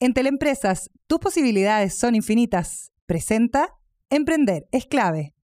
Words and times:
En 0.00 0.14
Teleempresas, 0.14 0.90
tus 1.08 1.18
posibilidades 1.18 1.92
son 1.92 2.14
infinitas. 2.14 2.92
Presenta 3.06 3.74
Emprender 4.10 4.68
es 4.70 4.86
clave. 4.86 5.34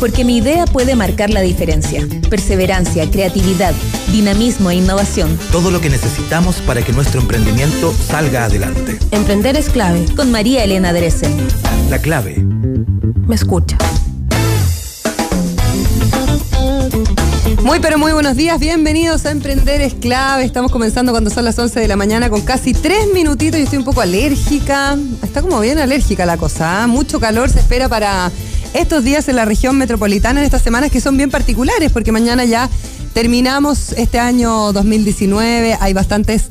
Porque 0.00 0.24
mi 0.24 0.38
idea 0.38 0.64
puede 0.64 0.96
marcar 0.96 1.28
la 1.28 1.42
diferencia. 1.42 2.08
Perseverancia, 2.30 3.10
creatividad, 3.10 3.74
dinamismo 4.10 4.70
e 4.70 4.76
innovación. 4.76 5.38
Todo 5.52 5.70
lo 5.70 5.82
que 5.82 5.90
necesitamos 5.90 6.62
para 6.62 6.80
que 6.82 6.94
nuestro 6.94 7.20
emprendimiento 7.20 7.92
salga 7.92 8.46
adelante. 8.46 8.98
Emprender 9.10 9.56
es 9.56 9.68
clave. 9.68 10.06
Con 10.16 10.30
María 10.30 10.64
Elena 10.64 10.94
Dresen. 10.94 11.36
La 11.90 11.98
clave. 11.98 12.36
Me 12.38 13.34
escucha. 13.34 13.76
Muy 17.62 17.80
pero 17.80 17.98
muy 17.98 18.12
buenos 18.12 18.36
días, 18.36 18.60
bienvenidos 18.60 19.26
a 19.26 19.32
Emprender 19.32 19.80
es 19.80 19.92
clave. 19.94 20.44
Estamos 20.44 20.70
comenzando 20.70 21.10
cuando 21.10 21.28
son 21.28 21.44
las 21.44 21.58
11 21.58 21.80
de 21.80 21.88
la 21.88 21.96
mañana 21.96 22.30
con 22.30 22.42
casi 22.42 22.72
tres 22.72 23.08
minutitos. 23.12 23.58
Yo 23.58 23.64
estoy 23.64 23.80
un 23.80 23.84
poco 23.84 24.00
alérgica, 24.00 24.96
está 25.22 25.42
como 25.42 25.58
bien 25.58 25.78
alérgica 25.78 26.24
la 26.24 26.36
cosa. 26.36 26.84
¿ah? 26.84 26.86
Mucho 26.86 27.18
calor 27.18 27.50
se 27.50 27.58
espera 27.58 27.88
para 27.88 28.30
estos 28.74 29.02
días 29.02 29.28
en 29.28 29.36
la 29.36 29.44
región 29.44 29.76
metropolitana, 29.76 30.38
en 30.38 30.46
estas 30.46 30.62
semanas 30.62 30.92
que 30.92 31.00
son 31.00 31.16
bien 31.16 31.30
particulares, 31.30 31.90
porque 31.90 32.12
mañana 32.12 32.44
ya 32.44 32.70
terminamos 33.12 33.92
este 33.92 34.20
año 34.20 34.72
2019. 34.72 35.78
Hay 35.80 35.92
bastantes 35.94 36.44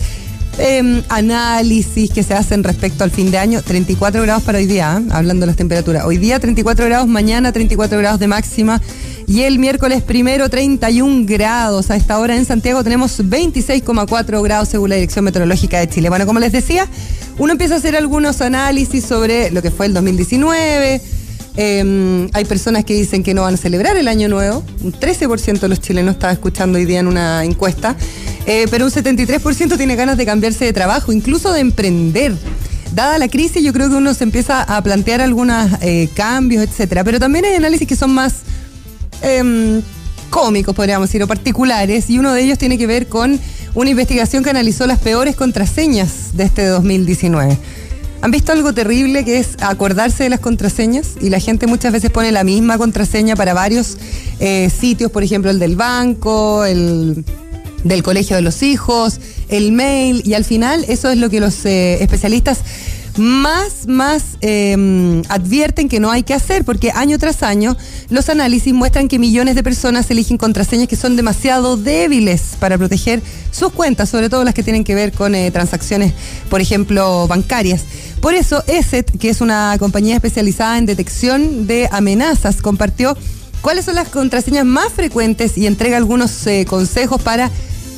em, 0.57 1.03
análisis 1.07 2.12
que 2.12 2.21
se 2.21 2.34
hacen 2.34 2.65
respecto 2.65 3.05
al 3.05 3.12
fin 3.12 3.31
de 3.31 3.37
año. 3.37 3.62
34 3.62 4.21
grados 4.23 4.43
para 4.43 4.57
hoy 4.57 4.65
día, 4.65 4.91
¿ah? 4.91 5.01
hablando 5.12 5.45
de 5.45 5.48
las 5.48 5.55
temperaturas. 5.55 6.03
Hoy 6.03 6.17
día 6.17 6.39
34 6.39 6.85
grados, 6.85 7.07
mañana 7.07 7.53
34 7.53 7.98
grados 7.98 8.20
de 8.20 8.27
máxima. 8.27 8.81
Y 9.30 9.41
el 9.41 9.59
miércoles 9.59 10.04
primero 10.04 10.49
31 10.49 11.26
grados. 11.26 11.91
A 11.91 11.98
esta 11.98 12.18
hora 12.18 12.38
en 12.38 12.45
Santiago 12.45 12.81
tenemos 12.81 13.20
26,4 13.20 14.41
grados 14.41 14.70
según 14.70 14.90
la 14.90 14.95
Dirección 14.95 15.26
Meteorológica 15.26 15.80
de 15.80 15.90
Chile. 15.90 16.08
Bueno, 16.08 16.26
como 16.26 16.40
les 16.40 16.54
decía, 16.54 16.88
uno 17.38 17.52
empieza 17.52 17.73
a 17.73 17.77
hacer 17.77 17.98
algunos 17.98 18.40
análisis 18.40 19.04
sobre 19.04 19.51
lo 19.51 19.62
que 19.62 19.70
fue 19.70 19.88
el 19.88 19.93
2019. 19.93 21.01
Em, 21.57 22.29
hay 22.32 22.46
personas 22.46 22.85
que 22.85 22.93
dicen 22.93 23.21
que 23.21 23.34
no 23.34 23.41
van 23.41 23.55
a 23.55 23.57
celebrar 23.57 23.98
el 23.98 24.07
año 24.07 24.29
nuevo. 24.29 24.63
Un 24.82 24.93
13% 24.93 25.60
de 25.60 25.68
los 25.68 25.82
chilenos 25.82 26.13
estaba 26.13 26.32
escuchando 26.32 26.77
hoy 26.77 26.85
día 26.85 27.01
en 27.01 27.07
una 27.07 27.44
encuesta. 27.44 27.98
Eh, 28.46 28.68
pero 28.71 28.85
un 28.85 28.91
73% 28.91 29.76
tiene 29.76 29.98
ganas 29.98 30.16
de 30.16 30.26
cambiarse 30.26 30.63
de 30.63 30.71
trabajo, 30.71 31.12
incluso 31.12 31.51
de 31.51 31.60
emprender. 31.60 32.34
Dada 32.96 33.18
la 33.18 33.27
crisis, 33.27 33.62
yo 33.62 33.73
creo 33.73 33.90
que 33.90 33.96
uno 33.96 34.13
se 34.13 34.23
empieza 34.23 34.62
a 34.62 34.82
plantear 34.82 35.20
algunos 35.20 35.70
eh, 35.82 36.07
cambios, 36.16 36.63
etcétera. 36.63 37.04
Pero 37.04 37.20
también 37.20 37.44
hay 37.44 37.55
análisis 37.55 37.85
que 37.85 37.98
son 37.98 38.13
más 38.13 38.35
Em, 39.21 39.82
cómicos, 40.29 40.76
podríamos 40.76 41.10
decir, 41.10 41.23
o 41.23 41.27
particulares, 41.27 42.10
y 42.10 42.20
uno 42.20 42.34
de 42.34 42.43
ellos 42.43 42.57
tiene 42.57 42.77
que 42.77 42.87
ver 42.87 43.07
con 43.07 43.40
una 43.73 43.90
investigación 43.90 44.43
que 44.43 44.49
analizó 44.49 44.85
las 44.87 44.99
peores 44.99 45.35
contraseñas 45.35 46.35
de 46.35 46.43
este 46.43 46.65
2019. 46.65 47.57
¿Han 48.21 48.32
visto 48.32 48.51
algo 48.51 48.73
terrible 48.73 49.23
que 49.23 49.38
es 49.38 49.49
acordarse 49.62 50.23
de 50.23 50.29
las 50.29 50.40
contraseñas? 50.40 51.13
Y 51.21 51.29
la 51.29 51.40
gente 51.40 51.68
muchas 51.68 51.93
veces 51.93 52.10
pone 52.10 52.32
la 52.32 52.43
misma 52.43 52.77
contraseña 52.77 53.35
para 53.35 53.54
varios 53.54 53.98
eh, 54.40 54.70
sitios, 54.70 55.12
por 55.12 55.23
ejemplo, 55.23 55.51
el 55.51 55.60
del 55.60 55.76
banco, 55.76 56.65
el 56.65 57.23
del 57.84 58.04
colegio 58.04 58.35
de 58.35 58.41
los 58.41 58.63
hijos, 58.63 59.20
el 59.49 59.71
mail, 59.71 60.23
y 60.26 60.34
al 60.34 60.43
final 60.43 60.84
eso 60.88 61.10
es 61.10 61.18
lo 61.18 61.29
que 61.29 61.40
los 61.40 61.63
eh, 61.65 62.01
especialistas 62.01 62.60
más, 63.18 63.87
más 63.87 64.38
em, 64.41 65.22
advierten 65.29 65.90
que 65.90 66.00
no 66.00 66.12
hay 66.12 66.23
que 66.23 66.34
hacer, 66.34 66.63
porque 66.63 66.91
año 66.91 67.18
tras 67.18 67.44
año 67.44 67.75
los 68.09 68.29
análisis 68.29 68.73
muestran 68.73 69.07
que 69.07 69.19
millones 69.19 69.56
de 69.56 69.63
personas 69.63 70.09
eligen 70.12 70.38
contraseñas 70.38 70.88
que 70.88 70.96
son 70.96 71.16
demasiado 71.16 71.78
débiles 71.78 72.56
para 72.59 72.78
proteger 72.78 73.22
sus 73.51 73.72
cuentas, 73.72 74.09
sobre 74.09 74.29
todo 74.29 74.44
las 74.44 74.53
que 74.53 74.63
tienen 74.63 74.84
que 74.84 74.95
ver 74.95 75.12
con 75.12 75.35
eh, 75.35 75.51
transacciones, 75.51 76.13
por 76.50 76.62
ejemplo, 76.62 77.28
bancarias. 77.28 77.84
Por 78.22 78.34
eso, 78.34 78.63
ESET, 78.68 79.18
que 79.19 79.29
es 79.29 79.41
una 79.41 79.75
compañía 79.79 80.16
especializada 80.16 80.78
en 80.78 80.85
detección 80.85 81.68
de 81.68 81.88
amenazas, 81.91 82.62
compartió 82.62 83.17
cuáles 83.61 83.85
son 83.85 83.95
las 83.95 84.09
contraseñas 84.09 84.66
más 84.66 84.94
frecuentes 84.94 85.57
y 85.57 85.67
entrega 85.67 85.97
algunos 85.97 86.45
eh, 86.47 86.66
consejos 86.67 87.22
para 87.22 87.51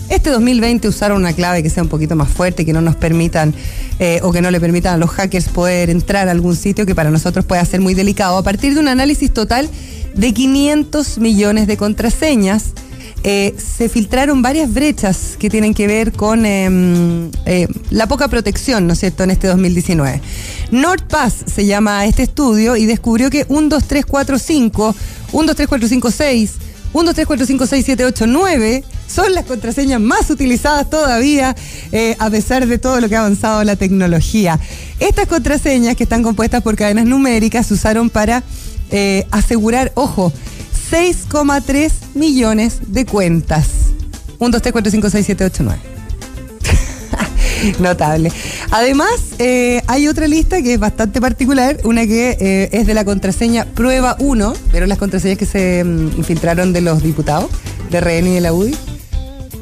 este 0.10 0.30
2020 0.32 0.88
usaron 0.88 1.18
una 1.18 1.34
clave 1.34 1.64
que 1.64 1.70
sea 1.70 1.84
un 1.84 1.90
poquito 1.90 2.16
más 2.16 2.30
fuerte, 2.30 2.66
que 2.66 2.74
no 2.74 2.82
nos 2.82 2.96
permitan 2.96 3.54
eh, 4.00 4.20
o 4.24 4.32
que 4.32 4.42
no 4.42 4.52
le 4.52 4.60
permitan 4.60 4.96
a 4.96 4.98
los 4.98 5.10
hackers 5.12 5.50
poder 5.50 5.90
entrar 5.90 6.28
a 6.28 6.32
algún 6.32 6.56
sitio 6.56 6.86
que 6.86 6.96
para 6.96 7.12
nosotros 7.12 7.46
puede 7.46 7.64
ser 7.66 7.80
muy 7.82 7.94
delicado. 7.94 8.38
A 8.38 8.44
partir 8.44 8.74
de 8.74 8.80
un 8.80 8.88
análisis 8.88 9.32
total 9.32 9.70
de 10.16 10.34
500 10.34 11.20
millones 11.20 11.68
de 11.68 11.78
contraseñas, 11.78 12.74
eh, 13.24 13.54
se 13.58 13.90
filtraron 13.90 14.42
varias 14.42 14.74
brechas 14.74 15.36
que 15.38 15.50
tienen 15.50 15.74
que 15.74 15.88
ver 15.88 16.14
con 16.14 16.46
em, 16.46 17.30
eh, 17.46 17.68
la 17.90 18.08
poca 18.08 18.30
protección, 18.30 18.88
¿no 18.88 18.94
es 18.94 19.00
cierto?, 19.00 19.24
en 19.24 19.32
este 19.32 19.48
2019. 19.48 20.22
NordPass 20.72 21.44
se 21.46 21.66
llama 21.66 22.06
este 22.06 22.24
estudio 22.24 22.78
y 22.78 22.86
descubrió 22.86 23.30
que 23.30 23.46
1, 23.50 23.68
2, 23.68 23.84
3, 23.86 24.06
4, 24.06 24.40
5, 24.40 24.96
1, 25.34 25.48
2, 25.48 25.56
3, 25.56 25.68
4, 25.68 25.88
5, 25.90 26.12
6, 26.12 26.52
1, 26.94 27.06
2, 27.06 27.16
3, 27.16 27.28
4, 27.28 27.46
5, 27.46 27.68
6, 27.68 27.86
7, 27.86 28.06
8, 28.06 28.28
9 28.28 28.84
son 29.08 29.34
las 29.34 29.46
contraseñas 29.46 30.00
más 30.00 30.30
utilizadas 30.30 30.90
todavía, 30.90 31.56
eh, 31.92 32.16
a 32.20 32.30
pesar 32.30 32.68
de 32.68 32.78
todo 32.78 33.00
lo 33.00 33.10
que 33.10 33.16
ha 33.16 33.20
avanzado 33.20 33.64
la 33.64 33.76
tecnología. 33.76 34.60
Estas 35.00 35.28
contraseñas, 35.28 35.96
que 35.96 36.04
están 36.04 36.24
compuestas 36.24 36.62
por 36.62 36.76
cadenas 36.76 37.06
numéricas, 37.06 37.68
se 37.68 37.74
usaron 37.74 38.10
para 38.10 38.44
eh, 38.92 39.26
asegurar, 39.32 39.92
ojo, 39.96 40.32
6,3 40.92 41.92
millones 42.16 42.80
de 42.88 43.06
cuentas. 43.06 43.68
1, 44.40 44.52
2, 44.52 44.62
3, 44.62 44.72
4, 44.72 44.92
5, 44.92 45.10
6, 45.10 45.26
7, 45.26 45.46
8, 45.46 45.64
9. 45.64 45.80
Notable. 47.80 48.32
Además, 48.72 49.10
eh, 49.40 49.82
hay 49.88 50.08
otra 50.08 50.28
lista 50.28 50.62
que 50.62 50.74
es 50.74 50.80
bastante 50.80 51.20
particular, 51.20 51.78
una 51.86 52.06
que 52.06 52.38
eh, 52.40 52.70
es 52.72 52.86
de 52.86 52.94
la 52.94 53.04
contraseña 53.04 53.66
prueba 53.66 54.16
1, 54.20 54.54
pero 54.72 54.86
las 54.86 55.00
contraseñas 55.00 55.40
que 55.40 55.48
se 55.48 55.84
mm, 55.84 56.18
infiltraron 56.18 56.72
de 56.72 56.82
los 56.82 57.02
diputados 57.02 57.50
de 57.90 58.00
RN 58.00 58.28
y 58.28 58.36
de 58.36 58.42
la 58.42 58.54
UDI. 58.54 58.76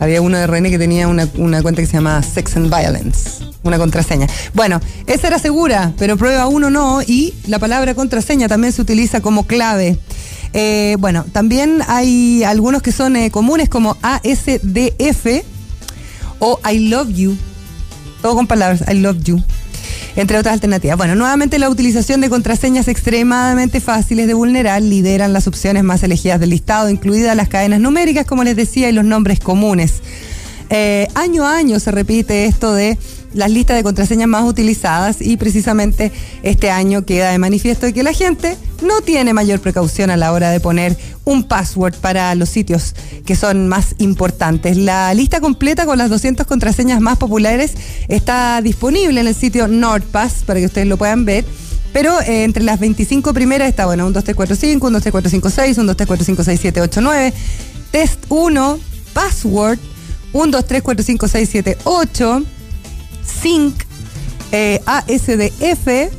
Había 0.02 0.22
uno 0.22 0.38
de 0.38 0.46
RN 0.46 0.70
que 0.70 0.78
tenía 0.78 1.08
una, 1.08 1.26
cuenta 1.62 1.82
que 1.82 1.88
se 1.88 1.94
llamaba 1.94 2.22
Sex 2.22 2.58
and 2.58 2.70
Violence, 2.70 3.46
una 3.64 3.78
contraseña. 3.78 4.28
Bueno, 4.54 4.82
esa 5.08 5.28
era 5.28 5.40
segura, 5.40 5.94
pero 5.98 6.18
prueba 6.18 6.48
1 6.48 6.70
no, 6.70 7.02
y 7.02 7.34
la 7.48 7.60
palabra 7.60 7.96
contraseña 7.96 8.50
también 8.50 8.74
se 8.74 8.82
utiliza 8.82 9.22
como 9.22 9.48
clave. 9.48 9.98
Eh, 10.52 10.98
bueno, 11.00 11.26
también 11.32 11.82
hay 11.88 12.44
algunos 12.44 12.82
que 12.82 12.92
son 12.92 13.16
comunes 13.30 13.70
como 13.70 13.96
ASDF 14.02 15.44
o 16.40 16.60
I 16.70 16.90
love 16.90 17.10
you 17.14 17.38
todo 18.22 18.36
con 18.36 18.48
palabras, 18.48 18.84
I 18.90 18.96
love 18.96 19.24
you. 19.24 19.42
Entre 20.16 20.38
otras 20.38 20.54
alternativas. 20.54 20.98
Bueno, 20.98 21.16
nuevamente 21.16 21.60
la 21.60 21.70
utilización 21.70 22.22
de 22.22 22.30
contraseñas 22.30 22.88
extremadamente 22.88 23.80
fáciles 23.80 24.26
de 24.26 24.34
vulnerar 24.34 24.82
lideran 24.82 25.32
las 25.32 25.48
opciones 25.48 25.84
más 25.84 26.02
elegidas 26.02 26.40
del 26.40 26.50
listado, 26.50 26.90
incluidas 26.90 27.36
las 27.36 27.50
cadenas 27.50 27.80
numéricas, 27.80 28.26
como 28.26 28.44
les 28.44 28.56
decía, 28.56 28.90
y 28.90 28.94
los 28.94 29.06
nombres 29.06 29.40
comunes. 29.40 30.02
Eh, 30.70 31.08
año 31.14 31.46
a 31.46 31.56
año 31.56 31.80
se 31.80 31.92
repite 31.92 32.46
esto 32.46 32.74
de 32.74 32.98
las 33.34 33.52
listas 33.52 33.78
de 33.78 33.84
contraseñas 33.84 34.28
más 34.28 34.44
utilizadas 34.44 35.18
y 35.22 35.38
precisamente 35.38 36.12
este 36.44 36.70
año 36.70 37.06
queda 37.06 37.32
de 37.32 37.38
manifiesto 37.38 37.92
que 37.94 38.04
la 38.04 38.14
gente 38.14 38.58
no 38.82 39.02
tiene 39.02 39.34
mayor 39.34 39.60
precaución 39.60 40.10
a 40.10 40.18
la 40.18 40.32
hora 40.32 40.50
de 40.50 40.60
poner 40.60 40.98
un 41.26 41.44
password 41.44 41.96
para 41.96 42.34
los 42.36 42.50
sitios 42.50 42.96
que 43.26 43.36
son 43.36 43.68
más 43.68 43.96
importantes. 43.98 44.78
La 44.78 45.14
lista 45.14 45.42
completa 45.42 45.86
con 45.86 45.98
las 45.98 46.10
200 46.10 46.46
contraseñas 46.48 47.02
más 47.02 47.18
populares 47.18 47.74
está 48.08 48.62
disponible 48.62 49.22
en 49.22 49.28
el 49.28 49.36
sitio 49.36 49.68
NordPass 49.68 50.44
para 50.46 50.60
que 50.60 50.68
ustedes 50.68 50.88
lo 50.88 50.98
puedan 50.98 51.26
ver. 51.26 51.46
Pero 51.94 52.20
eh, 52.22 52.44
entre 52.44 52.64
las 52.64 52.80
25 52.80 53.34
primeras 53.34 53.70
está, 53.70 53.86
bueno, 53.86 54.06
1, 54.06 54.14
2, 54.14 54.24
3, 54.24 54.36
4, 54.36 54.56
5, 54.56 54.88
1, 54.88 54.96
2, 54.98 55.02
3, 55.02 55.12
4, 55.12 55.30
5, 55.32 55.50
6, 55.50 55.78
1, 55.78 55.88
2, 55.88 55.98
3, 55.98 56.08
4, 56.08 56.26
5, 56.26 56.44
6, 56.44 56.60
7, 56.62 56.82
8, 56.82 57.02
9. 57.02 57.34
Test 57.92 58.20
1, 58.30 58.80
password, 59.14 59.80
1, 60.34 60.52
2, 60.52 60.66
3, 60.66 60.82
4, 60.84 61.04
5, 61.04 61.28
6, 61.28 61.50
7, 61.50 61.78
8. 61.86 62.44
Sync, 63.28 63.76
eh, 64.52 64.82
ASDF, 64.86 66.10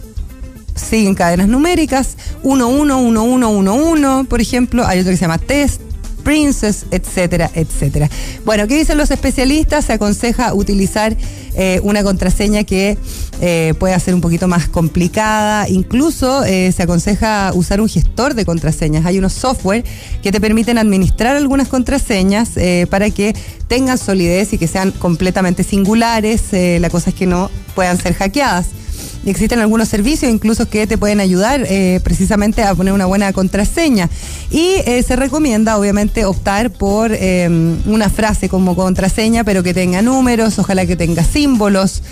siguen 0.74 1.14
cadenas 1.14 1.48
numéricas, 1.48 2.16
111111, 2.42 4.28
por 4.28 4.40
ejemplo, 4.40 4.86
hay 4.86 5.00
otro 5.00 5.10
que 5.10 5.16
se 5.16 5.22
llama 5.22 5.38
Test, 5.38 5.80
Princess, 6.22 6.86
etcétera, 6.90 7.50
etcétera. 7.54 8.10
Bueno, 8.44 8.66
¿qué 8.66 8.76
dicen 8.76 8.98
los 8.98 9.10
especialistas? 9.10 9.86
Se 9.86 9.94
aconseja 9.94 10.54
utilizar 10.54 11.16
eh, 11.54 11.80
una 11.82 12.02
contraseña 12.04 12.64
que 12.64 12.96
eh, 13.40 13.74
pueda 13.78 13.98
ser 13.98 14.14
un 14.14 14.20
poquito 14.20 14.46
más 14.46 14.68
complicada. 14.68 15.68
Incluso 15.68 16.44
eh, 16.44 16.72
se 16.72 16.82
aconseja 16.82 17.52
usar 17.54 17.80
un 17.80 17.88
gestor 17.88 18.34
de 18.34 18.44
contraseñas. 18.44 19.06
Hay 19.06 19.18
unos 19.18 19.32
software 19.32 19.84
que 20.22 20.30
te 20.30 20.40
permiten 20.40 20.78
administrar 20.78 21.36
algunas 21.36 21.68
contraseñas 21.68 22.50
para 22.90 23.10
que 23.10 23.34
tengan 23.66 23.98
solidez 23.98 24.52
y 24.52 24.58
que 24.58 24.66
sean 24.66 24.92
completamente 24.92 25.64
singulares. 25.64 26.42
la 26.52 26.90
cosa 26.90 27.10
es 27.10 27.16
que 27.16 27.26
no 27.26 27.50
puedan 27.74 27.98
ser 27.98 28.14
hackeadas. 28.14 28.66
Existen 29.26 29.60
algunos 29.60 29.88
servicios 29.88 30.30
incluso 30.30 30.68
que 30.68 30.86
te 30.86 30.98
pueden 30.98 31.20
ayudar 31.20 31.64
eh, 31.68 32.00
precisamente 32.02 32.62
a 32.62 32.74
poner 32.74 32.92
una 32.92 33.06
buena 33.06 33.32
contraseña. 33.32 34.08
Y 34.50 34.76
eh, 34.86 35.02
se 35.06 35.16
recomienda, 35.16 35.78
obviamente, 35.78 36.24
optar 36.24 36.70
por 36.70 37.12
eh, 37.12 37.48
una 37.86 38.10
frase 38.10 38.48
como 38.48 38.74
contraseña, 38.74 39.44
pero 39.44 39.62
que 39.62 39.74
tenga 39.74 40.02
números, 40.02 40.58
ojalá 40.58 40.86
que 40.86 40.96
tenga 40.96 41.24
símbolos 41.24 42.02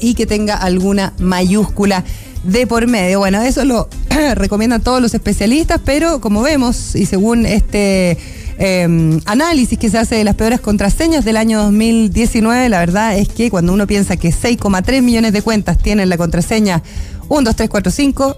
y 0.00 0.14
que 0.14 0.26
tenga 0.26 0.56
alguna 0.56 1.12
mayúscula 1.18 2.04
de 2.42 2.66
por 2.66 2.86
medio. 2.88 3.20
Bueno, 3.20 3.40
eso 3.42 3.64
lo 3.64 3.88
recomiendan 4.34 4.80
todos 4.80 5.00
los 5.00 5.14
especialistas, 5.14 5.80
pero 5.84 6.20
como 6.20 6.42
vemos, 6.42 6.96
y 6.96 7.06
según 7.06 7.46
este 7.46 8.18
eh, 8.64 9.20
análisis 9.26 9.76
que 9.76 9.90
se 9.90 9.98
hace 9.98 10.14
de 10.14 10.22
las 10.22 10.36
peores 10.36 10.60
contraseñas 10.60 11.24
del 11.24 11.36
año 11.36 11.60
2019, 11.64 12.68
la 12.68 12.78
verdad 12.78 13.18
es 13.18 13.28
que 13.28 13.50
cuando 13.50 13.72
uno 13.72 13.88
piensa 13.88 14.16
que 14.16 14.28
6,3 14.28 15.02
millones 15.02 15.32
de 15.32 15.42
cuentas 15.42 15.78
tienen 15.78 16.08
la 16.08 16.16
contraseña 16.16 16.80
1, 17.28 17.42
2, 17.42 17.56
3, 17.56 17.68
4, 17.68 17.90
5, 17.90 18.36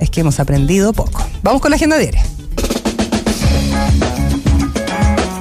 es 0.00 0.10
que 0.10 0.20
hemos 0.20 0.40
aprendido 0.40 0.92
poco. 0.92 1.26
Vamos 1.42 1.62
con 1.62 1.70
la 1.70 1.76
agenda 1.76 1.96
diaria. 1.96 2.22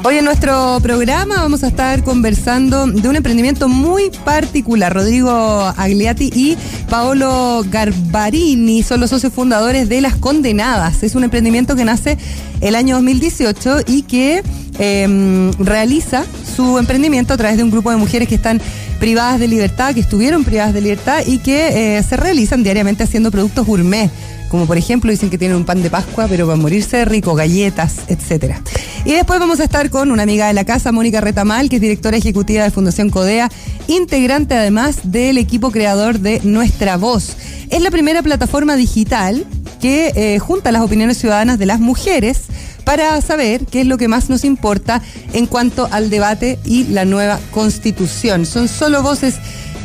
Hoy 0.06 0.18
en 0.18 0.26
nuestro 0.26 0.80
programa 0.82 1.36
vamos 1.36 1.64
a 1.64 1.68
estar 1.68 2.04
conversando 2.04 2.88
de 2.88 3.08
un 3.08 3.16
emprendimiento 3.16 3.70
muy 3.70 4.10
particular. 4.26 4.94
Rodrigo 4.94 5.32
Agliati 5.32 6.30
y 6.36 6.58
Paolo 6.90 7.64
Garbarini 7.72 8.84
son 8.84 9.00
los 9.00 9.12
socios 9.12 9.32
fundadores 9.32 9.88
de 9.88 10.02
Las 10.02 10.18
Condenadas. 10.18 11.04
Es 11.04 11.16
un 11.16 11.24
emprendimiento 11.24 11.78
que 11.78 11.86
nace 11.86 12.18
el 12.60 12.76
año 12.76 12.96
2018 12.96 13.78
y 13.88 14.02
que 14.02 14.44
em, 14.80 15.52
realiza 15.54 16.25
su 16.56 16.78
emprendimiento 16.78 17.34
a 17.34 17.38
través 17.38 17.58
de 17.58 17.64
un 17.64 17.72
grupo 17.72 17.92
de 17.92 17.98
mujeres 17.98 18.28
que 18.28 18.36
están 18.36 18.62
privadas 19.00 19.40
de 19.40 19.48
libertad, 19.48 19.94
que 19.94 20.00
estuvieron 20.00 20.44
privadas 20.44 20.74
de 20.74 20.81
libertad 20.81 21.24
y 21.25 21.40
que 21.40 21.98
eh, 21.98 22.04
se 22.04 22.18
realizan 22.18 22.64
diariamente 22.64 23.04
haciendo 23.04 23.31
productos 23.31 23.66
gourmet 23.66 24.10
como 24.54 24.68
por 24.68 24.78
ejemplo 24.78 25.10
dicen 25.10 25.31
que 25.31 25.40
tienen 25.40 25.58
un 25.58 25.66
pan 25.66 25.81
de 25.81 25.90
Pascua, 25.90 26.28
pero 26.28 26.46
para 26.46 26.56
morirse 26.56 27.06
rico, 27.06 27.34
galletas, 27.34 28.02
etcétera. 28.08 28.62
Y 29.04 29.14
después 29.14 29.40
vamos 29.40 29.60
a 29.60 29.64
estar 29.64 29.90
con 29.90 30.12
una 30.12 30.22
amiga 30.22 30.46
de 30.46 30.54
la 30.54 30.64
casa, 30.64 30.92
Mónica 30.92 31.22
Retamal, 31.22 31.70
que 31.70 31.78
es 31.78 31.81
directora 31.81 32.18
ejecutiva 32.18 32.64
de 32.64 32.70
Fundación 32.70 33.10
Codea, 33.10 33.50
integrante 33.88 34.54
además 34.54 35.00
del 35.06 35.40
equipo 35.40 35.72
creador 35.72 36.20
de 36.20 36.40
Nuestra 36.44 36.98
Voz. 36.98 37.36
Es 37.72 37.81
la 37.81 37.90
primera 37.90 38.22
plataforma 38.22 38.75
digital 38.75 39.44
que 39.81 40.14
eh, 40.16 40.38
junta 40.38 40.72
las 40.72 40.84
opiniones 40.84 41.18
ciudadanas 41.18 41.58
de 41.58 41.66
las 41.66 41.80
mujeres 41.80 42.42
para 42.84 43.20
saber 43.22 43.66
qué 43.66 43.82
es 43.82 43.88
lo 43.88 43.98
que 43.98 44.08
más 44.08 44.30
nos 44.30 44.44
importa 44.44 45.02
en 45.34 45.46
cuanto 45.46 45.88
al 45.92 46.10
debate 46.10 46.60
y 46.66 46.86
la 46.86 47.06
nueva 47.06 47.40
constitución. 47.52 48.46
Son 48.46 48.68
solo 48.68 49.02
voces 49.02 49.36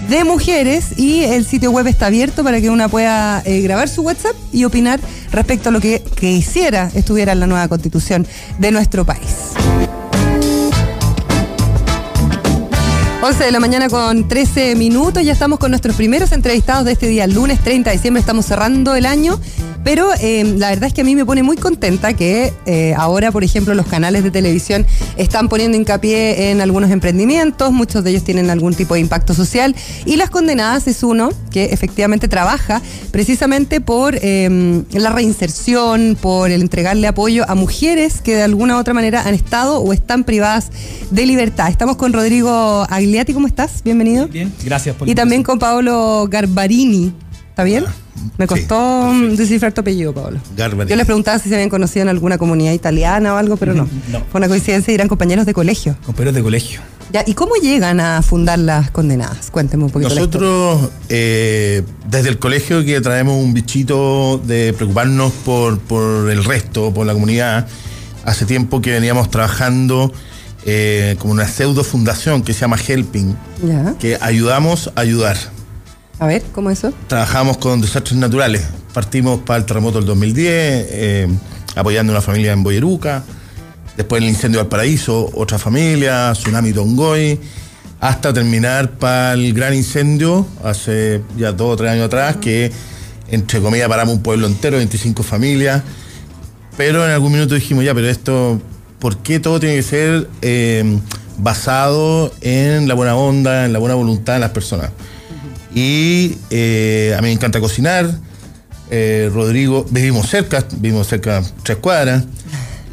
de 0.09 0.25
mujeres 0.25 0.99
y 0.99 1.21
el 1.25 1.45
sitio 1.45 1.71
web 1.71 1.87
está 1.87 2.07
abierto 2.07 2.43
para 2.43 2.61
que 2.61 2.71
una 2.71 2.89
pueda 2.89 3.43
eh, 3.45 3.61
grabar 3.61 3.89
su 3.89 4.03
WhatsApp 4.03 4.35
y 4.53 4.65
opinar 4.65 5.01
respecto 5.31 5.69
a 5.69 5.73
lo 5.73 5.81
que, 5.81 6.03
quisiera 6.19 6.91
estuviera 6.95 7.33
en 7.33 7.41
la 7.41 7.47
nueva 7.47 7.69
constitución 7.69 8.27
de 8.59 8.71
nuestro 8.71 9.05
país. 9.05 9.53
11 13.21 13.45
de 13.45 13.51
la 13.51 13.61
mañana 13.61 13.89
con 13.89 14.29
13 14.29 14.77
minutos, 14.77 15.25
ya 15.25 15.33
estamos 15.33 15.59
con 15.59 15.73
nuestros 15.73 15.97
primeros 15.97 16.33
entrevistados 16.33 16.85
de 16.85 16.93
este 16.93 17.09
día, 17.09 17.27
lunes 17.27 17.61
30 17.61 17.91
de 17.91 17.97
diciembre, 17.97 18.21
estamos 18.21 18.47
cerrando 18.47 18.95
el 18.95 19.07
año 19.07 19.39
pero 19.85 20.11
eh, 20.21 20.45
la 20.57 20.71
verdad 20.71 20.89
es 20.89 20.95
que 20.95 21.01
a 21.01 21.05
mí 21.05 21.15
me 21.15 21.25
pone 21.25 21.43
muy 21.43 21.57
contenta 21.57 22.15
que 22.15 22.53
eh, 22.67 22.95
ahora, 22.97 23.33
por 23.33 23.45
ejemplo, 23.45 23.75
los 23.75 23.87
canales 23.87 24.25
de 24.25 24.31
televisión 24.31 24.87
están 25.17 25.49
poniendo 25.49 25.77
hincapié 25.77 26.51
en 26.51 26.61
algunos 26.61 26.91
emprendimientos, 26.91 27.73
muchos 27.73 28.05
de 28.05 28.11
ellos 28.11 28.25
tienen 28.25 28.51
algún 28.51 28.75
tipo 28.75 28.95
de 28.95 29.01
impacto 29.01 29.35
social, 29.35 29.75
y 30.05 30.17
Las 30.17 30.31
Condenadas 30.31 30.87
es 30.87 31.03
uno 31.03 31.31
que 31.51 31.67
efectivamente 31.67 32.29
trabaja 32.29 32.83
precisamente 33.11 33.81
por 33.81 34.19
em, 34.23 34.85
la 34.93 35.11
reinserción, 35.11 36.17
por 36.21 36.51
el 36.51 36.61
entregarle 36.61 37.07
apoyo 37.07 37.45
a 37.49 37.55
mujeres 37.55 38.21
que 38.21 38.37
de 38.37 38.43
alguna 38.43 38.77
u 38.77 38.81
otra 38.81 38.95
manera 38.95 39.23
han 39.23 39.35
estado 39.35 39.79
o 39.81 39.93
están 39.93 40.25
privadas 40.25 40.71
de 41.11 41.27
libertad. 41.27 41.71
Estamos 41.71 41.97
con 41.97 42.13
Rodrigo 42.13 42.87
Agliati, 42.89 43.33
¿cómo 43.33 43.47
estás? 43.47 43.83
Bienvenido. 43.85 44.29
Bien, 44.29 44.53
gracias 44.65 44.97
por 44.97 45.09
Y 45.09 45.15
también 45.15 45.43
con 45.43 45.59
Paolo 45.59 46.27
Garbarini. 46.29 47.13
¿Está 47.51 47.65
bien? 47.65 47.85
Me 48.37 48.47
costó 48.47 49.13
descifrar 49.37 49.73
tu 49.73 49.81
apellido, 49.81 50.13
Pablo. 50.15 50.41
Yo 50.57 50.97
les 50.97 51.07
preguntaba 51.07 51.39
si 51.39 51.49
se 51.49 51.55
habían 51.55 51.71
conocido 51.71 52.03
en 52.03 52.09
alguna 52.09 52.39
comunidad 52.39 52.73
italiana 52.73 53.35
o 53.35 53.37
algo, 53.37 53.57
pero 53.57 53.75
no. 53.75 53.89
Fue 54.31 54.39
una 54.39 54.49
coincidencia 54.49 54.93
y 54.93 54.95
eran 54.95 55.09
compañeros 55.09 55.47
de 55.47 55.55
colegio. 55.55 55.97
Compañeros 56.05 56.35
de 56.35 56.43
colegio. 56.43 56.81
Ya, 57.11 57.25
¿Y 57.27 57.33
cómo 57.33 57.55
llegan 57.55 58.01
a 58.01 58.21
fundar 58.21 58.59
las 58.59 58.91
condenadas? 58.91 59.51
Cuénteme 59.51 59.85
un 59.85 59.91
poquito. 59.91 60.15
Nosotros, 60.15 60.91
eh, 61.09 61.83
desde 62.07 62.29
el 62.29 62.39
colegio, 62.39 62.85
que 62.85 63.01
traemos 63.01 63.43
un 63.43 63.55
bichito 63.55 64.39
de 64.45 64.75
preocuparnos 64.75 65.33
por, 65.33 65.79
por 65.79 66.31
el 66.31 66.45
resto, 66.45 66.93
por 66.93 67.07
la 67.07 67.15
comunidad, 67.15 67.67
hace 68.25 68.45
tiempo 68.45 68.83
que 68.83 68.93
veníamos 68.93 69.31
trabajando 69.31 70.13
eh, 70.67 71.17
como 71.19 71.33
una 71.33 71.49
pseudo 71.49 71.83
fundación 71.83 72.43
que 72.43 72.53
se 72.53 72.61
llama 72.61 72.77
Helping, 72.77 73.35
que 73.99 74.19
ayudamos 74.21 74.93
a 74.95 75.01
ayudar. 75.01 75.39
A 76.21 76.27
ver, 76.27 76.43
¿cómo 76.53 76.71
eso? 76.71 76.93
Trabajamos 77.07 77.59
con 77.59 77.81
desastres 77.81 78.19
naturales. 78.19 78.63
Partimos 78.93 79.41
para 79.41 79.59
el 79.59 79.67
terremoto 79.67 79.99
del 79.99 80.07
2010, 80.07 80.49
eh, 80.91 81.29
apoyando 81.77 82.13
a 82.13 82.17
una 82.17 82.23
familia 82.23 82.53
en 82.53 82.65
Boyeruca. 82.65 83.23
Después 83.97 84.21
el 84.21 84.29
incendio 84.29 84.59
del 84.59 84.69
paraíso, 84.69 85.31
otra 85.35 85.59
familia, 85.59 86.33
tsunami 86.33 86.73
Tongoy. 86.73 87.39
Hasta 88.01 88.33
terminar 88.33 88.91
para 88.93 89.35
el 89.35 89.53
gran 89.53 89.75
incendio, 89.75 90.47
hace 90.65 91.23
ya 91.37 91.53
dos 91.53 91.75
o 91.75 91.77
tres 91.77 91.91
años 91.93 92.07
atrás, 92.07 92.37
que 92.37 92.73
entre 93.29 93.61
comillas 93.61 93.89
paramos 93.89 94.15
un 94.15 94.23
pueblo 94.23 94.47
entero, 94.47 94.77
25 94.77 95.23
familias. 95.23 95.83
Pero 96.77 97.05
en 97.05 97.13
algún 97.13 97.33
minuto 97.33 97.55
dijimos, 97.55 97.85
ya, 97.85 97.95
pero 97.95 98.09
esto, 98.09 98.61
¿por 98.99 99.19
qué 99.19 99.39
todo 99.39 99.61
tiene 99.61 99.77
que 99.77 99.83
ser 99.83 100.29
eh, 100.43 100.99
basado 101.39 102.33
en 102.41 102.89
la 102.89 102.95
buena 102.95 103.17
onda, 103.17 103.67
en 103.67 103.73
la 103.73 103.79
buena 103.79 103.95
voluntad 103.95 104.35
de 104.35 104.41
las 104.41 104.51
personas? 104.51 104.91
Y 105.75 106.37
eh, 106.51 107.15
a 107.17 107.21
mí 107.21 107.29
me 107.29 107.33
encanta 107.33 107.61
cocinar. 107.61 108.11
Eh, 108.91 109.31
Rodrigo, 109.33 109.85
vivimos 109.91 110.29
cerca, 110.29 110.65
vivimos 110.77 111.07
cerca 111.07 111.43
tres 111.63 111.79
cuadras. 111.79 112.25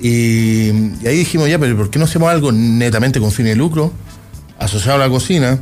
Y, 0.01 0.69
ahí 1.05 1.17
dijimos, 1.17 1.49
ya, 1.49 1.57
pero 1.57 1.75
¿por 1.77 1.89
qué 1.89 1.99
no 1.99 2.05
hacemos 2.05 2.29
algo 2.29 2.51
netamente 2.51 3.19
con 3.19 3.31
fin 3.31 3.45
de 3.45 3.55
lucro, 3.55 3.91
asociado 4.59 5.01
a 5.01 5.05
la 5.05 5.09
cocina? 5.09 5.57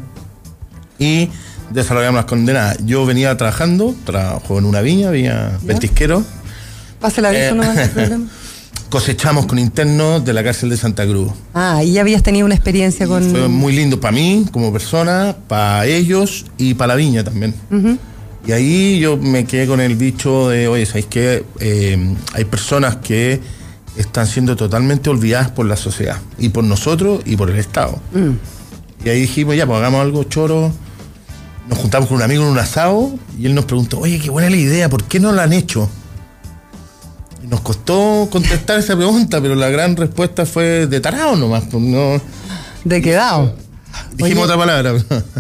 Y 0.98 1.30
desarrollamos 1.70 2.16
las 2.20 2.26
condenadas. 2.26 2.78
Yo 2.86 3.06
venía 3.06 3.36
trabajando, 3.38 3.96
trabajo 4.06 4.58
en 4.58 4.66
una 4.66 4.82
viña, 4.82 5.12
viña 5.12 5.58
ventisquero. 5.62 6.24
Pase 7.00 7.22
la 7.22 7.30
vista, 7.30 7.54
no 7.54 7.64
va 7.64 7.88
problema 7.94 8.28
cosechamos 8.94 9.48
con 9.48 9.58
internos 9.58 10.24
de 10.24 10.34
la 10.34 10.44
cárcel 10.44 10.70
de 10.70 10.78
Santa 10.78 11.04
Cruz. 11.04 11.32
Ah, 11.56 11.84
y 11.84 11.94
ya 11.94 12.02
habías 12.02 12.22
tenido 12.22 12.46
una 12.46 12.54
experiencia 12.54 13.08
con... 13.08 13.24
Fue 13.24 13.48
muy 13.48 13.74
lindo 13.74 14.00
para 14.00 14.12
mí 14.12 14.46
como 14.52 14.72
persona, 14.72 15.36
para 15.48 15.88
ellos 15.88 16.46
y 16.60 16.76
para 16.76 16.90
la 16.90 16.96
viña 16.98 17.24
también. 17.24 17.56
Y 18.46 18.52
ahí 18.52 19.00
yo 19.00 19.18
me 19.18 19.46
quedé 19.46 19.66
con 19.66 19.82
el 19.82 19.98
dicho 19.98 20.50
de, 20.50 20.68
oye, 20.68 20.86
¿sabéis 20.86 21.08
qué? 21.08 21.44
Eh, 21.60 22.16
hay 22.34 22.46
personas 22.46 22.98
que 22.98 23.42
están 23.98 24.28
siendo 24.28 24.56
totalmente 24.56 25.10
olvidadas 25.10 25.50
por 25.50 25.66
la 25.66 25.76
sociedad, 25.76 26.20
y 26.38 26.50
por 26.50 26.64
nosotros 26.64 27.24
y 27.26 27.36
por 27.36 27.50
el 27.50 27.58
Estado. 27.58 28.00
Mm. 28.14 29.08
Y 29.08 29.10
ahí 29.10 29.22
dijimos, 29.22 29.56
ya, 29.56 29.66
pues 29.66 29.80
hagamos 29.80 30.02
algo 30.02 30.24
choro. 30.26 30.72
Nos 31.68 31.80
juntamos 31.80 32.10
con 32.10 32.18
un 32.18 32.24
amigo 32.24 32.44
en 32.44 32.50
un 32.50 32.60
asado 32.60 33.10
y 33.40 33.48
él 33.48 33.56
nos 33.56 33.66
preguntó, 33.66 33.98
oye, 34.02 34.20
qué 34.20 34.30
buena 34.30 34.52
la 34.52 34.58
idea, 34.58 34.88
¿por 34.88 35.04
qué 35.06 35.20
no 35.20 35.32
la 35.32 35.44
han 35.44 35.54
hecho? 35.54 35.90
Nos 37.44 37.62
costó 37.62 38.28
contestar 38.32 38.80
esa 38.80 38.96
pregunta, 38.96 39.42
pero 39.42 39.56
la 39.56 39.70
gran 39.70 39.96
respuesta 39.96 40.46
fue 40.46 40.88
de 40.88 41.00
tarado 41.00 41.36
nomás. 41.36 41.66
Pues, 41.70 41.84
no, 41.84 42.22
de 42.84 43.02
quedado. 43.02 43.56
Dijimos 44.14 44.46
otra 44.46 44.58
palabra. 44.58 44.94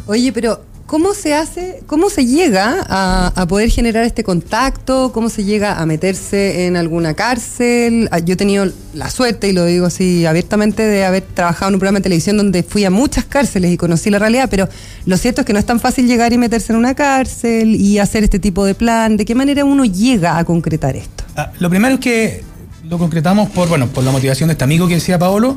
Oye, 0.07 0.31
pero 0.31 0.63
¿Cómo 0.93 1.15
se 1.15 1.33
hace, 1.33 1.81
cómo 1.87 2.11
se 2.11 2.27
llega 2.27 2.85
a, 2.87 3.47
poder 3.47 3.71
generar 3.71 4.03
este 4.03 4.23
contacto? 4.23 5.11
¿Cómo 5.11 5.29
se 5.29 5.43
llega 5.43 5.79
a 5.79 5.87
meterse 5.87 6.67
en 6.67 6.77
alguna 6.77 7.15
cárcel? 7.15 8.07
Ah, 8.11 8.19
yo 8.19 8.33
he 8.33 8.35
tenido 8.35 8.71
la 8.93 9.09
suerte, 9.09 9.49
y 9.49 9.53
lo 9.53 9.65
digo 9.65 9.87
así 9.87 10.27
abiertamente, 10.27 10.83
de 10.83 11.03
haber 11.03 11.23
trabajado 11.23 11.69
en 11.69 11.73
un 11.73 11.79
programa 11.79 11.97
de 11.97 12.03
televisión 12.03 12.37
donde 12.37 12.61
fui 12.61 12.85
a 12.85 12.91
muchas 12.91 13.25
cárceles 13.25 13.71
y 13.71 13.77
conocí 13.77 14.11
la 14.11 14.19
realidad, 14.19 14.47
pero 14.51 14.69
lo 15.07 15.17
cierto 15.17 15.41
es 15.41 15.47
que 15.47 15.53
no 15.53 15.57
es 15.57 15.65
tan 15.65 15.79
fácil 15.79 16.05
llegar 16.05 16.31
y 16.31 16.37
meterse 16.37 16.73
en 16.73 16.77
una 16.77 16.93
cárcel 16.93 17.73
y 17.73 17.97
hacer 17.97 18.23
este 18.23 18.37
tipo 18.37 18.63
de 18.63 18.75
plan. 18.75 19.17
¿De 19.17 19.25
qué 19.25 19.33
manera 19.33 19.65
uno 19.65 19.85
llega 19.85 20.37
a 20.37 20.45
concretar 20.45 20.95
esto? 20.95 21.23
Ah, 21.35 21.51
lo 21.57 21.71
primero 21.71 21.95
es 21.95 22.01
que 22.01 22.43
lo 22.83 22.99
concretamos 22.99 23.49
por, 23.49 23.67
bueno, 23.67 23.87
por 23.87 24.03
la 24.03 24.11
motivación 24.11 24.49
de 24.49 24.51
este 24.51 24.63
amigo 24.63 24.87
que 24.87 24.93
decía 24.93 25.17
Paolo, 25.17 25.55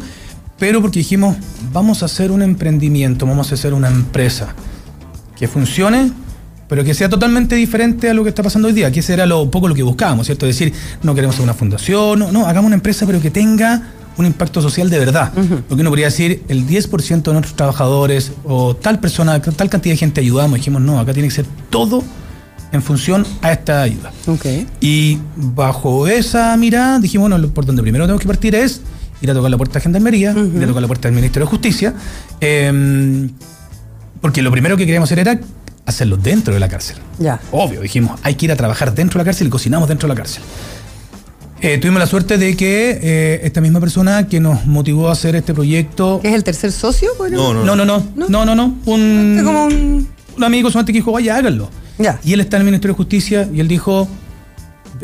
pero 0.58 0.80
porque 0.80 1.00
dijimos, 1.00 1.36
vamos 1.74 2.02
a 2.02 2.06
hacer 2.06 2.30
un 2.30 2.40
emprendimiento, 2.40 3.26
vamos 3.26 3.50
a 3.50 3.54
hacer 3.56 3.74
una 3.74 3.88
empresa 3.88 4.54
que 5.36 5.46
funcione, 5.48 6.10
pero 6.68 6.82
que 6.82 6.94
sea 6.94 7.08
totalmente 7.08 7.54
diferente 7.54 8.10
a 8.10 8.14
lo 8.14 8.22
que 8.24 8.30
está 8.30 8.42
pasando 8.42 8.68
hoy 8.68 8.74
día, 8.74 8.90
que 8.90 9.00
ese 9.00 9.12
era 9.12 9.26
lo, 9.26 9.42
un 9.42 9.50
poco 9.50 9.68
lo 9.68 9.74
que 9.74 9.82
buscábamos, 9.82 10.26
¿cierto? 10.26 10.46
Es 10.46 10.58
decir, 10.58 10.72
no 11.02 11.14
queremos 11.14 11.38
una 11.38 11.54
fundación, 11.54 12.18
no, 12.32 12.46
hagamos 12.46 12.66
una 12.66 12.74
empresa, 12.76 13.06
pero 13.06 13.20
que 13.20 13.30
tenga 13.30 13.82
un 14.18 14.24
impacto 14.26 14.62
social 14.62 14.88
de 14.88 14.98
verdad. 14.98 15.30
Porque 15.68 15.82
uno 15.82 15.90
podría 15.90 16.06
decir, 16.06 16.42
el 16.48 16.66
10% 16.66 17.22
de 17.22 17.32
nuestros 17.32 17.54
trabajadores 17.54 18.32
o 18.44 18.74
tal 18.74 18.98
persona, 18.98 19.40
tal 19.42 19.68
cantidad 19.68 19.92
de 19.92 19.98
gente 19.98 20.20
ayudamos. 20.22 20.56
Dijimos, 20.58 20.80
no, 20.80 20.98
acá 20.98 21.12
tiene 21.12 21.28
que 21.28 21.34
ser 21.34 21.44
todo 21.68 22.02
en 22.72 22.82
función 22.82 23.26
a 23.42 23.52
esta 23.52 23.82
ayuda. 23.82 24.10
Ok. 24.26 24.46
Y 24.80 25.18
bajo 25.36 26.08
esa 26.08 26.56
mirada 26.56 26.98
dijimos, 26.98 27.28
bueno, 27.28 27.38
lo- 27.38 27.52
por 27.52 27.66
donde 27.66 27.82
primero 27.82 28.04
tenemos 28.06 28.22
que 28.22 28.26
partir 28.26 28.54
es 28.54 28.80
ir 29.20 29.30
a 29.30 29.34
tocar 29.34 29.50
la 29.50 29.56
puerta 29.58 29.74
de 29.74 29.80
Gendarmería, 29.82 30.30
ir 30.32 30.64
a 30.64 30.66
tocar 30.66 30.80
la 30.82 30.88
puerta 30.88 31.08
del 31.08 31.14
Ministerio 31.14 31.44
de 31.46 31.50
Justicia, 31.50 31.94
eh, 32.40 33.28
porque 34.26 34.42
lo 34.42 34.50
primero 34.50 34.76
que 34.76 34.84
queríamos 34.86 35.06
hacer 35.06 35.20
era 35.20 35.38
hacerlo 35.84 36.16
dentro 36.16 36.52
de 36.52 36.58
la 36.58 36.68
cárcel. 36.68 36.96
Ya. 37.20 37.38
Obvio, 37.52 37.80
dijimos, 37.80 38.18
hay 38.24 38.34
que 38.34 38.46
ir 38.46 38.50
a 38.50 38.56
trabajar 38.56 38.92
dentro 38.92 39.18
de 39.18 39.22
la 39.22 39.26
cárcel 39.26 39.46
y 39.46 39.50
cocinamos 39.50 39.88
dentro 39.88 40.08
de 40.08 40.14
la 40.16 40.20
cárcel. 40.20 40.42
Eh, 41.60 41.78
tuvimos 41.78 42.00
la 42.00 42.08
suerte 42.08 42.36
de 42.36 42.56
que 42.56 42.98
eh, 43.00 43.40
esta 43.44 43.60
misma 43.60 43.78
persona 43.78 44.26
que 44.26 44.40
nos 44.40 44.66
motivó 44.66 45.08
a 45.08 45.12
hacer 45.12 45.36
este 45.36 45.54
proyecto... 45.54 46.18
¿Qué 46.20 46.28
es 46.30 46.34
el 46.34 46.42
tercer 46.42 46.72
socio? 46.72 47.10
Bueno, 47.18 47.36
No, 47.54 47.64
No, 47.64 47.76
no, 47.76 47.84
no, 47.84 48.04
¿No? 48.16 48.28
no, 48.28 48.44
no, 48.44 48.54
no, 48.56 48.74
un, 48.86 49.36
Es 49.38 49.44
como 49.44 49.64
un... 49.66 50.08
un 50.36 50.44
amigo 50.44 50.70
solamente 50.72 50.92
que 50.92 50.98
dijo, 50.98 51.12
vaya, 51.12 51.36
háganlo. 51.36 51.70
Ya. 51.98 52.18
Y 52.24 52.32
él 52.32 52.40
está 52.40 52.56
en 52.56 52.62
el 52.62 52.66
Ministerio 52.66 52.94
de 52.94 52.96
Justicia 52.96 53.48
y 53.54 53.60
él 53.60 53.68
dijo, 53.68 54.08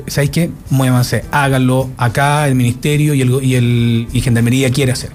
¿sabéis 0.08 0.32
qué? 0.32 0.50
Muévanse, 0.68 1.24
háganlo 1.30 1.90
acá, 1.96 2.48
el 2.48 2.56
Ministerio 2.56 3.14
y, 3.14 3.20
el, 3.22 3.30
go- 3.30 3.40
y, 3.40 3.54
el, 3.54 4.08
y 4.12 4.20
Gendarmería 4.20 4.68
quiere 4.72 4.90
hacer. 4.90 5.10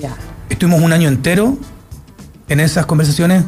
Ya. 0.00 0.16
Estuvimos 0.50 0.82
un 0.82 0.92
año 0.92 1.06
entero 1.08 1.56
en 2.48 2.60
esas 2.60 2.86
conversaciones, 2.86 3.44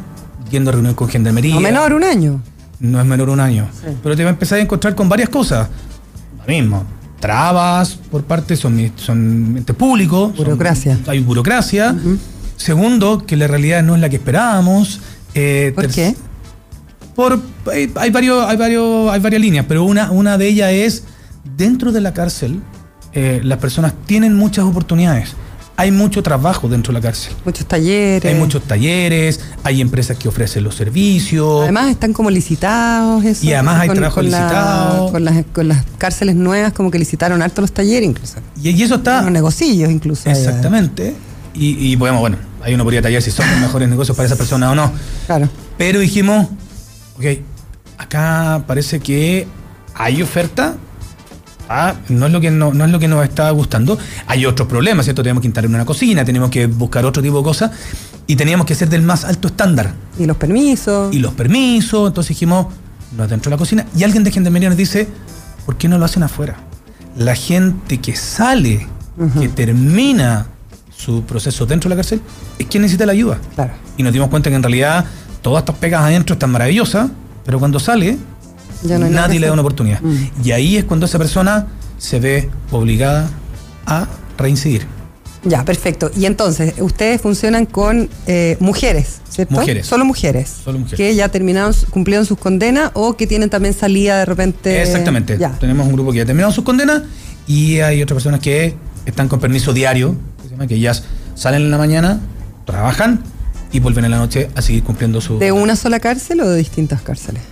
yendo 0.51 0.69
a 0.69 0.73
reuniones 0.73 0.95
con 0.97 1.07
Gendarmería. 1.09 1.55
No 1.55 1.61
menor, 1.61 1.93
un 1.93 2.03
año. 2.03 2.41
No 2.79 2.99
es 2.99 3.05
menor 3.05 3.29
un 3.29 3.39
año. 3.39 3.67
Sí. 3.73 3.87
Pero 4.03 4.15
te 4.15 4.23
vas 4.23 4.29
a 4.31 4.33
empezar 4.33 4.59
a 4.59 4.61
encontrar 4.61 4.95
con 4.95 5.07
varias 5.09 5.29
cosas. 5.29 5.67
Lo 6.39 6.45
mismo. 6.53 6.83
Trabas 7.19 7.97
por 8.11 8.23
parte, 8.23 8.55
son, 8.55 8.91
son 8.95 9.55
entes 9.57 9.75
públicos. 9.75 10.29
son- 10.35 10.45
Burocracia. 10.45 10.99
hay 11.07 11.19
burocracia. 11.21 11.95
Segundo, 12.57 13.25
que 13.25 13.35
la 13.35 13.47
realidad 13.47 13.83
no 13.83 13.95
es 13.95 14.01
la 14.01 14.09
que 14.09 14.17
esperábamos. 14.17 14.99
Eh, 15.33 15.71
¿Por 15.75 15.87
qué? 15.87 16.15
por 17.15 17.39
hay, 17.71 17.91
hay 17.95 18.09
varios 18.11 18.45
hay 18.45 18.57
varios 18.57 19.09
hay 19.09 19.19
varias 19.21 19.41
líneas 19.41 19.65
pero 19.69 19.85
una 19.85 20.11
una 20.11 20.37
de 20.37 20.47
ellas 20.49 20.71
es 20.73 21.03
dentro 21.57 21.93
de 21.93 22.01
la 22.01 22.13
cárcel 22.13 22.59
eh, 23.13 23.39
las 23.41 23.57
personas 23.59 23.93
tienen 24.05 24.33
muchas 24.35 24.65
oportunidades 24.65 25.33
hay 25.77 25.91
mucho 25.91 26.23
trabajo 26.23 26.69
dentro 26.69 26.93
de 26.93 26.99
la 26.99 27.03
cárcel 27.03 27.33
Muchos 27.43 27.65
talleres. 27.65 28.31
hay 28.31 28.39
muchos 28.39 28.63
talleres 28.63 29.39
hay 29.63 29.81
empresas 29.81 30.17
que 30.17 30.27
ofrecen 30.29 30.63
los 30.63 30.75
servicios 30.75 31.63
Además 31.63 31.89
están 31.91 32.13
como 32.13 32.29
licitados. 32.29 33.23
Eso, 33.25 33.45
Y 33.45 33.53
además 33.53 33.81
hay 33.81 33.89
trabajo 33.89 34.21
licitado. 34.21 35.11
con, 35.11 35.25
las, 35.25 35.45
con 35.53 35.67
las 35.67 35.83
cárceles 35.97 36.35
nuevas 36.35 36.71
como 36.73 36.91
que 36.91 36.99
licitaron 36.99 37.41
harto 37.41 37.61
los 37.61 37.71
talleres 37.73 38.07
incluso. 38.07 38.37
y, 38.61 38.69
y 38.69 38.83
eso 38.83 38.95
está 38.95 39.21
Los 39.21 39.31
negocios 39.31 39.91
incluso. 39.91 40.29
allá. 40.29 40.39
exactamente 40.39 41.13
y, 41.53 41.91
y 41.91 41.97
podemos 41.97 42.21
bueno 42.21 42.37
ahí 42.63 42.73
uno 42.73 42.83
podría 42.83 43.01
tallar 43.01 43.21
si 43.21 43.31
son 43.31 43.49
los 43.51 43.59
mejores 43.59 43.87
negocios 43.89 44.15
para 44.15 44.27
esa 44.27 44.35
persona 44.37 44.71
o 44.71 44.75
no 44.75 44.91
Claro. 45.25 45.49
Pero 45.77 45.99
dijimos, 45.99 46.47
ok, 47.17 47.25
acá 47.97 48.63
parece 48.65 48.99
que 48.99 49.45
hay 49.93 50.21
oferta. 50.21 50.75
Ah, 51.69 51.95
no 52.09 52.27
es 52.27 52.31
lo 52.31 52.41
que 52.41 52.51
no, 52.51 52.73
no 52.73 52.85
es 52.85 52.91
lo 52.91 52.99
que 52.99 53.07
nos 53.07 53.23
está 53.23 53.49
gustando. 53.51 53.97
Hay 54.27 54.45
otros 54.45 54.67
problemas, 54.67 55.05
¿cierto? 55.05 55.23
Tenemos 55.23 55.41
que 55.41 55.47
instalar 55.47 55.69
una 55.69 55.85
cocina, 55.85 56.23
tenemos 56.23 56.49
que 56.49 56.67
buscar 56.67 57.05
otro 57.05 57.21
tipo 57.23 57.37
de 57.37 57.43
cosas 57.43 57.71
y 58.27 58.35
teníamos 58.35 58.65
que 58.65 58.75
ser 58.75 58.89
del 58.89 59.01
más 59.01 59.25
alto 59.25 59.47
estándar. 59.47 59.93
Y 60.19 60.25
los 60.25 60.37
permisos. 60.37 61.13
Y 61.13 61.19
los 61.19 61.33
permisos, 61.33 62.07
entonces 62.07 62.29
dijimos, 62.29 62.67
no 63.15 63.23
es 63.23 63.29
dentro 63.29 63.49
de 63.49 63.55
la 63.55 63.57
cocina. 63.57 63.85
Y 63.95 64.03
alguien 64.03 64.23
de 64.23 64.31
Gendarmería 64.31 64.69
nos 64.69 64.77
dice, 64.77 65.07
¿por 65.65 65.77
qué 65.77 65.87
no 65.87 65.97
lo 65.97 66.05
hacen 66.05 66.23
afuera? 66.23 66.55
La 67.17 67.35
gente 67.35 67.99
que 67.99 68.15
sale, 68.15 68.87
que 69.39 69.47
termina 69.47 70.47
su 70.95 71.23
proceso 71.23 71.65
dentro 71.65 71.89
de 71.89 71.95
la 71.95 72.01
cárcel, 72.01 72.21
es 72.59 72.67
quien 72.67 72.81
necesita 72.83 73.05
la 73.05 73.13
ayuda. 73.13 73.39
Claro. 73.55 73.73
Y 73.97 74.03
nos 74.03 74.13
dimos 74.13 74.29
cuenta 74.29 74.49
que 74.49 74.55
en 74.55 74.63
realidad 74.63 75.05
todas 75.41 75.61
estas 75.61 75.75
pegas 75.77 76.03
adentro 76.03 76.33
están 76.33 76.51
maravillosas, 76.51 77.09
pero 77.45 77.59
cuando 77.59 77.79
sale, 77.79 78.17
no 78.93 78.99
nada 78.99 79.27
nadie 79.27 79.39
le 79.39 79.47
da 79.47 79.53
una 79.53 79.61
oportunidad. 79.61 80.01
Mm. 80.01 80.27
Y 80.43 80.51
ahí 80.51 80.77
es 80.77 80.85
cuando 80.85 81.05
esa 81.05 81.17
persona 81.17 81.67
se 81.97 82.19
ve 82.19 82.49
obligada 82.71 83.29
a 83.85 84.07
reincidir. 84.37 84.87
Ya, 85.45 85.63
perfecto. 85.63 86.11
Y 86.17 86.25
entonces, 86.25 86.73
ustedes 86.79 87.21
funcionan 87.21 87.67
con 87.67 88.09
eh, 88.25 88.57
mujeres, 88.59 89.21
¿cierto? 89.29 89.53
Mujeres. 89.53 89.85
Solo 89.85 90.03
mujeres. 90.03 90.49
Solo 90.63 90.79
mujeres. 90.79 90.97
Que 90.97 91.13
ya 91.13 91.29
terminaron, 91.29 91.71
cumplieron 91.91 92.25
sus 92.25 92.37
condenas 92.37 92.89
o 92.93 93.15
que 93.15 93.27
tienen 93.27 93.51
también 93.51 93.75
salida 93.75 94.17
de 94.17 94.25
repente. 94.25 94.81
Exactamente. 94.81 95.37
Ya. 95.37 95.51
Tenemos 95.51 95.85
un 95.85 95.93
grupo 95.93 96.11
que 96.11 96.17
ya 96.17 96.25
terminaron 96.25 96.51
sus 96.51 96.63
condenas 96.63 97.03
y 97.47 97.79
hay 97.79 98.01
otras 98.01 98.15
personas 98.15 98.39
que 98.39 98.75
están 99.05 99.27
con 99.27 99.39
permiso 99.39 99.71
diario, 99.71 100.15
que 100.67 100.75
ellas 100.75 101.03
salen 101.35 101.61
en 101.61 101.71
la 101.71 101.77
mañana, 101.77 102.19
trabajan 102.65 103.21
y 103.71 103.79
vuelven 103.79 104.05
en 104.05 104.11
la 104.11 104.17
noche 104.17 104.49
a 104.55 104.61
seguir 104.63 104.83
cumpliendo 104.83 105.21
su... 105.21 105.37
¿De 105.37 105.51
una 105.51 105.75
sola 105.75 105.99
cárcel 105.99 106.41
o 106.41 106.49
de 106.49 106.57
distintas 106.57 107.01
cárceles? 107.01 107.43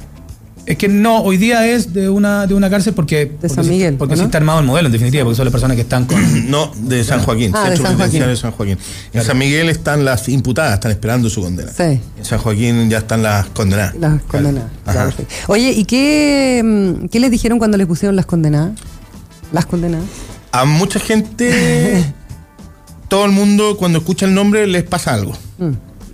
Es 0.65 0.77
que 0.77 0.88
no, 0.88 1.22
hoy 1.22 1.36
día 1.36 1.67
es 1.67 1.93
de 1.93 2.08
una, 2.10 2.48
de 2.48 2.53
una 2.53 2.70
cárcel 2.70 2.93
porque... 2.93 3.27
porque 3.27 3.50
San 3.53 3.65
sí- 3.65 3.70
Miguel, 3.70 3.96
Porque 3.96 4.13
¿o 4.13 4.15
sí 4.17 4.22
no? 4.22 4.27
está 4.27 4.38
armado 4.38 4.60
el 4.62 4.65
modelo, 4.65 4.86
en 4.88 4.93
definitiva, 4.93 5.25
porque 5.25 5.36
son 5.36 5.46
las 5.46 5.51
personas 5.51 5.75
que 5.75 5.82
están 5.82 6.05
con... 6.05 6.50
No, 6.50 6.72
de 6.77 7.03
San 7.03 7.22
Joaquín, 7.22 7.51
Ah, 7.53 7.63
de 7.70 7.75
Centro 7.75 7.88
San 7.88 7.98
Joaquín. 7.98 8.20
De 8.22 8.36
San 8.38 8.51
Joaquín. 8.53 8.77
En 9.12 9.24
San 9.24 9.38
Miguel 9.38 9.67
están 9.70 10.05
las 10.05 10.29
imputadas, 10.29 10.75
están 10.75 10.91
esperando 10.91 11.29
su 11.29 11.41
condena. 11.41 11.70
Sí. 11.72 11.84
En 12.17 12.24
San 12.25 12.39
Joaquín 12.39 12.89
ya 12.89 13.00
están 13.00 13.24
las 13.24 13.48
condenadas. 13.48 13.93
Las 14.00 14.22
condenadas. 14.24 14.70
Oye, 15.48 15.72
¿y 15.72 15.84
qué, 15.84 16.62
mm, 16.63 17.08
qué 17.08 17.20
les 17.20 17.29
dijeron 17.32 17.58
cuando 17.60 17.77
les 17.77 17.86
pusieron 17.88 18.15
las 18.15 18.25
condenadas? 18.25 18.72
Las 19.51 19.65
condenadas. 19.65 20.05
A 20.53 20.63
mucha 20.63 21.00
gente, 21.00 22.03
todo 23.10 23.25
el 23.25 23.32
mundo 23.32 23.75
cuando 23.77 24.00
escucha 24.00 24.25
el 24.25 24.34
nombre 24.34 24.65
les 24.65 24.84
pasa 24.84 25.13
algo. 25.13 25.34
Mm. 25.58 25.72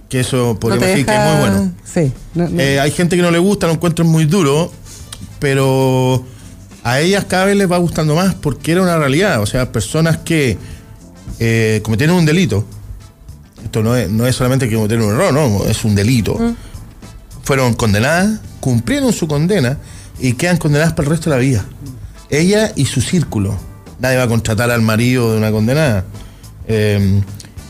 Que 0.09 0.21
eso 0.21 0.57
No 0.61 0.77
te 0.77 0.85
decir 0.87 1.05
que 1.05 1.13
es 1.15 1.19
muy 1.19 1.39
bueno. 1.39 1.71
Sí. 1.85 2.11
no- 2.33 2.49
no. 2.49 2.59
Eh, 2.59 2.79
hay 2.79 2.91
gente 2.91 3.15
que 3.15 3.21
no 3.21 3.29
le 3.31 3.37
gusta, 3.39 3.67
lo 3.67 3.73
encuentran 3.73 4.07
muy 4.07 4.25
duro, 4.25 4.71
pero 5.39 6.23
a 6.83 6.99
ellas 6.99 7.25
cada 7.25 7.45
vez 7.45 7.55
les 7.55 7.71
va 7.71 7.77
gustando 7.77 8.15
más 8.15 8.33
porque 8.35 8.71
era 8.71 8.81
una 8.81 8.97
realidad. 8.97 9.41
O 9.41 9.45
sea, 9.45 9.71
personas 9.71 10.17
que 10.17 10.57
eh, 11.39 11.79
cometieron 11.83 12.15
un 12.17 12.25
delito, 12.25 12.65
esto 13.63 13.83
no 13.83 13.95
es, 13.95 14.09
no 14.09 14.25
es 14.27 14.35
solamente 14.35 14.67
que 14.67 14.75
cometieron 14.75 15.05
un 15.07 15.13
error, 15.13 15.33
no, 15.33 15.63
es 15.65 15.83
un 15.85 15.95
delito. 15.95 16.37
Fueron 17.43 17.73
condenadas, 17.73 18.39
cumplieron 18.59 19.13
su 19.13 19.27
condena 19.27 19.77
y 20.19 20.33
quedan 20.33 20.57
condenadas 20.57 20.93
para 20.93 21.05
el 21.07 21.11
resto 21.11 21.29
de 21.29 21.35
la 21.35 21.41
vida. 21.41 21.65
Ella 22.29 22.71
y 22.75 22.85
su 22.85 23.01
círculo. 23.01 23.57
Nadie 23.99 24.17
va 24.17 24.23
a 24.23 24.27
contratar 24.27 24.69
al 24.71 24.81
marido 24.81 25.31
de 25.33 25.37
una 25.37 25.51
condenada. 25.51 26.05
Eh, 26.67 27.21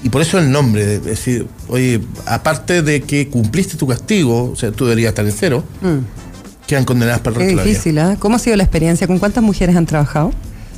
y 0.03 0.09
por 0.09 0.21
eso 0.21 0.39
el 0.39 0.51
nombre, 0.51 0.95
es 0.95 1.03
decir, 1.05 1.47
oye, 1.67 1.99
aparte 2.25 2.81
de 2.81 3.01
que 3.01 3.27
cumpliste 3.29 3.77
tu 3.77 3.87
castigo, 3.87 4.51
o 4.51 4.55
sea, 4.55 4.71
tú 4.71 4.85
deberías 4.85 5.09
estar 5.09 5.25
en 5.25 5.31
cero, 5.31 5.63
Mm. 5.81 5.97
quedan 6.67 6.85
condenadas 6.85 7.19
para 7.21 7.31
el 7.35 7.39
Qué 7.39 7.39
resto 7.45 7.49
de 7.51 7.55
la 7.57 7.63
vida. 7.63 7.71
difícil, 7.73 7.99
¿ah? 7.99 8.15
¿Cómo 8.19 8.35
ha 8.35 8.39
sido 8.39 8.55
la 8.55 8.63
experiencia? 8.63 9.07
¿Con 9.07 9.19
cuántas 9.19 9.43
mujeres 9.43 9.75
han 9.75 9.85
trabajado? 9.85 10.31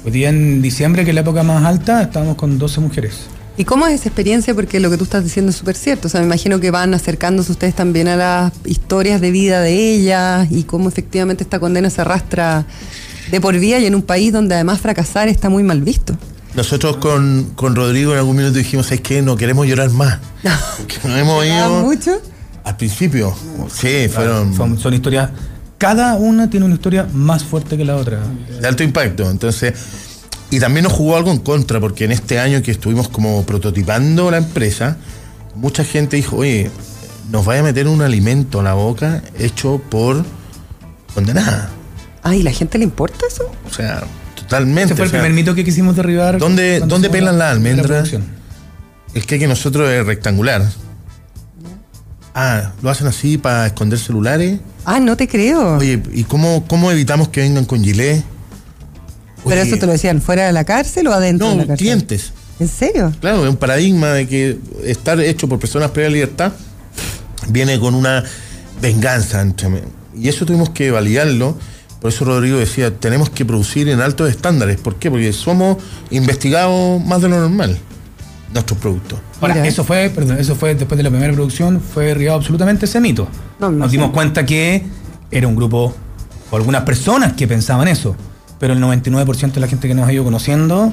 Hoy 0.05 0.11
día 0.11 0.29
en 0.29 0.61
diciembre, 0.61 1.03
que 1.03 1.11
es 1.11 1.15
la 1.15 1.21
época 1.21 1.43
más 1.43 1.63
alta, 1.63 2.01
estábamos 2.01 2.35
con 2.35 2.57
12 2.57 2.79
mujeres. 2.79 3.27
¿Y 3.57 3.65
cómo 3.65 3.85
es 3.85 3.93
esa 3.99 4.07
experiencia? 4.09 4.55
Porque 4.55 4.79
lo 4.79 4.89
que 4.89 4.97
tú 4.97 5.03
estás 5.03 5.23
diciendo 5.23 5.51
es 5.51 5.57
súper 5.57 5.75
cierto. 5.75 6.07
O 6.07 6.09
sea, 6.09 6.21
me 6.21 6.25
imagino 6.25 6.59
que 6.59 6.71
van 6.71 6.93
acercándose 6.93 7.51
ustedes 7.51 7.75
también 7.75 8.07
a 8.07 8.15
las 8.15 8.53
historias 8.65 9.19
de 9.21 9.29
vida 9.29 9.59
de 9.61 9.93
ellas 9.93 10.47
y 10.49 10.63
cómo 10.63 10.87
efectivamente 10.89 11.43
esta 11.43 11.59
condena 11.59 11.89
se 11.89 12.01
arrastra 12.01 12.65
de 13.29 13.41
por 13.41 13.59
vida 13.59 13.77
y 13.79 13.85
en 13.85 13.93
un 13.93 14.01
país 14.01 14.31
donde 14.33 14.55
además 14.55 14.79
fracasar 14.79 15.27
está 15.27 15.49
muy 15.49 15.61
mal 15.63 15.81
visto. 15.81 16.15
Nosotros 16.53 16.97
con, 16.97 17.51
con 17.55 17.75
Rodrigo 17.75 18.11
en 18.13 18.19
algún 18.19 18.35
minuto 18.37 18.57
dijimos, 18.57 18.91
es 18.91 19.01
que 19.01 19.21
no 19.21 19.35
queremos 19.37 19.67
llorar 19.67 19.89
más. 19.91 20.19
Porque 20.77 20.97
nos 21.07 21.17
hemos 21.17 21.43
¿Ah, 21.43 21.45
ido 21.47 21.69
mucho? 21.81 22.21
al 22.63 22.77
principio. 22.77 23.33
Sí, 23.73 24.07
fueron 24.09 24.55
Son, 24.55 24.77
son 24.77 24.93
historias, 24.93 25.29
cada 25.77 26.15
una 26.15 26.49
tiene 26.49 26.65
una 26.65 26.75
historia 26.75 27.07
más 27.13 27.43
fuerte 27.43 27.77
que 27.77 27.85
la 27.85 27.95
otra. 27.95 28.19
de 28.59 28.67
alto 28.67 28.83
impacto. 28.83 29.29
Entonces, 29.29 29.73
y 30.49 30.59
también 30.59 30.83
nos 30.83 30.93
jugó 30.93 31.15
algo 31.17 31.31
en 31.31 31.39
contra, 31.39 31.79
porque 31.79 32.03
en 32.05 32.11
este 32.11 32.37
año 32.39 32.61
que 32.61 32.71
estuvimos 32.71 33.07
como 33.07 33.43
prototipando 33.45 34.29
la 34.29 34.37
empresa, 34.37 34.97
mucha 35.55 35.83
gente 35.85 36.17
dijo, 36.17 36.35
oye, 36.37 36.69
nos 37.31 37.45
vaya 37.45 37.61
a 37.61 37.63
meter 37.63 37.87
un 37.87 38.01
alimento 38.01 38.59
a 38.59 38.63
la 38.63 38.73
boca 38.73 39.23
hecho 39.39 39.81
por 39.89 40.23
condenada. 41.15 41.69
Ay, 42.23 42.41
¿y 42.41 42.43
la 42.43 42.51
gente 42.51 42.77
le 42.77 42.83
importa 42.83 43.25
eso? 43.27 43.49
O 43.67 43.73
sea, 43.73 44.03
totalmente. 44.51 44.85
Ese 44.93 44.95
fue 44.95 45.05
el 45.05 45.07
o 45.07 45.11
sea, 45.11 45.19
primer 45.21 45.33
mito 45.35 45.55
que 45.55 45.63
quisimos 45.63 45.95
derribar. 45.95 46.37
¿Dónde- 46.37 47.09
pelan 47.11 47.37
la 47.39 47.51
almendra? 47.51 47.85
producción. 47.87 48.23
El 49.13 49.25
que 49.25 49.47
nosotros 49.47 49.89
es 49.89 50.05
rectangular. 50.05 50.63
Ah, 52.33 52.71
lo 52.81 52.89
hacen 52.89 53.07
así 53.07 53.37
para 53.37 53.67
esconder 53.67 53.99
celulares. 53.99 54.59
Ah, 54.85 54.99
no 54.99 55.17
te 55.17 55.27
creo. 55.27 55.77
Oye, 55.77 56.01
¿y 56.13 56.23
cómo, 56.23 56.63
cómo 56.67 56.91
evitamos 56.91 57.27
que 57.27 57.41
vengan 57.41 57.65
con 57.65 57.83
gilet? 57.83 58.23
¿Pero 59.45 59.59
eso 59.61 59.77
te 59.77 59.85
lo 59.85 59.91
decían 59.91 60.21
fuera 60.21 60.45
de 60.45 60.53
la 60.53 60.63
cárcel 60.63 61.07
o 61.07 61.13
adentro 61.13 61.49
de 61.49 61.55
la 61.55 61.61
No, 61.63 61.67
cárcel? 61.67 61.85
clientes. 61.85 62.31
¿En 62.59 62.67
serio? 62.67 63.11
Claro, 63.19 63.43
es 63.43 63.49
un 63.49 63.57
paradigma 63.57 64.09
de 64.09 64.27
que 64.27 64.57
estar 64.85 65.19
hecho 65.19 65.49
por 65.49 65.59
personas 65.59 65.91
previa 65.91 66.11
libertad 66.11 66.51
viene 67.49 67.79
con 67.79 67.95
una 67.95 68.23
venganza. 68.81 69.41
entre- 69.41 69.83
Y 70.15 70.29
eso 70.29 70.45
tuvimos 70.45 70.69
que 70.69 70.91
validarlo 70.91 71.57
Por 72.01 72.09
eso 72.09 72.25
Rodrigo 72.25 72.57
decía, 72.57 72.93
tenemos 72.97 73.29
que 73.29 73.45
producir 73.45 73.87
en 73.87 74.01
altos 74.01 74.29
estándares. 74.29 74.77
¿Por 74.81 74.95
qué? 74.95 75.11
Porque 75.11 75.31
somos 75.33 75.77
investigados 76.09 76.99
más 77.05 77.21
de 77.21 77.29
lo 77.29 77.39
normal, 77.39 77.77
nuestros 78.53 78.79
productos. 78.79 79.19
Ahora, 79.39 79.53
Mira. 79.55 79.67
eso 79.67 79.83
fue, 79.83 80.09
perdón, 80.13 80.37
eso 80.39 80.55
fue 80.55 80.73
después 80.75 80.97
de 80.97 81.03
la 81.03 81.09
primera 81.11 81.31
producción, 81.31 81.79
fue 81.79 82.05
derribado 82.05 82.37
absolutamente 82.39 82.85
ese 82.85 82.99
mito. 82.99 83.27
No, 83.59 83.69
Nos 83.71 83.91
dimos 83.91 84.09
cuenta 84.11 84.45
que 84.45 84.83
era 85.29 85.47
un 85.47 85.55
grupo, 85.55 85.95
o 86.49 86.55
algunas 86.57 86.81
personas 86.83 87.33
que 87.33 87.47
pensaban 87.47 87.87
eso, 87.87 88.15
pero 88.59 88.73
el 88.73 88.79
99% 88.81 89.51
de 89.53 89.61
la 89.61 89.67
gente 89.67 89.87
que 89.87 89.93
nos 89.93 90.07
ha 90.07 90.13
ido 90.13 90.23
conociendo 90.23 90.91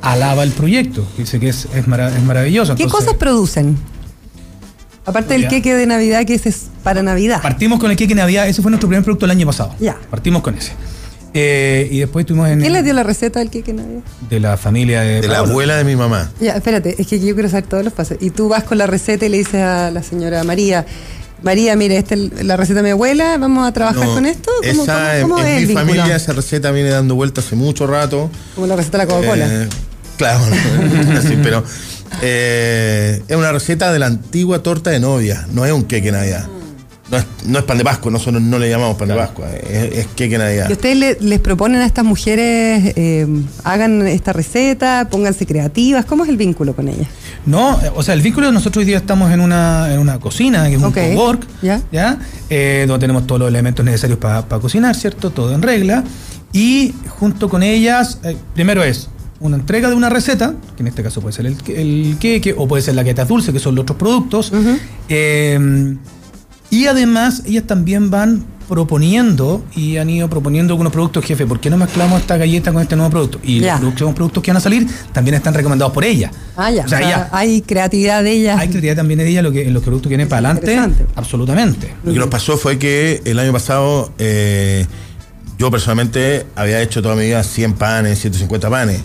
alaba 0.00 0.44
el 0.44 0.52
proyecto, 0.52 1.04
dice 1.18 1.40
que 1.40 1.48
es, 1.48 1.66
es, 1.74 1.88
mara- 1.88 2.16
es 2.16 2.22
maravilloso. 2.22 2.76
¿Qué 2.76 2.84
Entonces, 2.84 3.06
cosas 3.06 3.18
producen? 3.18 3.76
Aparte 5.04 5.34
del 5.34 5.48
queque 5.48 5.74
de 5.74 5.86
Navidad, 5.86 6.24
que 6.24 6.34
ese 6.34 6.48
es 6.50 6.66
para 6.86 7.02
Navidad. 7.02 7.42
Partimos 7.42 7.80
con 7.80 7.90
el 7.90 7.96
Keke 7.96 8.14
Navidad, 8.14 8.46
ese 8.46 8.62
fue 8.62 8.70
nuestro 8.70 8.88
primer 8.88 9.02
producto 9.02 9.24
el 9.24 9.32
año 9.32 9.44
pasado. 9.44 9.74
Ya. 9.80 9.96
Partimos 10.08 10.40
con 10.40 10.54
ese. 10.54 10.70
Eh, 11.34 11.88
y 11.90 11.98
después 11.98 12.22
estuvimos 12.22 12.48
en 12.48 12.60
¿Quién 12.60 12.72
les 12.72 12.84
dio 12.84 12.94
la 12.94 13.02
receta 13.02 13.40
del 13.40 13.50
queque 13.50 13.72
de 13.72 13.82
Navidad? 13.82 14.00
de 14.30 14.38
la 14.40 14.56
familia 14.56 15.00
de, 15.00 15.20
De 15.20 15.26
la 15.26 15.34
Paola. 15.38 15.50
abuela 15.50 15.76
de 15.78 15.82
mi 15.84 15.96
mamá. 15.96 16.30
Ya, 16.40 16.52
espérate, 16.52 16.94
es 16.96 17.08
que 17.08 17.18
yo 17.18 17.34
quiero 17.34 17.48
saber 17.48 17.66
todos 17.66 17.82
los 17.82 17.92
pasos. 17.92 18.18
Y 18.20 18.30
tú 18.30 18.48
vas 18.48 18.62
con 18.62 18.78
la 18.78 18.86
receta 18.86 19.26
y 19.26 19.30
le 19.30 19.38
dices 19.38 19.56
a 19.62 19.90
la 19.90 20.04
señora 20.04 20.44
María, 20.44 20.86
María, 21.42 21.74
mire, 21.74 21.96
esta 21.98 22.14
es 22.14 22.44
la 22.44 22.56
receta 22.56 22.78
de 22.78 22.84
mi 22.84 22.90
abuela, 22.90 23.36
vamos 23.36 23.66
a 23.66 23.72
trabajar 23.72 24.06
No, 24.06 24.14
con 24.14 24.24
esto. 24.24 24.50
¿Cómo, 24.70 24.84
esa, 24.84 24.94
cómo- 24.94 25.10
en- 25.10 25.22
cómo 25.22 25.38
en 25.40 25.46
es 25.62 25.68
mi 25.68 25.74
familia 25.74 26.14
esa 26.16 26.32
receta 26.34 26.70
viene 26.70 26.90
dando 26.90 27.16
vueltas 27.16 27.44
hace 27.46 27.56
mucho 27.56 27.88
rato. 27.88 28.30
Como 28.54 28.68
la 28.68 28.76
receta 28.76 28.98
de 28.98 29.04
la 29.06 29.10
Coca-Cola. 29.12 29.46
Eh, 29.50 29.68
claro, 30.16 30.40
no, 31.10 31.18
así, 31.18 31.36
pero 31.42 31.64
eh, 32.22 33.22
es 33.28 33.36
una 33.36 33.52
receta 33.52 33.92
de 33.92 33.98
la 33.98 34.06
antigua 34.06 34.62
torta 34.62 34.90
de 34.90 35.00
novia, 35.00 35.46
no 35.52 35.66
es 35.66 35.72
un 35.72 35.82
queque 35.84 36.12
navidad. 36.12 36.46
No 37.08 37.18
es, 37.18 37.26
no 37.46 37.58
es 37.60 37.64
pan 37.64 37.78
de 37.78 37.84
Pascua, 37.84 38.10
nosotros 38.10 38.42
no 38.42 38.58
le 38.58 38.68
llamamos 38.68 38.96
pan 38.96 39.06
de 39.06 39.14
Pascua, 39.14 39.46
es, 39.54 39.96
es 39.98 40.06
queque 40.08 40.38
navidad. 40.38 40.68
¿Y 40.68 40.72
ustedes 40.72 40.96
le- 40.96 41.16
les 41.20 41.38
proponen 41.38 41.80
a 41.80 41.86
estas 41.86 42.04
mujeres, 42.04 42.94
eh, 42.96 43.26
hagan 43.62 44.04
esta 44.08 44.32
receta, 44.32 45.06
pónganse 45.08 45.46
creativas? 45.46 46.04
¿Cómo 46.04 46.24
es 46.24 46.30
el 46.30 46.36
vínculo 46.36 46.74
con 46.74 46.88
ellas? 46.88 47.06
No, 47.46 47.78
o 47.94 48.02
sea, 48.02 48.14
el 48.14 48.22
vínculo, 48.22 48.50
nosotros 48.50 48.82
hoy 48.82 48.86
día 48.86 48.96
estamos 48.96 49.30
en 49.32 49.38
una, 49.40 49.94
en 49.94 50.00
una 50.00 50.18
cocina, 50.18 50.64
que 50.68 50.74
es 50.74 50.78
un 50.78 50.86
Ok, 50.86 50.98
cowork, 51.14 51.46
ya. 51.62 51.80
¿ya? 51.92 52.18
Eh, 52.50 52.86
donde 52.88 53.02
tenemos 53.04 53.24
todos 53.24 53.38
los 53.40 53.48
elementos 53.50 53.84
necesarios 53.84 54.18
para 54.18 54.42
cocinar, 54.60 54.96
¿cierto? 54.96 55.30
Todo 55.30 55.54
en 55.54 55.62
regla. 55.62 56.02
Y 56.52 56.92
junto 57.08 57.48
con 57.48 57.62
ellas, 57.62 58.18
eh, 58.24 58.36
primero 58.52 58.82
es 58.82 59.08
una 59.38 59.54
entrega 59.56 59.88
de 59.90 59.94
una 59.94 60.08
receta, 60.08 60.54
que 60.76 60.82
en 60.82 60.88
este 60.88 61.04
caso 61.04 61.20
puede 61.20 61.34
ser 61.34 61.46
el, 61.46 61.56
el 61.68 62.16
queque 62.18 62.52
o 62.58 62.66
puede 62.66 62.82
ser 62.82 62.94
la 62.96 63.02
galletas 63.04 63.28
dulce, 63.28 63.52
que 63.52 63.60
son 63.60 63.76
los 63.76 63.82
otros 63.82 63.96
productos. 63.96 64.50
Eh, 65.08 65.96
y 66.70 66.86
además, 66.86 67.42
ellas 67.46 67.64
también 67.66 68.10
van 68.10 68.44
proponiendo 68.68 69.64
y 69.76 69.96
han 69.96 70.10
ido 70.10 70.28
proponiendo 70.28 70.74
algunos 70.74 70.92
productos, 70.92 71.24
jefe, 71.24 71.46
¿por 71.46 71.60
qué 71.60 71.70
no 71.70 71.76
mezclamos 71.76 72.20
esta 72.20 72.36
galleta 72.36 72.72
con 72.72 72.82
este 72.82 72.96
nuevo 72.96 73.10
producto? 73.10 73.38
Y 73.44 73.60
Ya. 73.60 73.74
los 73.74 73.82
próximos 73.82 74.14
productos 74.14 74.42
que 74.42 74.50
van 74.50 74.56
a 74.56 74.60
salir 74.60 74.86
también 75.12 75.36
están 75.36 75.54
recomendados 75.54 75.94
por 75.94 76.04
ella. 76.04 76.30
Ah, 76.56 76.70
ya. 76.70 76.84
O 76.84 76.88
sea, 76.88 76.98
o 76.98 77.00
sea, 77.02 77.10
ya. 77.10 77.28
hay 77.32 77.62
creatividad 77.62 78.24
de 78.24 78.32
ellas. 78.32 78.58
Hay 78.58 78.68
creatividad 78.68 78.96
también 78.96 79.18
de 79.18 79.28
ella 79.28 79.42
lo 79.42 79.52
que, 79.52 79.66
en 79.66 79.72
los 79.72 79.82
productos 79.82 80.08
que 80.08 80.16
vienen 80.16 80.28
para 80.28 80.50
adelante. 80.50 81.04
Absolutamente. 81.14 81.94
Lo 82.04 82.12
que 82.12 82.18
nos 82.18 82.28
pasó 82.28 82.56
fue 82.56 82.78
que 82.78 83.22
el 83.24 83.38
año 83.38 83.52
pasado 83.52 84.12
eh, 84.18 84.84
yo 85.58 85.70
personalmente 85.70 86.46
había 86.56 86.82
hecho 86.82 87.02
toda 87.02 87.14
mi 87.14 87.22
vida 87.22 87.42
100 87.44 87.74
panes, 87.74 88.20
150 88.20 88.68
panes. 88.68 89.00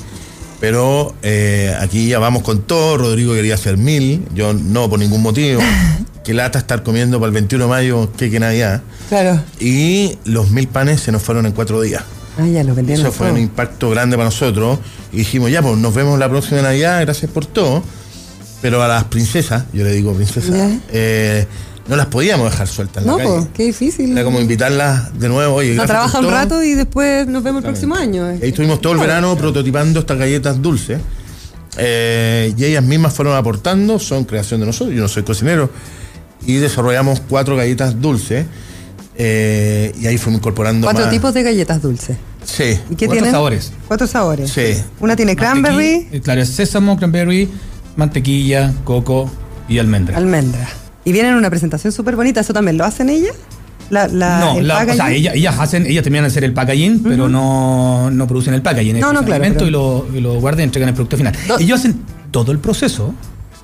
Pero 0.60 1.15
eh, 1.24 1.75
aquí 1.80 2.08
ya 2.08 2.20
vamos 2.20 2.44
con 2.44 2.62
todo. 2.62 2.98
Rodrigo 2.98 3.34
quería 3.34 3.56
hacer 3.56 3.77
mil. 3.77 4.25
Yo 4.34 4.53
no, 4.53 4.89
por 4.89 5.00
ningún 5.00 5.22
motivo. 5.22 5.62
Qué 6.24 6.34
lata 6.34 6.60
estar 6.60 6.84
comiendo 6.84 7.20
para 7.20 7.28
el 7.30 7.34
21 7.34 7.63
de 7.66 7.70
mayo, 7.70 8.12
que 8.16 8.40
Navidad. 8.40 8.82
Claro. 9.10 9.42
Y 9.60 10.18
los 10.25 10.51
mil 10.51 10.68
panes 10.68 11.01
se 11.01 11.12
nos 11.12 11.22
fueron 11.22 11.46
en 11.46 11.51
cuatro 11.51 11.82
días. 11.82 12.04
Ah, 12.38 12.48
ya 12.48 12.63
lo 12.63 12.75
vendieron. 12.75 13.06
Eso 13.06 13.12
fue 13.12 13.28
todo. 13.28 13.36
un 13.36 13.42
impacto 13.42 13.90
grande 13.90 14.16
para 14.16 14.25
nosotros. 14.25 14.80
Y 15.12 15.18
dijimos, 15.18 15.51
ya, 15.51 15.62
pues 15.62 15.78
nos 15.78 15.94
vemos 15.94 16.18
la 16.20 16.30
próxima 16.30 16.62
Navidad, 16.62 17.01
gracias 17.01 17.30
por 17.32 17.46
todo. 17.46 17.84
Pero 18.62 18.82
a 18.84 18.88
las 18.88 19.06
princesas, 19.06 19.63
yo 19.74 19.84
le 19.84 19.92
digo 19.92 20.13
princesas, 20.13 20.54
eh, 20.92 21.48
no 21.88 21.96
las 21.96 22.06
podíamos 22.06 22.51
dejar 22.51 22.68
sueltas 22.68 23.04
en 23.04 23.10
No, 23.10 23.18
la 23.18 23.24
calle. 23.24 23.36
pues, 23.38 23.48
qué 23.56 23.63
difícil. 23.63 24.12
Era 24.12 24.24
como 24.24 24.40
invitarlas 24.40 25.18
de 25.20 25.28
nuevo. 25.28 25.56
Oye, 25.56 25.74
No 25.74 25.86
trabaja 25.88 26.20
un 26.20 26.30
rato 26.30 26.63
y 26.63 26.75
después 26.75 27.25
nos 27.28 27.42
vemos 27.42 27.63
el 27.63 27.70
próximo 27.72 27.96
año. 27.96 28.25
Ahí 28.28 28.40
estuvimos 28.50 28.80
todo 28.80 28.94
el 28.94 29.00
verano 29.00 29.36
prototipando 29.36 30.00
estas 30.01 30.20
galletas 30.20 30.62
dulces. 30.62 31.00
Eh, 31.78 32.54
y 32.56 32.66
ellas 32.66 32.84
mismas 32.84 33.13
fueron 33.13 33.36
aportando, 33.36 33.98
son 33.98 34.25
creación 34.25 34.60
de 34.60 34.68
nosotros, 34.68 34.96
yo 34.96 35.01
no 35.01 35.08
soy 35.08 35.24
cocinero. 35.24 35.70
Y 36.45 36.55
desarrollamos 36.55 37.21
cuatro 37.21 37.55
galletas 37.55 38.01
dulces. 38.01 38.45
eh, 39.17 39.93
y 40.00 40.07
ahí 40.07 40.17
fuimos 40.17 40.39
incorporando 40.39 40.86
Cuatro 40.88 41.03
más. 41.05 41.13
tipos 41.13 41.33
de 41.33 41.44
galletas 41.44 41.81
dulces. 41.81 42.18
Sí. 42.44 42.63
¿Y 42.89 42.96
qué 42.96 43.05
Cuatro 43.05 43.11
tienen? 43.11 43.31
sabores. 43.31 43.72
Cuatro 43.87 44.07
sabores. 44.07 44.50
Sí. 44.51 44.81
Una 45.00 45.16
tiene 45.16 45.35
cranberry, 45.35 46.07
eh, 46.11 46.22
claro, 46.24 46.42
es 46.42 46.50
sésamo, 46.50 46.98
cranberry, 46.98 47.50
mantequilla, 47.98 48.74
coco 48.83 49.29
y 49.68 49.77
almendra. 49.79 50.18
almendra. 50.18 50.68
Y 51.05 51.11
vienen 51.11 51.33
en 51.33 51.37
una 51.37 51.50
presentación 51.50 51.92
súper 51.94 52.16
bonita. 52.16 52.39
¿Eso 52.39 52.53
también 52.53 52.77
lo 52.77 52.85
hacen 52.85 53.09
ellas? 53.09 53.35
La, 53.89 54.07
la, 54.07 54.39
no, 54.39 54.57
el 54.59 54.68
la- 54.68 54.75
o 54.75 54.77
sea, 54.79 54.87
packaging? 54.87 55.16
ellas, 55.18 55.35
ellas 55.35 55.55
hacen, 55.59 55.85
ellas 55.85 56.03
terminan 56.03 56.24
de 56.24 56.27
hacer 56.29 56.44
el 56.46 56.53
packaging, 56.53 57.03
pero 57.03 57.27
no, 57.27 58.09
no 58.09 58.27
producen 58.27 58.53
el 58.53 58.61
packaging. 58.61 59.00
No, 59.00 59.11
no, 59.11 59.20
claro, 59.25 59.44
alimento 59.44 59.66
pero- 59.66 59.68
y 59.68 59.72
lo, 59.72 60.18
y 60.18 60.22
lo 60.22 60.39
guardan 60.39 60.61
y 60.61 60.63
entregan 60.63 60.89
el 60.89 60.96
producto 60.96 61.18
final. 61.18 61.35
Do- 61.48 61.59
ellos 61.59 61.79
hacen 61.79 62.01
todo 62.31 62.51
el 62.53 62.59
proceso. 62.59 63.13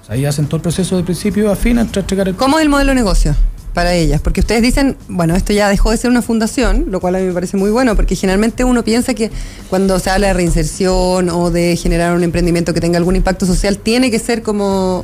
Sea, 0.08 0.16
ellas 0.16 0.36
hacen 0.36 0.46
todo 0.46 0.56
el 0.58 0.62
proceso 0.62 0.96
de 0.96 1.04
principio 1.04 1.52
a 1.52 1.56
fin 1.56 1.78
hasta 1.78 2.00
entregar 2.00 2.30
el 2.30 2.36
¿Cómo 2.36 2.58
es 2.60 2.64
el 2.64 2.70
modelo 2.70 2.92
de 2.92 2.96
negocio 2.96 3.36
para 3.74 3.94
ellas? 3.94 4.22
Porque 4.22 4.40
ustedes 4.40 4.62
dicen, 4.62 4.96
bueno, 5.10 5.36
esto 5.36 5.52
ya 5.52 5.68
dejó 5.68 5.92
de 5.92 5.98
ser 5.98 6.10
una 6.10 6.22
fundación, 6.22 6.86
lo 6.90 7.02
cual 7.02 7.16
a 7.16 7.20
mí 7.20 7.26
me 7.26 7.34
parece 7.34 7.58
muy 7.58 7.72
bueno, 7.72 7.94
porque 7.98 8.16
generalmente 8.16 8.64
uno 8.64 8.86
piensa 8.86 9.14
que 9.14 9.32
cuando 9.70 10.00
se 10.00 10.10
habla 10.10 10.28
de 10.28 10.34
reinserción 10.34 11.30
o 11.30 11.52
de 11.52 11.76
generar 11.76 12.16
un 12.16 12.24
emprendimiento 12.24 12.74
que 12.74 12.80
tenga 12.80 12.98
algún 12.98 13.18
impacto 13.18 13.46
social, 13.46 13.80
tiene 13.80 14.10
que 14.10 14.20
ser 14.20 14.44
como 14.44 15.04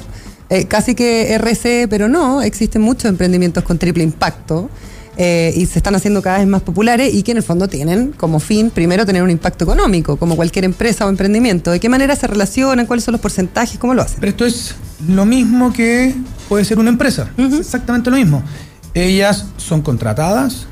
eh, 0.49 0.65
casi 0.65 0.95
que 0.95 1.33
RC, 1.33 1.87
pero 1.89 2.07
no, 2.07 2.41
existen 2.41 2.81
muchos 2.81 3.09
emprendimientos 3.09 3.63
con 3.65 3.77
triple 3.77 4.03
impacto. 4.03 4.69
Eh, 5.17 5.53
y 5.55 5.65
se 5.67 5.79
están 5.79 5.95
haciendo 5.95 6.21
cada 6.21 6.39
vez 6.39 6.47
más 6.47 6.61
populares 6.63 7.13
y 7.13 7.21
que 7.23 7.31
en 7.31 7.37
el 7.37 7.43
fondo 7.43 7.67
tienen 7.67 8.13
como 8.13 8.39
fin 8.39 8.69
primero 8.71 9.05
tener 9.05 9.21
un 9.23 9.29
impacto 9.29 9.63
económico, 9.63 10.17
como 10.17 10.35
cualquier 10.35 10.65
empresa 10.65 11.05
o 11.05 11.09
emprendimiento. 11.09 11.71
¿De 11.71 11.79
qué 11.79 11.89
manera 11.89 12.15
se 12.15 12.25
relacionan? 12.27 12.85
¿Cuáles 12.85 13.05
son 13.05 13.11
los 13.13 13.21
porcentajes? 13.21 13.77
¿Cómo 13.77 13.93
lo 13.93 14.01
hacen? 14.01 14.17
Pero 14.19 14.29
esto 14.31 14.45
es 14.45 14.75
lo 15.07 15.25
mismo 15.25 15.71
que 15.71 16.15
puede 16.49 16.65
ser 16.65 16.79
una 16.79 16.89
empresa. 16.89 17.29
Es 17.37 17.53
exactamente 17.53 18.09
lo 18.09 18.17
mismo. 18.17 18.41
Ellas 18.95 19.45
son 19.57 19.81
contratadas. 19.81 20.65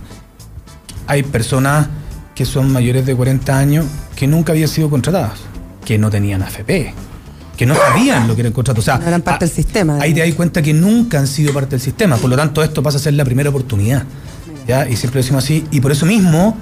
Hay 1.07 1.23
personas 1.23 1.87
que 2.35 2.45
son 2.45 2.71
mayores 2.71 3.05
de 3.05 3.15
40 3.15 3.57
años 3.57 3.85
que 4.15 4.27
nunca 4.27 4.53
habían 4.53 4.67
sido 4.69 4.89
contratadas, 4.89 5.39
que 5.85 5.97
no 5.97 6.09
tenían 6.09 6.41
AFP, 6.43 6.93
que 7.57 7.65
no 7.65 7.75
sabían 7.75 8.27
lo 8.27 8.35
que 8.35 8.41
era 8.41 8.47
el 8.47 8.53
contrato. 8.53 8.79
O 8.79 8.83
sea, 8.83 8.97
No 8.97 9.07
eran 9.07 9.21
parte 9.21 9.45
a- 9.45 9.47
del 9.47 9.55
sistema, 9.55 9.97
Ahí 9.99 10.13
te 10.13 10.21
das 10.21 10.33
cuenta 10.35 10.61
que 10.61 10.73
nunca 10.73 11.19
han 11.19 11.27
sido 11.27 11.53
parte 11.53 11.71
del 11.71 11.81
sistema. 11.81 12.17
Por 12.17 12.29
lo 12.29 12.35
tanto, 12.37 12.63
esto 12.63 12.81
pasa 12.81 12.97
a 12.97 13.01
ser 13.01 13.13
la 13.15 13.25
primera 13.25 13.49
oportunidad. 13.49 14.03
¿Ya? 14.71 14.89
Y 14.89 14.95
siempre 14.95 15.21
decimos 15.21 15.43
así. 15.43 15.65
Y 15.71 15.81
por 15.81 15.91
eso 15.91 16.05
mismo, 16.05 16.57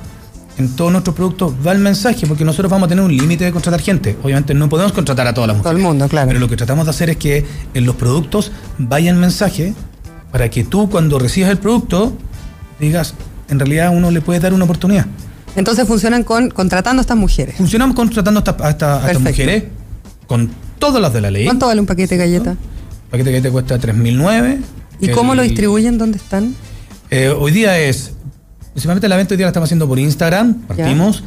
en 0.57 0.75
todos 0.75 0.91
nuestros 0.91 1.15
productos 1.15 1.53
va 1.65 1.71
el 1.71 1.79
mensaje, 1.79 2.25
porque 2.27 2.43
nosotros 2.43 2.69
vamos 2.71 2.87
a 2.87 2.89
tener 2.89 3.03
un 3.03 3.15
límite 3.15 3.45
de 3.45 3.51
contratar 3.51 3.79
gente. 3.81 4.17
Obviamente 4.23 4.53
no 4.53 4.67
podemos 4.67 4.91
contratar 4.93 5.27
a 5.27 5.33
todas 5.33 5.47
las 5.47 5.57
Todo 5.57 5.63
mujeres. 5.71 5.79
el 5.79 5.87
mundo, 5.87 6.07
claro. 6.09 6.27
Pero 6.27 6.39
lo 6.39 6.47
que 6.49 6.57
tratamos 6.57 6.85
de 6.85 6.89
hacer 6.91 7.09
es 7.11 7.17
que 7.17 7.45
en 7.73 7.85
los 7.85 7.95
productos 7.95 8.51
vaya 8.77 9.11
el 9.11 9.17
mensaje 9.17 9.73
para 10.31 10.49
que 10.49 10.63
tú 10.63 10.89
cuando 10.89 11.17
recibas 11.19 11.49
el 11.51 11.57
producto 11.59 12.13
digas, 12.79 13.13
en 13.49 13.59
realidad 13.59 13.91
uno 13.95 14.11
le 14.11 14.21
puede 14.21 14.39
dar 14.39 14.53
una 14.53 14.65
oportunidad. 14.65 15.05
Entonces 15.55 15.87
funcionan 15.87 16.23
con 16.23 16.49
contratando 16.49 16.99
a 16.99 17.03
estas 17.03 17.17
mujeres. 17.17 17.55
Funcionamos 17.57 17.95
contratando 17.95 18.39
a, 18.45 18.67
a 18.67 18.69
esta- 18.69 18.97
a 19.03 19.07
estas 19.11 19.21
mujeres 19.23 19.63
con 20.27 20.49
todas 20.77 21.01
las 21.01 21.11
de 21.13 21.21
la 21.21 21.31
ley. 21.31 21.45
¿Cuánto 21.45 21.65
vale 21.67 21.79
un 21.81 21.87
paquete 21.87 22.15
de 22.15 22.19
galleta? 22.25 22.51
El 22.51 23.09
paquete 23.11 23.31
que 23.31 23.41
te 23.41 23.49
cuesta 23.51 23.79
3.009. 23.79 24.59
¿Y 25.01 25.09
cómo 25.09 25.33
lo 25.35 25.41
distribuyen? 25.41 25.97
¿Dónde 25.97 26.17
están? 26.17 26.53
Eh, 27.11 27.29
hoy 27.29 27.51
día 27.51 27.77
es, 27.79 28.11
principalmente 28.73 29.07
la 29.09 29.17
venta 29.17 29.33
hoy 29.33 29.37
día 29.37 29.45
la 29.45 29.49
estamos 29.49 29.67
haciendo 29.67 29.87
por 29.87 29.99
Instagram, 29.99 30.53
partimos. 30.67 31.23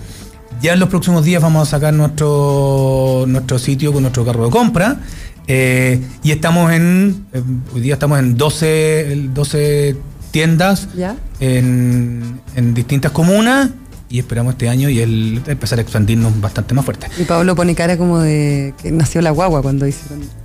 Ya 0.61 0.75
en 0.75 0.81
los 0.81 0.89
próximos 0.89 1.25
días 1.25 1.43
vamos 1.43 1.67
a 1.67 1.71
sacar 1.71 1.93
nuestro, 1.93 3.25
nuestro 3.27 3.59
sitio 3.59 3.93
con 3.93 4.03
nuestro 4.03 4.25
carro 4.25 4.45
de 4.45 4.51
compra. 4.51 5.01
eh, 5.49 6.01
y 6.23 6.31
estamos 6.31 6.73
en, 6.73 7.27
eh, 7.33 7.43
hoy 7.75 7.81
día 7.81 7.95
estamos 7.95 8.19
en 8.21 8.37
12, 8.37 9.13
el 9.13 9.35
12 9.35 9.97
tiendas 10.31 10.89
¿Ya? 10.97 11.17
en, 11.41 12.41
en 12.55 12.75
distintas 12.75 13.11
comunas 13.11 13.71
y 14.09 14.21
esperamos 14.21 14.53
este 14.53 14.69
año 14.69 14.89
y 14.89 15.01
el, 15.01 15.43
empezar 15.47 15.79
a 15.79 15.83
expandirnos 15.83 16.41
bastante 16.41 16.75
más 16.75 16.85
fuerte. 16.85 17.09
Y 17.19 17.25
Pablo 17.25 17.57
pone 17.57 17.75
cara 17.75 17.97
como 17.97 18.21
de 18.21 18.73
que 18.81 18.93
nació 18.93 19.21
la 19.21 19.31
guagua 19.31 19.63
cuando 19.63 19.85
dice 19.85 20.03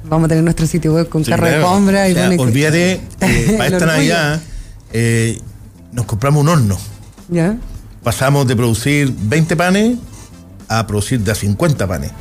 vamos 0.10 0.26
a 0.26 0.30
tener 0.30 0.43
nuestro 0.43 0.65
sitio 0.65 0.93
web 0.95 1.10
con 1.10 1.23
Sí, 1.23 1.30
carro 1.30 1.45
de 1.47 1.62
compra 1.62 2.10
y 2.10 2.13
O 2.13 2.15
sea, 2.15 2.30
olvídate, 2.39 2.93
eh, 3.21 3.56
para 3.58 3.67
esta. 3.67 3.86
Navidad 3.86 4.41
eh, 5.00 5.40
nos 5.94 6.06
compramos 6.06 6.42
un 6.42 6.50
horno. 6.50 6.78
¿Ya? 7.30 7.56
Pasamos 8.04 8.48
de 8.48 8.56
producir 8.56 9.14
20 9.16 9.56
panes 9.56 9.98
a 10.68 10.88
producir 10.88 11.20
de 11.22 11.32
a 11.32 11.36
50 11.36 11.86
panes. 11.88 12.12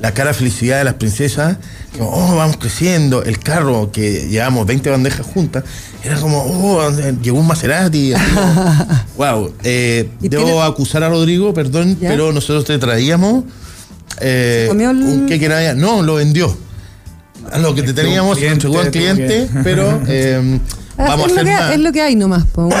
la 0.00 0.12
cara 0.14 0.30
de 0.30 0.34
felicidad 0.34 0.78
de 0.78 0.84
las 0.84 0.94
princesas, 0.94 1.56
como, 1.96 2.10
oh, 2.10 2.36
vamos 2.36 2.56
creciendo, 2.58 3.24
el 3.24 3.38
carro 3.40 3.90
que 3.90 4.28
llevamos 4.28 4.64
20 4.66 4.90
bandejas 4.90 5.26
juntas, 5.26 5.64
era 6.04 6.20
como, 6.20 6.42
oh, 6.44 6.88
llegó 7.22 7.40
un 7.40 7.46
Maserati. 7.48 8.12
así 8.12 8.30
wow, 9.16 9.52
eh, 9.64 10.08
¿Y 10.20 10.28
debo 10.28 10.44
tiene- 10.44 10.62
acusar 10.62 11.02
a 11.02 11.08
Rodrigo, 11.08 11.52
perdón, 11.54 11.98
¿Ya? 12.00 12.10
pero 12.10 12.32
nosotros 12.32 12.64
te 12.64 12.78
traíamos 12.78 13.44
eh, 14.20 14.62
¿Se 14.64 14.68
comió 14.68 14.90
el- 14.90 15.02
un 15.02 15.26
queque 15.26 15.48
navia- 15.48 15.74
No, 15.74 16.02
lo 16.02 16.14
vendió. 16.14 16.56
A 17.52 17.58
lo 17.58 17.74
que 17.74 17.82
te 17.82 17.92
teníamos, 17.92 18.40
entregó 18.42 18.78
al 18.80 18.90
cliente, 18.92 19.48
que- 19.52 19.60
pero 19.64 20.00
eh, 20.06 20.60
A 20.98 21.14
es, 21.14 21.18
lo 21.18 21.24
hacer 21.26 21.44
que, 21.44 21.74
es 21.74 21.80
lo 21.80 21.92
que 21.92 22.02
hay 22.02 22.16
nomás. 22.16 22.44
po. 22.46 22.66
Uno 22.66 22.74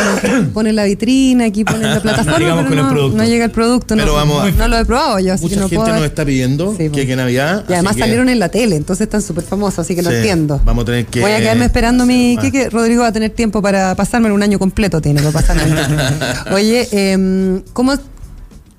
pone 0.52 0.72
la 0.72 0.84
vitrina, 0.84 1.44
aquí 1.44 1.64
pone 1.64 1.84
la 1.84 2.00
plataforma. 2.02 2.38
No 2.38 2.38
llegamos 2.40 2.64
pero 2.64 2.68
con 2.68 2.78
el 2.78 2.84
no, 2.84 2.90
producto. 2.90 3.16
no 3.16 3.24
llega 3.24 3.44
el 3.44 3.50
producto. 3.52 3.94
Pero 3.94 4.06
no, 4.06 4.12
vamos 4.14 4.42
a- 4.44 4.50
no 4.50 4.68
lo 4.68 4.78
he 4.78 4.84
probado 4.84 5.18
yo, 5.20 5.34
así 5.34 5.44
Mucha 5.44 5.54
que 5.54 5.60
no 5.60 5.68
gente 5.68 5.84
puedo. 5.84 5.94
nos 5.96 6.04
está 6.04 6.24
pidiendo 6.24 6.74
Sí, 6.76 6.90
que 6.90 7.06
que 7.06 7.14
Navidad. 7.16 7.64
Y 7.68 7.72
además 7.74 7.94
que 7.94 8.00
salieron 8.02 8.28
en 8.28 8.38
la 8.40 8.48
tele, 8.48 8.74
entonces 8.76 9.04
están 9.06 9.22
súper 9.22 9.44
famosos, 9.44 9.78
así 9.78 9.94
que 9.94 10.02
lo 10.02 10.10
Sí, 10.10 10.16
entiendo. 10.16 10.60
vamos 10.64 10.82
a 10.82 10.86
tener 10.86 11.06
que 11.06 11.20
Voy 11.20 11.30
a 11.30 11.38
quedarme 11.38 11.64
esperando 11.66 12.06
mi. 12.06 12.36
hacer 12.36 12.50
¿Qué, 12.50 12.58
más. 12.58 12.66
que 12.66 12.70
Rodrigo 12.70 13.02
va 13.02 13.08
a 13.08 13.12
tener 13.12 13.30
tiempo 13.30 13.62
para 13.62 13.94
pasármelo 13.94 14.34
un 14.34 14.42
año 14.42 14.58
completo, 14.58 15.00
tiene 15.00 15.22
que 15.22 15.28
pasarme. 15.30 15.62
Oye, 16.52 16.88
em, 16.90 17.62
¿cómo, 17.72 17.94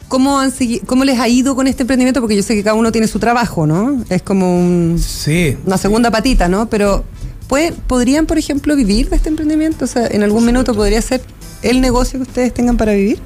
cómo, 0.09 0.39
han 0.39 0.51
¿cómo 0.85 1.05
les 1.05 1.19
ha 1.19 1.27
ido 1.29 1.55
con 1.55 1.67
este 1.67 1.83
emprendimiento? 1.83 2.19
Porque 2.21 2.35
yo 2.35 2.43
sé 2.43 2.55
que 2.55 2.63
cada 2.63 2.73
uno 2.75 2.91
tiene 2.91 3.07
su 3.07 3.19
trabajo, 3.19 3.65
¿no? 3.65 4.03
Es 4.09 4.21
como 4.21 4.57
un- 4.59 4.99
Sí. 4.99 5.55
una 5.65 5.77
segunda 5.77 6.11
patita, 6.11 6.49
¿no? 6.49 6.69
Pero 6.69 7.05
¿pueden, 7.49 7.73
¿podrían, 7.75 8.25
por 8.25 8.37
ejemplo, 8.37 8.73
vivir 8.77 9.09
de 9.09 9.17
este 9.17 9.27
emprendimiento? 9.27 9.83
O 9.83 9.87
sea, 9.87 10.07
en 10.07 10.23
algún 10.23 10.45
minuto 10.45 10.73
podría 10.73 11.01
ser 11.01 11.21
el 11.61 11.81
negocio 11.81 12.19
que 12.19 12.23
ustedes 12.23 12.53
tengan 12.53 12.77
para 12.77 12.93
vivir. 12.93 13.19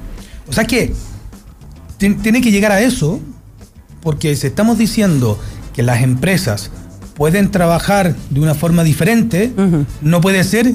O 0.48 0.52
sea 0.52 0.64
que 0.64 0.92
ti- 1.98 2.14
tiene 2.14 2.40
que 2.40 2.50
llegar 2.50 2.72
a 2.72 2.80
eso, 2.80 3.20
porque 4.02 4.34
si 4.34 4.48
estamos 4.48 4.76
diciendo 4.78 5.38
que 5.72 5.82
las 5.84 6.02
empresas 6.02 6.70
pueden 7.14 7.50
trabajar 7.52 8.16
de 8.30 8.40
una 8.40 8.54
forma 8.54 8.82
diferente, 8.82 9.52
no 10.02 10.20
puede 10.20 10.42
ser 10.42 10.72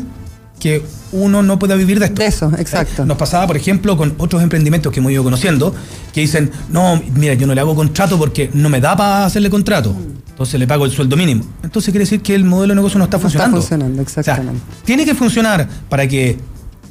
que 0.60 0.82
uno 1.12 1.42
no 1.42 1.58
pueda 1.58 1.76
vivir 1.76 2.00
de 2.00 2.06
esto. 2.08 2.22
De 2.22 2.28
eso, 2.28 2.52
exacto. 2.58 3.06
Nos 3.06 3.18
pasaba, 3.18 3.48
por 3.48 3.58
ejemplo, 3.58 3.98
con 3.98 4.14
otros 4.20 4.42
emprendimientos 4.44 4.92
que 4.94 5.00
hemos 5.00 5.12
ido 5.12 5.24
conociendo, 5.24 5.74
que 6.14 6.22
dicen, 6.22 6.52
no, 6.70 7.02
mira, 7.16 7.34
yo 7.34 7.48
no 7.48 7.54
le 7.56 7.62
hago 7.62 7.76
contrato 7.76 8.18
porque 8.18 8.50
no 8.54 8.70
me 8.70 8.80
da 8.80 8.96
para 8.96 9.26
hacerle 9.26 9.50
contrato. 9.50 9.96
Entonces 10.40 10.58
le 10.58 10.68
pago 10.68 10.86
el 10.86 10.92
sueldo 10.92 11.18
mínimo. 11.18 11.44
Entonces 11.64 11.92
quiere 11.92 12.06
decir 12.06 12.22
que 12.22 12.34
el 12.34 12.46
modelo 12.46 12.72
de 12.72 12.76
negocio 12.78 12.98
no 12.98 13.04
está 13.04 13.18
No 13.18 13.28
está 13.28 13.30
funcionando. 13.30 13.58
funcionando, 13.58 14.02
O 14.02 14.06
sea, 14.08 14.22
exactamente. 14.22 14.62
tiene 14.86 15.04
que 15.04 15.14
funcionar 15.14 15.68
para 15.90 16.08
que 16.08 16.38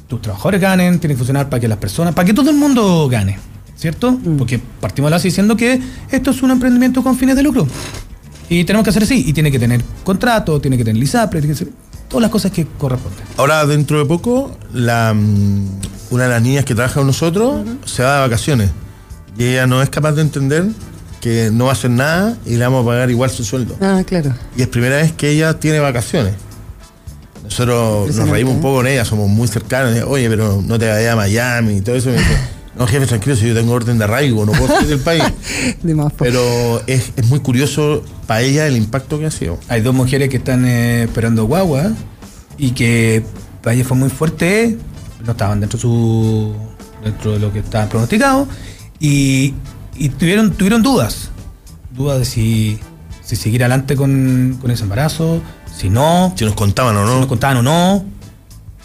tus 0.07 0.21
trabajadores 0.21 0.61
ganen, 0.61 0.99
tiene 0.99 1.15
que 1.15 1.17
funcionar 1.17 1.49
para 1.49 1.59
que 1.59 1.67
las 1.67 1.79
personas, 1.79 2.13
para 2.13 2.27
que 2.27 2.33
todo 2.35 2.51
el 2.51 2.57
mundo 2.57 3.09
gane, 3.09 3.39
¿cierto? 3.75 4.11
Mm. 4.11 4.37
Porque 4.37 4.59
partimos 4.59 5.07
de 5.07 5.09
la 5.09 5.15
base 5.15 5.29
diciendo 5.29 5.57
que 5.57 5.81
esto 6.11 6.29
es 6.29 6.43
un 6.43 6.51
emprendimiento 6.51 7.01
con 7.01 7.17
fines 7.17 7.35
de 7.35 7.41
lucro. 7.41 7.67
Y 8.49 8.65
tenemos 8.65 8.83
que 8.83 8.91
hacer 8.91 9.01
así. 9.01 9.23
Y 9.27 9.33
tiene 9.33 9.51
que 9.51 9.57
tener 9.57 9.83
contrato, 10.03 10.61
tiene 10.61 10.77
que 10.77 10.83
tener 10.85 10.99
LISAPRE, 11.01 11.41
tiene 11.41 11.55
que 11.55 11.57
ser 11.65 11.69
todas 12.07 12.21
las 12.21 12.29
cosas 12.29 12.51
que 12.51 12.67
corresponden. 12.77 13.23
Ahora, 13.37 13.65
dentro 13.65 13.97
de 13.97 14.05
poco, 14.05 14.55
la, 14.73 15.11
mm, 15.15 15.65
una 16.11 16.23
de 16.25 16.29
las 16.29 16.41
niñas 16.43 16.65
que 16.65 16.75
trabaja 16.75 16.95
con 16.99 17.07
nosotros 17.07 17.63
se 17.85 18.03
va 18.03 18.13
de 18.17 18.19
vacaciones. 18.21 18.69
Y 19.39 19.43
ella 19.45 19.65
no 19.65 19.81
es 19.81 19.89
capaz 19.89 20.11
de 20.11 20.21
entender 20.21 20.67
que 21.19 21.49
no 21.51 21.65
va 21.65 21.71
a 21.71 21.73
hacer 21.73 21.91
nada 21.91 22.37
y 22.45 22.55
le 22.55 22.59
vamos 22.59 22.83
a 22.83 22.87
pagar 22.87 23.09
igual 23.09 23.29
su 23.29 23.43
sueldo. 23.43 23.75
Ah, 23.81 24.01
claro. 24.05 24.33
Y 24.55 24.61
es 24.61 24.67
primera 24.67 24.97
vez 24.97 25.11
que 25.11 25.29
ella 25.29 25.59
tiene 25.59 25.79
vacaciones. 25.79 26.33
Nosotros 27.43 28.15
nos 28.15 28.29
reímos 28.29 28.55
un 28.55 28.61
poco 28.61 28.77
con 28.77 28.87
ella, 28.87 29.03
somos 29.05 29.27
muy 29.27 29.47
cercanos. 29.47 30.03
Oye, 30.07 30.29
pero 30.29 30.61
no 30.65 30.77
te 30.77 30.87
vayas 30.87 31.13
a 31.13 31.15
Miami 31.15 31.77
y 31.77 31.81
todo 31.81 31.95
eso. 31.95 32.09
Y 32.09 32.13
me 32.13 32.19
dice, 32.19 32.37
no, 32.77 32.87
jefe, 32.87 33.07
tranquilo, 33.07 33.35
si 33.35 33.47
yo 33.47 33.55
tengo 33.55 33.73
orden 33.73 33.97
de 33.97 34.03
arraigo, 34.03 34.45
no 34.45 34.51
puedo 34.51 34.67
salir 34.67 34.87
del 34.87 34.99
país. 34.99 35.23
De 35.83 35.95
más. 35.95 36.13
Pero 36.17 36.81
es, 36.87 37.11
es 37.15 37.25
muy 37.27 37.39
curioso 37.39 38.03
para 38.27 38.41
ella 38.41 38.67
el 38.67 38.77
impacto 38.77 39.19
que 39.19 39.25
ha 39.25 39.31
sido. 39.31 39.57
Hay 39.67 39.81
dos 39.81 39.95
mujeres 39.95 40.29
que 40.29 40.37
están 40.37 40.65
eh, 40.65 41.03
esperando 41.03 41.45
guagua 41.45 41.91
y 42.57 42.71
que 42.71 43.23
para 43.63 43.73
ellas 43.73 43.87
fue 43.87 43.97
muy 43.97 44.09
fuerte, 44.09 44.77
no 45.25 45.31
estaban 45.31 45.59
dentro 45.59 45.77
de, 45.77 45.81
su, 45.81 46.53
dentro 47.03 47.33
de 47.33 47.39
lo 47.39 47.51
que 47.51 47.59
estaban 47.59 47.89
pronosticados 47.89 48.47
y, 48.99 49.53
y 49.99 50.09
tuvieron, 50.09 50.51
tuvieron 50.51 50.81
dudas, 50.81 51.29
dudas 51.95 52.19
de 52.19 52.25
si, 52.25 52.79
si 53.23 53.35
seguir 53.35 53.63
adelante 53.63 53.95
con, 53.95 54.57
con 54.61 54.71
ese 54.71 54.83
embarazo, 54.83 55.41
si 55.75 55.89
no, 55.89 56.33
Si 56.37 56.45
nos 56.45 56.53
contaban 56.55 56.95
o 56.97 57.05
si 57.05 57.11
no. 57.13 57.17
nos 57.19 57.27
contaban 57.27 57.57
o 57.57 57.61
no, 57.61 58.03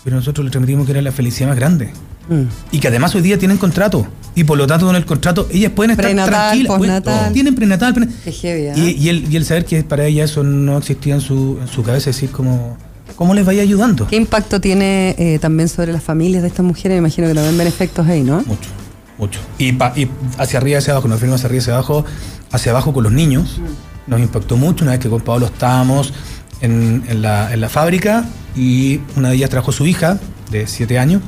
pero 0.05 0.17
nosotros 0.17 0.45
les 0.45 0.51
transmitimos 0.53 0.85
que 0.87 0.93
era 0.93 1.03
la 1.03 1.13
felicidad 1.13 1.49
más 1.49 1.57
grande. 1.57 1.91
Mm. 2.29 2.43
Y 2.73 2.79
que 2.79 2.89
además 2.89 3.15
hoy 3.15 3.23
día 3.23 3.39
tienen 3.39 3.59
contrato. 3.59 4.07
Y 4.35 4.45
por 4.45 4.57
lo 4.59 4.67
tanto, 4.67 4.87
con 4.87 4.97
el 4.97 5.05
contrato, 5.05 5.47
ellas 5.53 5.73
pueden 5.75 5.93
estar 5.93 6.05
Prenatal, 6.07 6.31
tranquilas. 6.33 6.77
pueden- 6.77 6.95
postnatal. 7.03 7.33
tienen 7.33 7.55
prenatal. 7.55 7.95
prena- 7.95 8.13
Qué 8.25 8.33
heavy, 8.33 8.63
¿eh? 8.67 8.73
y, 8.99 9.05
y 9.05 9.09
el, 9.11 9.33
y 9.33 9.37
el 9.37 9.45
saber 9.45 9.65
que 9.65 9.83
para 9.85 10.07
ella 10.07 10.25
eso 10.25 10.43
no 10.43 10.79
existía 10.79 11.15
en 11.15 11.21
su, 11.21 11.59
en 11.61 11.69
su 11.69 11.83
cabeza, 11.83 12.11
decir 12.11 12.31
como, 12.31 12.77
¿cómo 13.17 13.35
les 13.35 13.45
vaya 13.45 13.63
ayudando? 13.63 14.07
¿Qué 14.09 14.17
impacto 14.17 14.61
tiene 14.61 15.15
eh, 15.19 15.39
también 15.39 15.69
sobre 15.69 15.93
las 15.93 16.03
familias 16.03 16.43
de 16.43 16.49
estas 16.49 16.65
mujeres? 16.65 16.97
Me 16.97 16.99
imagino 16.99 17.29
que 17.29 17.35
también 17.35 17.57
ven 17.59 17.67
efectos 17.67 18.07
ahí, 18.07 18.23
¿no? 18.23 18.39
Mucho, 18.39 18.71
mucho. 19.19 19.41
Y, 19.59 19.73
pa- 19.73 19.93
y 19.97 20.09
hacia 20.39 20.59
arriba, 20.59 20.79
hacia 20.79 20.93
abajo, 20.93 21.09
nos 21.09 21.17
referimos 21.17 21.41
hacia 21.41 21.49
arriba, 21.49 21.61
hacia 21.63 21.75
abajo, 21.75 22.05
hacia 22.53 22.73
abajo 22.73 22.93
con 22.93 23.03
los 23.05 23.13
niños. 23.13 23.61
Nos 24.07 24.21
impactó 24.21 24.57
mucho 24.57 24.85
una 24.85 24.93
vez 24.93 25.01
que 25.01 25.09
con 25.09 25.21
Pablo 25.23 25.47
estábamos 25.47 26.13
en, 26.61 27.05
en 27.09 27.23
la, 27.23 27.53
en 27.53 27.61
la 27.61 27.69
fábrica 27.69 28.25
y 28.57 29.01
una 29.17 29.31
de 29.31 29.37
ellas 29.37 29.51
trajo 29.51 29.73
su 29.73 29.87
hija 29.87 30.19
de 30.51 30.67
7 30.67 30.99
años. 30.99 31.23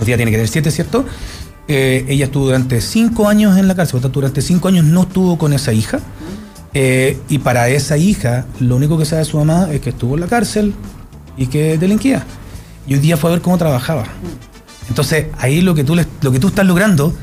Hoy 0.00 0.06
día 0.06 0.16
tiene 0.16 0.30
que 0.30 0.36
tener 0.38 0.48
7, 0.48 0.70
¿cierto? 0.70 1.04
Eh, 1.66 2.06
ella 2.08 2.26
estuvo 2.26 2.46
durante 2.46 2.80
5 2.80 3.28
años 3.28 3.58
en 3.58 3.68
la 3.68 3.74
cárcel, 3.74 3.92
por 3.94 4.02
tanto, 4.02 4.20
durante 4.20 4.40
5 4.40 4.68
años 4.68 4.84
no 4.86 5.02
estuvo 5.02 5.36
con 5.36 5.52
esa 5.52 5.72
hija. 5.72 6.00
Eh, 6.74 7.18
y 7.28 7.38
para 7.38 7.68
esa 7.68 7.96
hija, 7.96 8.46
lo 8.60 8.76
único 8.76 8.96
que 8.98 9.04
sabe 9.04 9.24
su 9.24 9.36
mamá 9.38 9.68
es 9.72 9.80
que 9.80 9.90
estuvo 9.90 10.14
en 10.14 10.20
la 10.20 10.26
cárcel 10.28 10.72
y 11.36 11.46
que 11.48 11.76
delinquía. 11.78 12.24
Y 12.86 12.94
hoy 12.94 13.00
día 13.00 13.16
fue 13.18 13.28
a 13.30 13.32
ver 13.34 13.42
cómo 13.42 13.58
trabajaba. 13.58 14.04
Entonces, 14.88 15.26
ahí 15.38 15.60
lo 15.60 15.74
que 15.74 15.84
tú, 15.84 15.94
le- 15.94 16.06
lo 16.22 16.32
que 16.32 16.38
tú 16.40 16.48
estás 16.48 16.66
logrando 16.66 17.14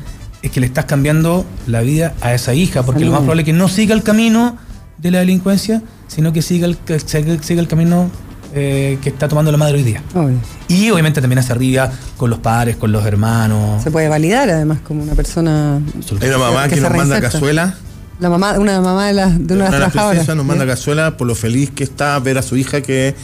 es 0.42 0.50
que 0.50 0.60
le 0.60 0.66
estás 0.66 0.84
cambiando 0.84 1.44
la 1.66 1.80
vida 1.80 2.14
a 2.20 2.32
esa 2.34 2.54
hija, 2.54 2.82
porque 2.84 3.04
lo 3.04 3.10
más 3.10 3.20
probable 3.20 3.42
es 3.42 3.46
que 3.46 3.52
no 3.52 3.68
siga 3.68 3.94
el 3.94 4.02
camino 4.02 4.56
de 4.98 5.10
la 5.10 5.18
delincuencia, 5.18 5.82
sino 6.08 6.32
que 6.32 6.42
siga 6.42 6.66
el, 6.66 6.76
que 6.76 6.98
siga, 7.00 7.42
siga 7.42 7.60
el 7.60 7.68
camino 7.68 8.10
eh, 8.54 8.98
que 9.02 9.08
está 9.08 9.28
tomando 9.28 9.50
la 9.50 9.58
madre 9.58 9.74
hoy 9.78 9.82
día. 9.82 10.02
Obvio. 10.14 10.38
Y 10.68 10.88
obviamente 10.90 11.20
también 11.20 11.40
hacia 11.40 11.54
arriba 11.54 11.90
con 12.16 12.30
los 12.30 12.38
padres, 12.38 12.76
con 12.76 12.92
los 12.92 13.04
hermanos. 13.04 13.82
Se 13.82 13.90
puede 13.90 14.08
validar 14.08 14.48
además 14.48 14.78
como 14.86 15.02
una 15.02 15.14
persona. 15.14 15.80
Hay 16.20 16.28
una 16.28 16.38
mamá 16.38 16.68
Que 16.68 16.76
que, 16.76 16.80
nos 16.80 16.92
manda 16.92 17.20
cazuela. 17.20 17.74
La 18.20 18.30
mamá, 18.30 18.52
una 18.58 18.80
mamá 18.80 19.08
de, 19.08 19.12
las 19.14 19.46
de 19.46 19.54
una 19.54 19.54
de 19.54 19.54
Una 19.54 19.64
las 19.64 19.72
de 19.72 19.78
las 19.80 19.92
trabajadoras. 19.92 20.36
nos 20.36 20.46
manda 20.46 20.64
¿ya? 20.64 20.70
cazuela 20.70 21.16
por 21.18 21.26
lo 21.26 21.34
feliz 21.34 21.70
que 21.70 21.84
está 21.84 22.18
ver 22.20 22.38
a 22.38 22.42
su 22.42 22.56
hija 22.56 22.80
que 22.80 23.14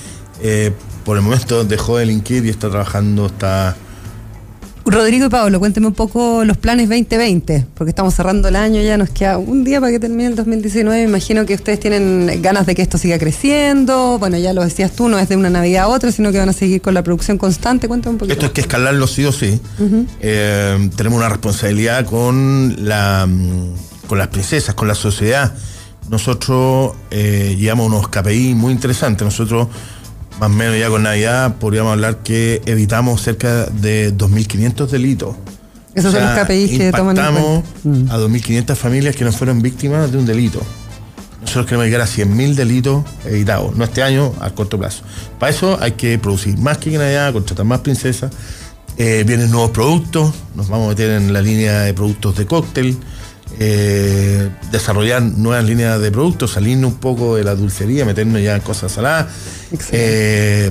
eh, 0.42 0.72
por 1.04 1.16
el 1.16 1.22
momento 1.22 1.64
dejó 1.64 1.96
de 1.96 2.06
delinquir 2.06 2.44
y 2.44 2.50
está 2.50 2.68
trabajando, 2.68 3.26
está... 3.26 3.76
Rodrigo 4.84 5.26
y 5.26 5.28
Pablo, 5.28 5.60
cuénteme 5.60 5.86
un 5.86 5.94
poco 5.94 6.44
los 6.44 6.56
planes 6.56 6.88
2020, 6.88 7.66
porque 7.74 7.90
estamos 7.90 8.14
cerrando 8.14 8.48
el 8.48 8.56
año, 8.56 8.82
ya 8.82 8.96
nos 8.96 9.10
queda 9.10 9.38
un 9.38 9.62
día 9.62 9.80
para 9.80 9.92
que 9.92 10.00
termine 10.00 10.26
el 10.26 10.36
2019. 10.36 11.02
Me 11.02 11.08
imagino 11.08 11.46
que 11.46 11.54
ustedes 11.54 11.78
tienen 11.78 12.42
ganas 12.42 12.66
de 12.66 12.74
que 12.74 12.82
esto 12.82 12.98
siga 12.98 13.18
creciendo. 13.18 14.18
Bueno, 14.18 14.38
ya 14.38 14.52
lo 14.52 14.64
decías 14.64 14.92
tú, 14.92 15.08
no 15.08 15.18
es 15.18 15.28
de 15.28 15.36
una 15.36 15.50
Navidad 15.50 15.84
a 15.84 15.88
otra, 15.88 16.10
sino 16.10 16.32
que 16.32 16.38
van 16.38 16.48
a 16.48 16.52
seguir 16.52 16.80
con 16.82 16.94
la 16.94 17.02
producción 17.02 17.38
constante. 17.38 17.86
Cuéntame 17.86 18.14
un 18.14 18.18
poquito. 18.18 18.32
Esto 18.34 18.46
es 18.46 18.52
que 18.52 18.60
escalarlo 18.62 19.06
sí 19.06 19.24
o 19.24 19.32
sí. 19.32 19.60
Eh, 20.20 20.90
tenemos 20.96 21.18
una 21.18 21.28
responsabilidad 21.28 22.04
con, 22.04 22.74
la, 22.78 23.26
mm, 23.26 23.74
con 24.08 24.18
las 24.18 24.28
princesas, 24.28 24.74
con 24.74 24.88
la 24.88 24.94
sociedad. 24.96 25.54
Nosotros 26.10 26.92
eh, 27.10 27.56
llevamos 27.58 27.86
unos 27.86 28.08
KPI 28.08 28.54
muy 28.54 28.72
interesantes. 28.72 29.24
Nosotros, 29.24 29.68
más 30.42 30.50
o 30.50 30.54
menos 30.54 30.76
ya 30.76 30.88
con 30.88 31.04
Navidad, 31.04 31.54
podríamos 31.60 31.92
hablar 31.92 32.16
que 32.24 32.62
evitamos 32.66 33.22
cerca 33.22 33.66
de 33.66 34.12
2.500 34.12 34.88
delitos. 34.88 35.36
Esos 35.94 36.12
son 36.12 36.24
los 36.24 36.32
KPIs 36.32 36.78
que 36.78 36.90
toman 36.90 37.16
en 37.16 37.32
cuenta. 37.32 37.62
Mm. 37.84 38.10
a 38.10 38.18
2.500 38.18 38.74
familias 38.74 39.14
que 39.14 39.24
no 39.24 39.30
fueron 39.30 39.62
víctimas 39.62 40.10
de 40.10 40.18
un 40.18 40.26
delito. 40.26 40.60
Nosotros 41.42 41.66
queremos 41.66 41.86
llegar 41.86 42.00
a 42.00 42.06
100.000 42.06 42.54
delitos 42.56 43.04
evitados, 43.24 43.76
no 43.76 43.84
este 43.84 44.02
año, 44.02 44.32
a 44.40 44.50
corto 44.50 44.80
plazo. 44.80 45.04
Para 45.38 45.50
eso 45.50 45.78
hay 45.80 45.92
que 45.92 46.18
producir 46.18 46.58
más 46.58 46.78
que 46.78 46.90
Navidad, 46.90 47.32
contratar 47.32 47.64
más 47.64 47.78
princesas. 47.80 48.32
Eh, 48.98 49.22
vienen 49.24 49.48
nuevos 49.48 49.70
productos, 49.70 50.34
nos 50.56 50.68
vamos 50.68 50.86
a 50.86 50.88
meter 50.88 51.10
en 51.10 51.32
la 51.32 51.40
línea 51.40 51.82
de 51.82 51.94
productos 51.94 52.36
de 52.36 52.46
cóctel, 52.46 52.96
eh, 53.58 54.48
desarrollar 54.70 55.22
nuevas 55.22 55.64
líneas 55.64 56.00
de 56.00 56.10
productos, 56.10 56.52
salirnos 56.52 56.92
un 56.92 56.98
poco 56.98 57.36
de 57.36 57.44
la 57.44 57.54
dulcería, 57.54 58.04
meternos 58.04 58.40
ya 58.42 58.54
en 58.56 58.60
cosas 58.62 58.92
saladas. 58.92 59.26
Eh, 59.92 60.70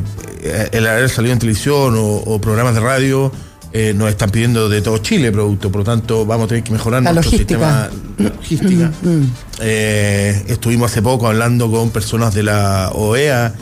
el 0.72 0.88
haber 0.88 1.10
salido 1.10 1.34
en 1.34 1.40
televisión 1.40 1.96
o, 1.96 2.06
o 2.18 2.42
programas 2.42 2.74
de 2.74 2.80
radio 2.82 3.32
eh, 3.74 3.94
nos 3.96 4.10
están 4.10 4.30
pidiendo 4.32 4.68
de 4.68 4.82
todo 4.82 4.98
Chile 4.98 5.32
producto, 5.32 5.72
por 5.72 5.80
lo 5.80 5.86
tanto 5.86 6.26
vamos 6.26 6.46
a 6.46 6.48
tener 6.50 6.64
que 6.64 6.72
mejorar 6.74 7.04
La 7.04 7.14
nuestro 7.14 7.32
logística. 7.38 7.90
sistema 8.18 8.32
logística. 8.36 8.92
Eh, 9.62 10.44
estuvimos 10.48 10.92
hace 10.92 11.02
poco 11.02 11.28
hablando 11.28 11.72
con 11.72 11.90
personas 11.92 12.34
de 12.34 12.44
la 12.44 12.90
OEA, 12.94 13.54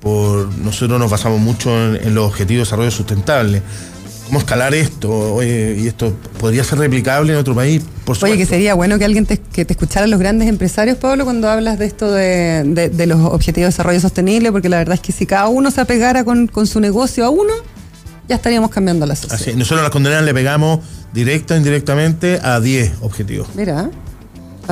por 0.00 0.48
nosotros 0.58 0.98
nos 0.98 1.10
basamos 1.10 1.40
mucho 1.40 1.70
en, 1.70 1.96
en 2.06 2.14
los 2.14 2.26
objetivos 2.28 2.60
de 2.60 2.64
desarrollo 2.64 2.90
sustentable. 2.90 3.60
Cómo 4.30 4.38
escalar 4.40 4.72
esto, 4.74 5.34
oye, 5.34 5.76
y 5.78 5.86
esto 5.88 6.14
podría 6.38 6.62
ser 6.64 6.78
replicable 6.78 7.32
en 7.32 7.38
otro 7.38 7.54
país, 7.54 7.82
por 8.04 8.16
supuesto. 8.16 8.26
Oye, 8.26 8.36
que 8.38 8.46
sería 8.46 8.74
bueno 8.74 8.98
que 8.98 9.04
alguien 9.04 9.26
te, 9.26 9.38
que 9.38 9.64
te 9.64 9.72
escuchara 9.72 10.06
los 10.06 10.18
grandes 10.20 10.48
empresarios, 10.48 10.96
Pablo, 10.98 11.24
cuando 11.24 11.48
hablas 11.50 11.78
de 11.78 11.86
esto 11.86 12.10
de, 12.12 12.62
de- 12.64 12.88
de 12.88 13.06
los 13.06 13.18
objetivos 13.20 13.66
de 13.66 13.72
desarrollo 13.72 14.00
sostenible, 14.00 14.52
porque 14.52 14.68
la 14.68 14.78
verdad 14.78 14.94
es 14.94 15.00
que 15.00 15.12
si 15.12 15.26
cada 15.26 15.48
uno 15.48 15.70
se 15.70 15.80
apegara 15.80 16.24
con, 16.24 16.46
con 16.46 16.66
su 16.66 16.80
negocio 16.80 17.24
a 17.24 17.30
uno, 17.30 17.52
ya 18.28 18.36
estaríamos 18.36 18.70
cambiando 18.70 19.04
la 19.06 19.16
sociedad. 19.16 19.34
Así, 19.40 19.52
nosotros 19.54 19.80
a 19.80 19.82
las 19.82 19.90
condenas 19.90 20.22
le 20.24 20.32
pegamos 20.32 20.80
directa 21.12 21.54
o 21.54 21.56
indirectamente 21.56 22.38
a 22.42 22.60
10 22.60 22.92
objetivos. 23.02 23.48
Mira, 23.56 23.90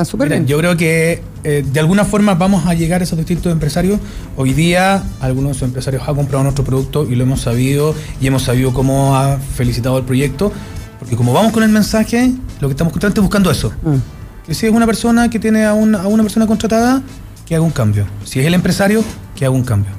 está 0.01 0.11
súper 0.11 0.29
bien. 0.29 0.47
yo 0.47 0.57
creo 0.57 0.77
que 0.77 1.21
eh, 1.43 1.65
de 1.65 1.79
alguna 1.79 2.05
forma 2.05 2.35
vamos 2.35 2.65
a 2.65 2.73
llegar 2.73 3.01
a 3.01 3.03
esos 3.03 3.17
distintos 3.17 3.51
empresarios. 3.51 3.99
Hoy 4.37 4.53
día 4.53 5.03
algunos 5.19 5.51
de 5.51 5.57
esos 5.57 5.67
empresarios 5.67 6.07
han 6.07 6.15
comprado 6.15 6.43
nuestro 6.43 6.63
producto 6.63 7.05
y 7.09 7.15
lo 7.15 7.23
hemos 7.23 7.41
sabido 7.41 7.93
y 8.21 8.27
hemos 8.27 8.43
sabido 8.43 8.73
cómo 8.73 9.15
ha 9.17 9.37
felicitado 9.37 9.97
el 9.97 10.05
proyecto. 10.05 10.51
Porque 10.99 11.15
como 11.15 11.33
vamos 11.33 11.51
con 11.51 11.63
el 11.63 11.69
mensaje, 11.69 12.31
lo 12.59 12.67
que 12.67 12.73
estamos 12.73 12.93
constantemente 12.93 13.21
buscando 13.21 13.51
es 13.51 13.57
eso. 13.57 13.71
Mm. 13.83 14.45
Que 14.45 14.53
si 14.53 14.65
es 14.65 14.73
una 14.73 14.85
persona 14.85 15.29
que 15.29 15.39
tiene 15.39 15.65
a 15.65 15.73
una, 15.73 16.01
a 16.01 16.07
una 16.07 16.23
persona 16.23 16.45
contratada, 16.47 17.01
que 17.45 17.55
haga 17.55 17.63
un 17.63 17.71
cambio. 17.71 18.05
Si 18.25 18.39
es 18.39 18.45
el 18.45 18.53
empresario, 18.53 19.03
que 19.35 19.45
haga 19.45 19.53
un 19.53 19.63
cambio. 19.63 19.91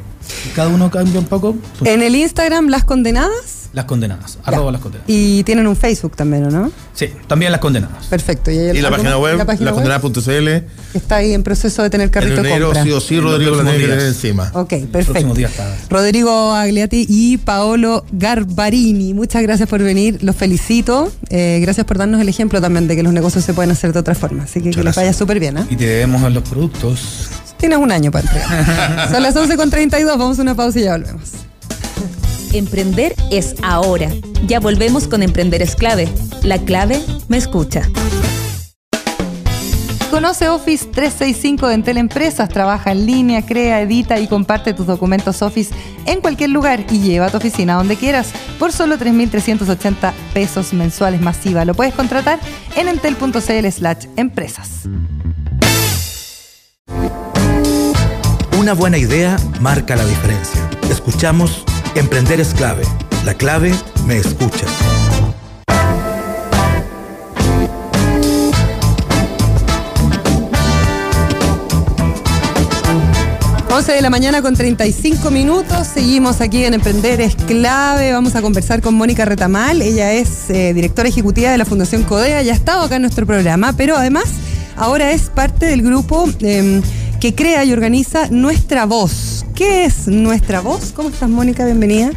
Y 0.47 0.55
cada 0.55 0.69
uno 0.69 0.91
cambia 0.91 1.19
un 1.19 1.27
poco. 1.27 1.57
En 1.85 2.03
el 2.03 2.15
Instagram, 2.15 2.69
las 2.69 2.85
condenadas. 2.85 3.60
Las 3.73 3.85
condenadas. 3.85 4.39
Arroba 4.45 4.73
las 4.73 4.81
condenadas. 4.81 5.09
Y 5.09 5.45
tienen 5.45 5.67
un 5.69 5.77
Facebook 5.77 6.17
también, 6.17 6.45
¿o 6.47 6.51
no? 6.51 6.73
Sí, 6.93 7.09
también 7.29 7.53
las 7.53 7.61
condenadas. 7.61 8.07
Perfecto. 8.07 8.51
Y 8.51 8.81
la 8.81 8.91
página 8.91 9.17
web, 9.17 9.39
La 9.39 9.45
página 9.45 9.73
web, 9.73 9.87
lacondenada.cl. 9.87 10.67
que 10.93 10.99
está 10.99 11.17
ahí 11.17 11.33
en 11.35 11.45
proceso 11.45 11.83
de 11.85 11.91
tener 11.91 12.07
En 12.07 12.11
carrito 12.11 12.41
enero 12.41 12.67
compra. 12.67 12.83
sí 12.83 12.91
o 12.91 13.01
sí 13.01 13.15
En 13.19 13.23
los 13.25 13.33
Rodrigo 13.35 13.63
la 13.63 13.71
tiene 13.77 13.95
encima. 14.07 14.51
Ok, 14.55 14.69
próximos 14.91 14.91
perfecto. 14.91 15.35
días. 15.35 15.53
Rodrigo 15.89 16.53
Agliati 16.53 17.07
y 17.09 17.37
Paolo 17.39 18.05
Garbarini, 18.11 19.15
muchas 19.15 19.43
gracias 19.43 19.69
por 19.69 19.83
venir, 19.83 20.19
los 20.23 20.35
felicito. 20.35 21.13
Eh, 21.29 21.61
gracias 21.63 21.87
por 21.87 21.97
darnos 21.99 22.21
el 22.21 22.29
ejemplo 22.29 22.61
también 22.61 22.89
de 22.89 22.97
que 22.97 23.03
los 23.05 23.13
negocios 23.13 23.45
se 23.45 23.55
pueden 23.55 23.71
hacer 23.71 23.93
de 23.93 24.01
otra 24.01 24.15
forma. 24.17 24.43
Así 24.45 24.61
que 24.61 24.71
que 24.71 24.83
les 24.83 24.97
vaya 24.97 25.13
súper 25.13 25.39
bien. 25.39 25.59
¿eh? 25.59 25.67
Y 25.71 25.77
te 25.77 25.87
debemos 25.87 26.23
en 26.25 26.35
los 26.35 26.43
productos. 26.43 27.29
Tienes 27.57 27.79
un 27.79 27.93
año 27.93 28.11
para 28.11 28.27
entregar. 28.27 29.11
Son 29.13 29.23
las 29.23 29.37
11.32, 29.37 30.07
vamos 30.19 30.39
a 30.39 30.43
una 30.43 30.55
pausa 30.57 30.81
y 30.81 30.83
ya 30.85 30.93
volvemos. 30.97 31.31
Emprender 32.53 33.15
es 33.31 33.55
ahora. 33.63 34.11
Ya 34.47 34.61
volvemos 34.61 35.07
con 35.09 35.23
Emprender 35.23 35.63
es 35.63 35.77
clave. 35.77 36.09
La 36.43 36.59
clave 36.59 37.01
me 37.29 37.37
escucha. 37.37 37.89
Conoce 40.11 40.49
Office 40.49 40.87
365 40.87 41.69
de 41.69 41.75
Entel 41.75 41.97
Empresas, 41.97 42.49
trabaja 42.49 42.91
en 42.91 43.07
línea, 43.07 43.47
crea, 43.47 43.81
edita 43.81 44.19
y 44.19 44.27
comparte 44.27 44.75
tus 44.75 44.87
documentos 44.87 45.41
Office 45.41 45.73
en 46.05 46.21
cualquier 46.21 46.51
lugar 46.51 46.85
y 46.91 46.99
lleva 46.99 47.27
a 47.27 47.31
tu 47.31 47.37
oficina 47.37 47.75
donde 47.75 47.95
quieras 47.95 48.33
por 48.59 48.73
solo 48.73 48.99
3.380 48.99 50.13
pesos 50.35 50.73
mensuales 50.73 51.21
masiva. 51.21 51.65
Lo 51.65 51.75
puedes 51.75 51.95
contratar 51.95 52.41
en 52.75 52.89
entel.cl 52.89 53.71
slash 53.71 54.07
empresas. 54.17 54.89
Una 58.59 58.75
buena 58.75 58.99
idea 58.99 59.37
marca 59.61 59.95
la 59.95 60.05
diferencia. 60.05 60.69
Escuchamos 60.91 61.65
Emprender 61.94 62.40
es 62.40 62.55
clave. 62.55 62.83
La 63.24 63.35
clave 63.35 63.72
me 64.07 64.16
escucha. 64.16 64.66
11 73.72 73.92
de 73.92 74.03
la 74.03 74.11
mañana 74.11 74.42
con 74.42 74.55
35 74.55 75.31
minutos. 75.31 75.87
Seguimos 75.87 76.40
aquí 76.40 76.64
en 76.64 76.74
Emprender 76.74 77.20
es 77.20 77.35
clave. 77.35 78.12
Vamos 78.12 78.35
a 78.37 78.42
conversar 78.42 78.83
con 78.83 78.94
Mónica 78.94 79.24
Retamal. 79.24 79.81
Ella 79.81 80.12
es 80.12 80.50
eh, 80.50 80.74
directora 80.74 81.09
ejecutiva 81.09 81.50
de 81.50 81.59
la 81.59 81.64
Fundación 81.64 82.03
Codea. 82.05 82.42
Ya 82.42 82.53
ha 82.53 82.57
estado 82.57 82.83
acá 82.83 82.96
en 82.96 83.03
nuestro 83.03 83.26
programa, 83.26 83.72
pero 83.76 83.96
además 83.96 84.24
ahora 84.76 85.12
es 85.12 85.22
parte 85.31 85.66
del 85.66 85.83
grupo 85.83 86.29
eh, 86.40 86.83
que 87.21 87.35
crea 87.35 87.65
y 87.65 87.73
organiza 87.73 88.29
Nuestra 88.31 88.87
Voz. 88.87 89.45
¿Qué 89.55 89.85
es 89.85 90.09
Nuestra 90.09 90.61
Voz? 90.61 90.93
¿Cómo 90.93 91.11
estás, 91.11 91.29
Mónica? 91.29 91.65
Bienvenida. 91.65 92.11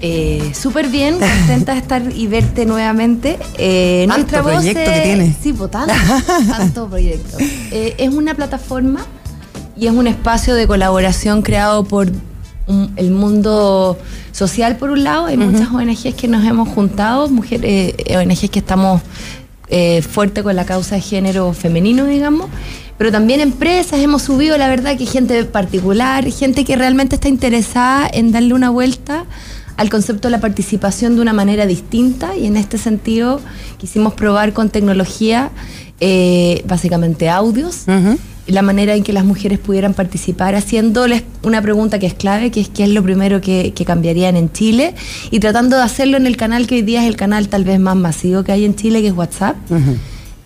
Eh, 0.00 0.52
Súper 0.58 0.88
bien, 0.88 1.18
contenta 1.18 1.72
de 1.72 1.78
estar 1.78 2.02
y 2.14 2.26
verte 2.26 2.66
nuevamente. 2.66 3.38
Eh, 3.58 4.06
Tanto 4.08 4.18
nuestra 4.22 4.42
voz 4.42 4.52
proyecto 4.54 4.90
es- 4.90 5.02
que. 5.02 5.34
Sí, 5.42 5.52
tanto, 5.70 5.92
tanto 6.48 6.88
proyecto. 6.88 7.36
Eh, 7.70 7.94
es 7.98 8.08
una 8.12 8.34
plataforma 8.34 9.06
y 9.76 9.86
es 9.86 9.92
un 9.92 10.06
espacio 10.06 10.54
de 10.54 10.66
colaboración 10.66 11.42
creado 11.42 11.84
por 11.84 12.10
un- 12.66 12.92
el 12.96 13.10
mundo 13.10 13.98
social, 14.32 14.76
por 14.78 14.90
un 14.90 15.04
lado. 15.04 15.26
Hay 15.26 15.36
muchas 15.36 15.68
ONGs 15.70 16.14
que 16.14 16.26
nos 16.28 16.44
hemos 16.44 16.68
juntado, 16.70 17.28
mujeres, 17.28 17.94
eh, 17.98 18.16
ONGs 18.16 18.50
que 18.50 18.58
estamos 18.58 19.02
eh, 19.72 20.02
fuerte 20.02 20.42
con 20.42 20.56
la 20.56 20.64
causa 20.64 20.96
de 20.96 21.00
género 21.00 21.52
femenino, 21.52 22.04
digamos. 22.06 22.48
Pero 23.00 23.12
también 23.12 23.40
empresas, 23.40 23.98
hemos 23.98 24.20
subido, 24.20 24.58
la 24.58 24.68
verdad, 24.68 24.98
que 24.98 25.06
gente 25.06 25.42
particular, 25.46 26.30
gente 26.30 26.66
que 26.66 26.76
realmente 26.76 27.14
está 27.14 27.30
interesada 27.30 28.06
en 28.12 28.30
darle 28.30 28.52
una 28.52 28.68
vuelta 28.68 29.24
al 29.78 29.88
concepto 29.88 30.28
de 30.28 30.32
la 30.32 30.40
participación 30.42 31.16
de 31.16 31.22
una 31.22 31.32
manera 31.32 31.64
distinta. 31.64 32.36
Y 32.36 32.44
en 32.44 32.58
este 32.58 32.76
sentido 32.76 33.40
quisimos 33.78 34.12
probar 34.12 34.52
con 34.52 34.68
tecnología, 34.68 35.50
eh, 36.00 36.62
básicamente 36.68 37.30
audios, 37.30 37.84
la 38.46 38.60
manera 38.60 38.94
en 38.94 39.02
que 39.02 39.14
las 39.14 39.24
mujeres 39.24 39.58
pudieran 39.58 39.94
participar, 39.94 40.54
haciéndoles 40.54 41.22
una 41.42 41.62
pregunta 41.62 41.98
que 41.98 42.06
es 42.06 42.12
clave, 42.12 42.50
que 42.50 42.60
es 42.60 42.68
qué 42.68 42.82
es 42.82 42.90
lo 42.90 43.02
primero 43.02 43.40
que, 43.40 43.72
que 43.74 43.86
cambiarían 43.86 44.36
en 44.36 44.52
Chile, 44.52 44.94
y 45.30 45.40
tratando 45.40 45.78
de 45.78 45.84
hacerlo 45.84 46.18
en 46.18 46.26
el 46.26 46.36
canal 46.36 46.66
que 46.66 46.74
hoy 46.74 46.82
día 46.82 47.00
es 47.00 47.08
el 47.08 47.16
canal 47.16 47.48
tal 47.48 47.64
vez 47.64 47.80
más 47.80 47.96
masivo 47.96 48.44
que 48.44 48.52
hay 48.52 48.66
en 48.66 48.76
Chile, 48.76 49.00
que 49.00 49.08
es 49.08 49.14
WhatsApp. 49.14 49.56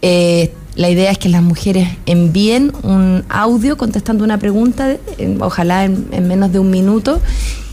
Eh, 0.02 0.52
la 0.76 0.90
idea 0.90 1.10
es 1.10 1.18
que 1.18 1.28
las 1.28 1.42
mujeres 1.42 1.88
envíen 2.06 2.72
un 2.82 3.24
audio 3.28 3.76
contestando 3.76 4.24
una 4.24 4.38
pregunta, 4.38 4.96
en- 5.18 5.40
ojalá 5.40 5.84
en, 5.84 6.06
en 6.12 6.26
menos 6.28 6.52
de 6.52 6.58
un 6.58 6.70
minuto, 6.70 7.20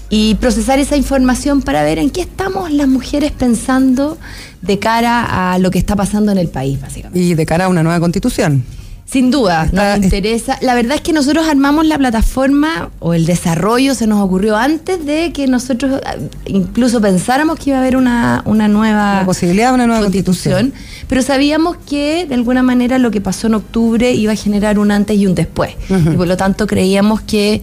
y 0.10 0.36
procesar 0.36 0.78
esa 0.80 0.98
información 0.98 1.62
para 1.62 1.84
ver 1.84 1.98
en 1.98 2.10
qué 2.10 2.22
estamos 2.22 2.72
las 2.72 2.88
mujeres 2.88 3.32
pensando 3.32 4.18
de 4.62 4.78
cara 4.78 5.54
a 5.54 5.58
lo 5.58 5.72
que 5.72 5.80
está 5.80 5.96
pasando 5.96 6.32
en 6.32 6.38
el 6.38 6.50
país, 6.50 6.82
básicamente. 6.82 7.18
Y 7.20 7.34
de 7.34 7.46
cara 7.46 7.66
a 7.66 7.68
una 7.70 7.82
nueva 7.82 8.00
constitución. 8.00 8.64
Sin 9.12 9.30
duda, 9.30 9.66
Está- 9.66 9.98
nos 9.98 10.06
interesa. 10.06 10.58
La 10.62 10.74
verdad 10.74 10.96
es 10.96 11.02
que 11.02 11.12
nosotros 11.12 11.46
armamos 11.46 11.86
la 11.86 11.98
plataforma 11.98 12.92
o 13.00 13.14
el 13.14 13.26
desarrollo 13.26 13.94
se 13.94 14.08
nos 14.08 14.24
ocurrió 14.24 14.56
antes 14.56 15.06
de 15.06 15.34
que 15.34 15.48
nosotros 15.48 16.00
ah, 16.06 16.16
incluso 16.46 17.02
pensáramos 17.02 17.60
que 17.60 17.72
iba 17.72 17.78
a 17.80 17.82
haber 17.82 17.98
una, 17.98 18.42
una 18.46 18.70
nueva 18.70 19.16
La 19.20 19.26
posibilidad 19.26 19.68
de 19.70 19.74
una 19.76 19.86
nueva 19.88 20.02
constitución. 20.04 20.72
pero 21.10 21.22
sabíamos 21.24 21.76
que 21.86 22.26
de 22.26 22.36
alguna 22.36 22.64
manera 22.64 23.00
lo 23.00 23.12
que 23.12 23.20
pasó 23.20 23.48
en 23.48 23.56
octubre 23.56 24.12
iba 24.14 24.32
a 24.32 24.36
generar 24.38 24.80
un 24.80 24.92
antes 24.92 25.18
y 25.18 25.28
un 25.28 25.36
después. 25.36 25.72
Y 25.90 26.16
por 26.16 26.28
lo 26.28 26.38
tanto 26.38 26.66
creíamos 26.66 27.20
que 27.20 27.62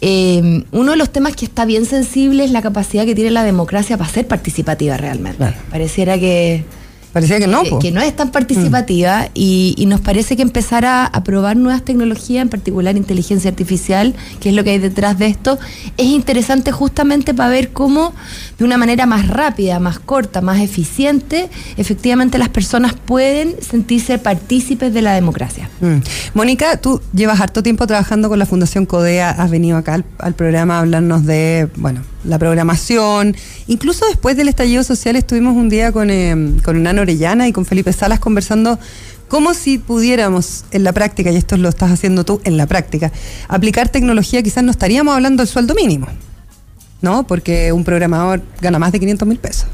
eh, 0.00 0.64
uno 0.72 0.90
de 0.90 0.96
los 0.96 1.10
temas 1.10 1.36
que 1.36 1.44
está 1.44 1.64
bien 1.66 1.86
sensible 1.86 2.44
es 2.44 2.50
la 2.50 2.62
capacidad 2.62 3.04
que 3.04 3.14
tiene 3.14 3.30
la 3.30 3.44
democracia 3.44 3.96
para 3.96 4.10
ser 4.10 4.26
participativa 4.26 4.96
realmente. 4.96 5.36
Claro. 5.38 5.56
Pareciera 5.70 6.18
que 6.18 6.64
Parecía 7.14 7.38
que 7.38 7.46
no, 7.46 7.62
que, 7.62 7.78
que 7.78 7.92
no 7.92 8.00
es 8.00 8.14
tan 8.14 8.32
participativa 8.32 9.28
y, 9.34 9.74
y 9.78 9.86
nos 9.86 10.00
parece 10.00 10.34
que 10.34 10.42
empezar 10.42 10.84
a, 10.84 11.06
a 11.06 11.22
probar 11.22 11.56
nuevas 11.56 11.82
tecnologías, 11.82 12.42
en 12.42 12.48
particular 12.48 12.96
inteligencia 12.96 13.50
artificial, 13.50 14.14
que 14.40 14.48
es 14.48 14.54
lo 14.54 14.64
que 14.64 14.70
hay 14.70 14.78
detrás 14.80 15.16
de 15.16 15.28
esto, 15.28 15.56
es 15.96 16.06
interesante 16.06 16.72
justamente 16.72 17.32
para 17.32 17.50
ver 17.50 17.70
cómo 17.72 18.12
de 18.58 18.64
una 18.64 18.78
manera 18.78 19.06
más 19.06 19.28
rápida, 19.28 19.78
más 19.78 20.00
corta, 20.00 20.40
más 20.40 20.60
eficiente, 20.60 21.48
efectivamente 21.76 22.36
las 22.36 22.48
personas 22.48 22.94
pueden 22.94 23.54
sentirse 23.62 24.18
partícipes 24.18 24.92
de 24.92 25.02
la 25.02 25.14
democracia. 25.14 25.70
Mm. 25.80 25.98
Mónica, 26.34 26.78
tú 26.78 27.00
llevas 27.14 27.40
harto 27.40 27.62
tiempo 27.62 27.86
trabajando 27.86 28.28
con 28.28 28.40
la 28.40 28.46
Fundación 28.46 28.86
Codea, 28.86 29.30
has 29.30 29.50
venido 29.52 29.78
acá 29.78 29.94
al, 29.94 30.04
al 30.18 30.34
programa 30.34 30.78
a 30.78 30.80
hablarnos 30.80 31.24
de, 31.24 31.68
bueno, 31.76 32.00
la 32.24 32.38
programación. 32.38 33.36
Incluso 33.66 34.06
después 34.06 34.36
del 34.36 34.48
estallido 34.48 34.82
social 34.82 35.16
estuvimos 35.16 35.54
un 35.54 35.68
día 35.68 35.92
con, 35.92 36.10
eh, 36.10 36.34
con 36.64 36.82
Nano 36.82 37.02
Orellana 37.02 37.48
y 37.48 37.52
con 37.52 37.64
Felipe 37.64 37.92
Salas 37.92 38.20
conversando 38.20 38.78
como 39.28 39.54
si 39.54 39.78
pudiéramos 39.78 40.64
en 40.70 40.84
la 40.84 40.92
práctica, 40.92 41.30
y 41.30 41.36
esto 41.36 41.56
lo 41.56 41.68
estás 41.68 41.90
haciendo 41.90 42.24
tú 42.24 42.40
en 42.44 42.56
la 42.56 42.66
práctica, 42.66 43.10
aplicar 43.48 43.88
tecnología, 43.88 44.42
quizás 44.42 44.62
no 44.62 44.70
estaríamos 44.70 45.14
hablando 45.14 45.42
del 45.42 45.48
sueldo 45.48 45.74
mínimo. 45.74 46.06
¿no? 47.00 47.26
Porque 47.26 47.70
un 47.72 47.84
programador 47.84 48.42
gana 48.60 48.78
más 48.78 48.92
de 48.92 49.00
500 49.00 49.28
mil 49.28 49.38
pesos. 49.38 49.66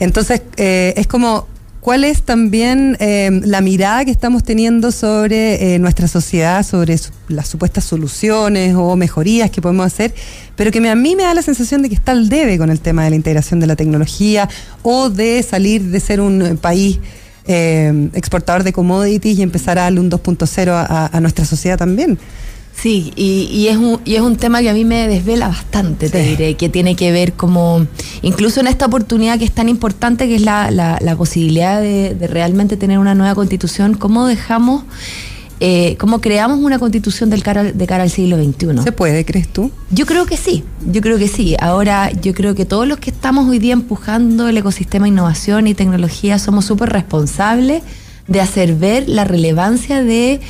Entonces, 0.00 0.42
eh, 0.56 0.94
es 0.96 1.06
como, 1.06 1.46
¿cuál 1.82 2.04
es 2.04 2.22
también 2.22 2.96
eh, 3.00 3.28
la 3.44 3.60
mirada 3.60 4.04
que 4.06 4.10
estamos 4.10 4.42
teniendo 4.44 4.90
sobre 4.92 5.74
eh, 5.74 5.78
nuestra 5.78 6.08
sociedad, 6.08 6.64
sobre 6.64 6.96
su- 6.96 7.10
las 7.28 7.48
supuestas 7.48 7.84
soluciones 7.84 8.74
o 8.74 8.96
mejorías 8.96 9.50
que 9.50 9.60
podemos 9.60 9.84
hacer? 9.84 10.14
Pero 10.56 10.70
que 10.70 10.78
a 10.88 10.94
mí 10.94 11.14
me 11.16 11.24
da 11.24 11.34
la 11.34 11.42
sensación 11.42 11.82
de 11.82 11.88
que 11.90 11.94
está 11.94 12.12
al 12.12 12.28
debe 12.30 12.56
con 12.56 12.70
el 12.70 12.80
tema 12.80 13.04
de 13.04 13.10
la 13.10 13.16
integración 13.16 13.60
de 13.60 13.66
la 13.66 13.76
tecnología 13.76 14.48
o 14.82 15.10
de 15.10 15.42
salir 15.42 15.82
de 15.82 16.00
ser 16.00 16.20
un 16.20 16.56
país 16.62 16.98
eh, 17.46 18.08
exportador 18.14 18.62
de 18.62 18.72
commodities 18.72 19.36
y 19.38 19.42
empezar 19.42 19.76
a 19.78 19.82
darle 19.82 20.00
un 20.00 20.10
2.0 20.10 20.68
a, 20.70 21.06
a 21.12 21.20
nuestra 21.20 21.44
sociedad 21.44 21.76
también. 21.76 22.18
Sí, 22.74 23.12
y, 23.14 23.42
y 23.52 23.68
es 23.68 23.76
un, 23.76 24.00
y 24.04 24.14
es 24.16 24.22
un 24.22 24.36
tema 24.36 24.60
que 24.60 24.68
a 24.70 24.74
mí 24.74 24.84
me 24.84 25.06
desvela 25.06 25.46
bastante, 25.48 26.08
te 26.08 26.22
diré, 26.22 26.54
que 26.54 26.68
tiene 26.68 26.96
que 26.96 27.12
ver 27.12 27.34
como, 27.34 27.86
incluso 28.22 28.60
en 28.60 28.66
esta 28.66 28.86
oportunidad 28.86 29.38
que 29.38 29.44
es 29.44 29.52
tan 29.52 29.68
importante, 29.68 30.26
que 30.26 30.36
es 30.36 30.42
la, 30.42 30.70
la- 30.70 30.98
la 31.00 31.14
posibilidad 31.16 31.80
de, 31.80 32.14
de 32.14 32.26
realmente 32.26 32.76
tener 32.76 32.98
una 32.98 33.14
nueva 33.14 33.34
constitución, 33.36 33.94
¿cómo 33.94 34.26
dejamos, 34.26 34.82
eh, 35.60 35.94
cómo 36.00 36.20
creamos 36.20 36.58
una 36.58 36.80
constitución 36.80 37.30
del 37.30 37.44
cara, 37.44 37.62
de 37.62 37.86
cara 37.86 38.02
al 38.02 38.10
siglo 38.10 38.36
XXI? 38.42 38.82
¿Se 38.82 38.90
puede, 38.90 39.24
crees 39.24 39.46
tú? 39.48 39.70
Yo 39.90 40.04
creo 40.06 40.26
que 40.26 40.36
sí, 40.36 40.64
yo 40.90 41.00
creo 41.02 41.18
que 41.18 41.28
sí. 41.28 41.54
Ahora, 41.60 42.10
yo 42.10 42.34
creo 42.34 42.56
que 42.56 42.64
todos 42.64 42.88
los 42.88 42.98
que 42.98 43.10
estamos 43.10 43.48
hoy 43.48 43.60
día 43.60 43.74
empujando 43.74 44.48
el 44.48 44.56
ecosistema 44.56 45.04
de 45.04 45.10
innovación 45.10 45.68
y 45.68 45.74
tecnología 45.74 46.38
somos 46.40 46.64
súper 46.64 46.88
responsables 46.88 47.82
de 48.26 48.40
hacer 48.40 48.74
ver 48.74 49.08
la 49.08 49.24
relevancia 49.24 50.02
de 50.02 50.40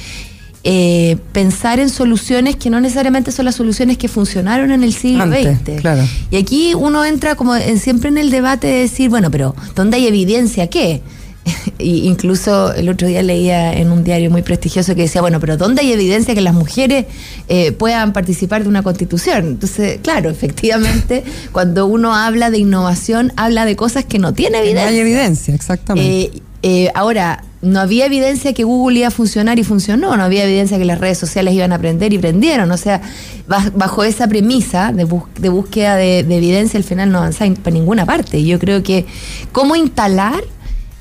eh, 0.65 1.17
pensar 1.33 1.81
en 1.81 1.89
soluciones 1.91 2.57
que 2.57 2.71
no 2.71 2.81
necesariamente 2.81 3.33
son 3.33 3.45
las 3.47 3.57
soluciones 3.57 3.99
que 3.99 4.09
funcionaron 4.09 4.71
en 4.71 4.83
el 4.85 4.93
siglo 4.95 5.25
Antes, 5.25 5.59
XX. 5.59 5.81
claro. 5.81 6.03
Y 6.31 6.37
aquí 6.37 6.75
uno 6.75 7.05
entra 7.05 7.35
como 7.35 7.57
en- 7.57 7.79
siempre 7.79 8.09
en 8.11 8.19
el 8.19 8.31
debate 8.31 8.67
de 8.69 8.75
decir, 8.81 9.09
bueno, 9.11 9.31
pero 9.31 9.55
¿dónde 9.75 9.97
hay 9.97 10.07
evidencia 10.07 10.69
qué? 10.69 11.03
Y 11.79 12.07
incluso 12.07 12.73
el 12.75 12.89
otro 12.89 13.09
día 13.09 13.21
leía 13.25 13.73
en 13.73 13.91
un 13.91 14.05
diario 14.05 14.31
muy 14.31 14.43
prestigioso 14.43 14.95
que 14.95 15.03
decía, 15.03 15.21
bueno, 15.21 15.41
pero 15.41 15.57
¿dónde 15.57 15.81
hay 15.83 15.91
evidencia 15.93 16.33
que 16.35 16.41
las 16.41 16.55
mujeres 16.55 17.07
eh, 17.49 17.73
puedan 17.73 18.13
participar 18.13 18.63
de 18.63 18.69
una 18.69 18.83
constitución? 18.85 19.47
Entonces, 19.49 19.99
claro, 20.01 20.31
efectivamente, 20.31 21.25
cuando 21.53 21.87
uno 21.87 22.15
habla 22.15 22.51
de 22.51 22.59
innovación, 22.59 23.33
habla 23.37 23.65
de 23.65 23.75
cosas 23.75 24.05
que 24.05 24.21
no 24.21 24.33
tiene 24.33 24.59
No 24.59 24.65
evidencia. 24.65 24.89
hay 24.91 24.99
evidencia, 24.99 25.55
exactamente. 25.55 26.37
Eh, 26.37 26.43
eh, 26.63 26.91
ahora, 26.95 27.43
no 27.63 27.79
había 27.81 28.07
evidencia 28.07 28.53
que 28.53 28.65
Google 28.65 28.99
iba 28.99 29.09
a 29.09 29.13
funcionar 29.13 29.59
y 29.59 29.65
funcionó, 29.65 30.17
no 30.17 30.23
había 30.25 30.45
evidencia 30.45 30.79
que 30.79 30.85
las 30.85 30.99
redes 30.99 31.17
sociales 31.19 31.55
iban 31.55 31.73
a 31.73 31.77
aprender 31.77 32.13
y 32.13 32.19
prendieron. 32.19 32.71
O 32.73 32.77
sea, 32.77 33.01
baj- 33.49 33.73
bajo 33.77 34.03
esa 34.05 34.27
premisa 34.27 34.93
de, 34.93 35.05
búsqueda 35.05 35.95
de, 35.97 36.25
de 36.25 36.37
evidencia, 36.37 36.77
al 36.79 36.85
final 36.85 37.11
no 37.13 37.19
avanza 37.19 37.47
para 37.63 37.75
ninguna 37.75 38.05
parte. 38.05 38.39
Y 38.41 38.47
Yo 38.47 38.59
creo 38.59 38.83
que 38.83 39.07
cómo 39.53 39.77
instalar 39.77 40.43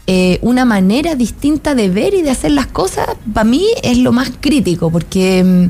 eh, 0.08 0.38
una 0.42 0.66
manera 0.66 1.16
distinta 1.16 1.74
de 1.74 1.90
ver 1.90 2.14
y 2.14 2.22
de 2.22 2.30
hacer 2.32 2.52
las 2.52 2.68
cosas, 2.68 3.08
para 3.34 3.44
mí 3.44 3.66
es 3.82 3.98
lo 3.98 4.12
más 4.12 4.32
crítico, 4.40 4.92
porque 4.92 5.44
mm, 5.44 5.66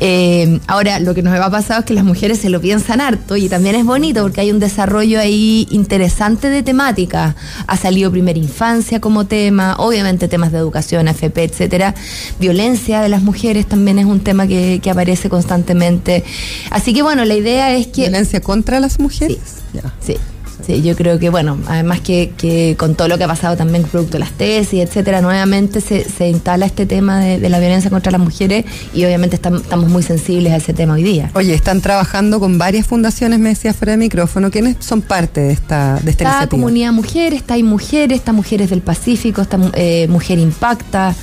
Eh, 0.00 0.58
ahora, 0.66 0.98
lo 0.98 1.14
que 1.14 1.22
nos 1.22 1.32
ha 1.38 1.48
pasado 1.48 1.80
es 1.80 1.86
que 1.86 1.94
las 1.94 2.04
mujeres 2.04 2.38
se 2.40 2.50
lo 2.50 2.60
piensan 2.60 3.00
harto 3.00 3.36
y 3.36 3.48
también 3.48 3.76
es 3.76 3.84
bonito 3.84 4.22
porque 4.22 4.40
hay 4.40 4.50
un 4.50 4.58
desarrollo 4.58 5.20
ahí 5.20 5.68
interesante 5.70 6.50
de 6.50 6.64
temática. 6.64 7.36
Ha 7.68 7.76
salido 7.76 8.10
primera 8.10 8.38
infancia 8.38 9.00
como 9.00 9.26
tema, 9.26 9.76
obviamente 9.78 10.26
temas 10.26 10.50
de 10.50 10.58
educación, 10.58 11.06
AFP, 11.06 11.44
etcétera. 11.44 11.94
Violencia 12.40 13.00
de 13.00 13.08
las 13.08 13.22
mujeres 13.22 13.66
también 13.66 14.00
es 14.00 14.06
un 14.06 14.20
tema 14.20 14.48
que, 14.48 14.80
que 14.82 14.90
aparece 14.90 15.28
constantemente. 15.30 16.24
Así 16.70 16.92
que 16.92 17.02
bueno, 17.02 17.24
la 17.24 17.34
idea 17.34 17.72
es 17.76 17.86
que... 17.86 18.02
¿Violencia 18.02 18.40
contra 18.40 18.80
las 18.80 18.98
mujeres? 18.98 19.38
Ya. 19.72 19.94
Sí. 20.04 20.16
Sí, 20.64 20.82
yo 20.82 20.96
creo 20.96 21.18
que, 21.18 21.28
bueno, 21.30 21.58
además 21.66 22.00
que, 22.00 22.32
que 22.36 22.76
con 22.78 22.94
todo 22.94 23.08
lo 23.08 23.18
que 23.18 23.24
ha 23.24 23.28
pasado 23.28 23.56
también 23.56 23.82
producto 23.84 24.14
de 24.14 24.20
las 24.20 24.32
tesis, 24.32 24.80
etcétera, 24.80 25.20
nuevamente 25.20 25.80
se, 25.80 26.04
se 26.08 26.28
instala 26.28 26.66
este 26.66 26.86
tema 26.86 27.20
de, 27.20 27.38
de 27.38 27.48
la 27.48 27.58
violencia 27.58 27.90
contra 27.90 28.10
las 28.10 28.20
mujeres 28.20 28.64
y 28.94 29.04
obviamente 29.04 29.40
estam- 29.40 29.60
estamos 29.60 29.90
muy 29.90 30.02
sensibles 30.02 30.52
a 30.52 30.56
ese 30.56 30.72
tema 30.72 30.94
hoy 30.94 31.02
día. 31.02 31.30
Oye, 31.34 31.52
están 31.54 31.80
trabajando 31.80 32.40
con 32.40 32.58
varias 32.58 32.86
fundaciones, 32.86 33.38
me 33.38 33.50
decía 33.50 33.74
fuera 33.74 33.92
de 33.92 33.98
micrófono. 33.98 34.50
¿Quiénes 34.50 34.76
son 34.80 35.02
parte 35.02 35.40
de 35.42 35.52
esta, 35.52 36.00
de 36.02 36.10
esta 36.10 36.24
Está 36.24 36.24
iniciativa? 36.30 36.48
Comunidad 36.62 36.92
Mujer, 36.92 37.34
está 37.34 37.54
Hay 37.54 37.62
Mujeres, 37.62 38.18
está 38.18 38.32
Mujeres 38.32 38.70
del 38.70 38.80
Pacífico, 38.80 39.42
está 39.42 39.58
eh, 39.74 40.06
Mujer 40.08 40.38
Impacta. 40.38 41.14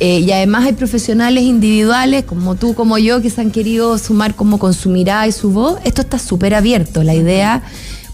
eh, 0.00 0.18
y 0.20 0.32
además 0.32 0.64
hay 0.66 0.72
profesionales 0.72 1.44
individuales 1.44 2.24
como 2.24 2.54
tú, 2.56 2.74
como 2.74 2.98
yo, 2.98 3.20
que 3.22 3.30
se 3.30 3.40
han 3.40 3.50
querido 3.50 3.98
sumar 3.98 4.34
como 4.34 4.58
con 4.58 4.74
su 4.74 4.88
mirada 4.90 5.26
y 5.26 5.32
su 5.32 5.50
voz. 5.52 5.78
Esto 5.84 6.00
está 6.02 6.18
súper 6.18 6.54
abierto. 6.54 7.02
La 7.02 7.14
idea, 7.14 7.62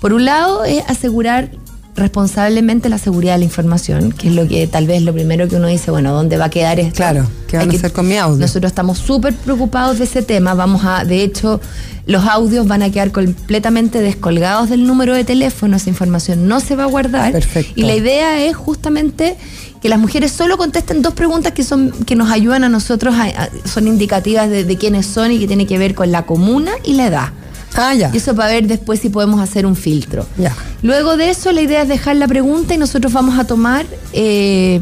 por 0.01 0.13
un 0.13 0.25
lado, 0.25 0.65
es 0.65 0.83
asegurar 0.89 1.51
responsablemente 1.95 2.89
la 2.91 2.99
seguridad 2.99 3.33
de 3.35 3.39
la 3.39 3.45
información, 3.47 4.13
que 4.13 4.29
es 4.29 4.35
lo 4.35 4.47
que 4.47 4.67
tal 4.67 4.87
vez 4.87 5.01
lo 5.03 5.15
primero 5.15 5.49
que 5.49 5.57
uno 5.57 5.67
dice, 5.67 5.91
bueno, 5.91 6.13
¿dónde 6.13 6.37
va 6.37 6.47
a 6.47 6.51
quedar 6.51 6.79
esto? 6.79 6.95
Claro, 6.97 7.27
¿qué 7.49 7.57
van 7.57 7.71
Hay 7.71 7.75
a 7.77 7.79
hacer 7.79 7.93
con 7.93 8.07
mi 8.07 8.17
audio? 8.19 8.37
Nosotros 8.39 8.71
estamos 8.71 8.99
súper 8.99 9.35
preocupados 9.35 9.99
de 9.99 10.05
ese 10.05 10.21
tema. 10.23 10.53
Vamos 10.55 10.83
a, 10.85 11.05
de 11.05 11.23
hecho, 11.23 11.59
los 12.07 12.25
audios 12.27 12.69
van 12.69 12.83
a 12.83 12.91
quedar 12.91 13.13
completamente 13.13 14.01
descolgados 14.03 14.69
del 14.69 14.87
número 14.87 15.15
de 15.15 15.25
teléfono. 15.25 15.77
Esa 15.79 15.89
información 15.89 16.47
no 16.47 16.61
se 16.61 16.77
va 16.77 16.83
a 16.85 16.87
guardar. 16.87 17.33
Perfecto. 17.33 17.73
Y 17.77 17.85
la 17.85 17.95
idea 17.95 18.45
es 18.45 18.55
justamente 18.55 19.37
que 19.81 19.89
las 19.89 19.99
mujeres 19.99 20.33
solo 20.33 20.59
contesten 20.59 21.01
dos 21.01 21.15
preguntas 21.15 21.53
que 21.53 21.65
son 21.65 21.93
que 22.05 22.15
nos 22.15 22.31
ayudan 22.31 22.63
a 22.65 22.69
nosotros, 22.69 23.15
a- 23.15 23.25
a- 23.45 23.49
son 23.67 23.89
indicativas 23.89 24.51
de, 24.51 24.65
de 24.65 24.77
quiénes 24.77 25.07
son 25.07 25.33
y 25.33 25.39
que 25.39 25.47
tiene 25.47 25.67
que 25.67 25.79
ver 25.79 25.95
con 25.95 26.13
la 26.13 26.27
comuna 26.27 26.73
y 26.85 26.93
la 26.95 27.07
edad. 27.07 27.29
Ah, 27.77 27.95
ya. 27.95 28.11
Y 28.13 28.17
eso 28.17 28.35
para 28.35 28.53
ver 28.53 28.67
después 28.67 29.01
si 29.01 29.09
podemos 29.09 29.41
hacer 29.41 29.67
un 29.67 29.77
filtro. 29.77 30.27
Ya. 30.39 30.55
Luego 30.83 31.17
de 31.17 31.31
eso, 31.31 31.53
la 31.53 31.61
idea 31.61 31.83
es 31.83 31.89
dejar 31.89 32.17
la 32.17 32.29
pregunta 32.29 32.75
y 32.75 32.79
nosotros 32.79 33.13
vamos 33.13 33.39
a 33.39 33.45
tomar 33.45 33.87
eh, 34.13 34.81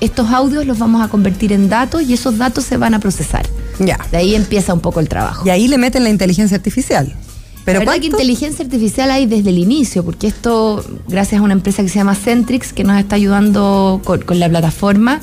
estos 0.00 0.30
audios, 0.30 0.66
los 0.66 0.78
vamos 0.78 1.02
a 1.02 1.08
convertir 1.08 1.52
en 1.52 1.68
datos 1.68 2.02
y 2.02 2.14
esos 2.14 2.38
datos 2.38 2.64
se 2.64 2.76
van 2.76 2.94
a 2.94 2.98
procesar. 2.98 3.46
Ya. 3.78 3.98
De 4.10 4.18
ahí 4.18 4.34
empieza 4.34 4.74
un 4.74 4.80
poco 4.80 5.00
el 5.00 5.08
trabajo. 5.08 5.46
Y 5.46 5.50
ahí 5.50 5.68
le 5.68 5.78
meten 5.78 6.04
la 6.04 6.10
inteligencia 6.10 6.56
artificial. 6.56 7.14
Pero 7.64 7.80
la 7.80 7.84
verdad 7.84 8.00
que 8.00 8.06
inteligencia 8.06 8.64
artificial 8.64 9.10
hay 9.10 9.26
desde 9.26 9.50
el 9.50 9.58
inicio, 9.58 10.04
porque 10.04 10.26
esto, 10.26 10.84
gracias 11.08 11.40
a 11.40 11.44
una 11.44 11.52
empresa 11.52 11.82
que 11.82 11.88
se 11.88 11.96
llama 11.96 12.14
Centrix, 12.14 12.72
que 12.72 12.84
nos 12.84 12.98
está 12.98 13.16
ayudando 13.16 14.00
con, 14.04 14.22
con 14.22 14.40
la 14.40 14.48
plataforma, 14.48 15.20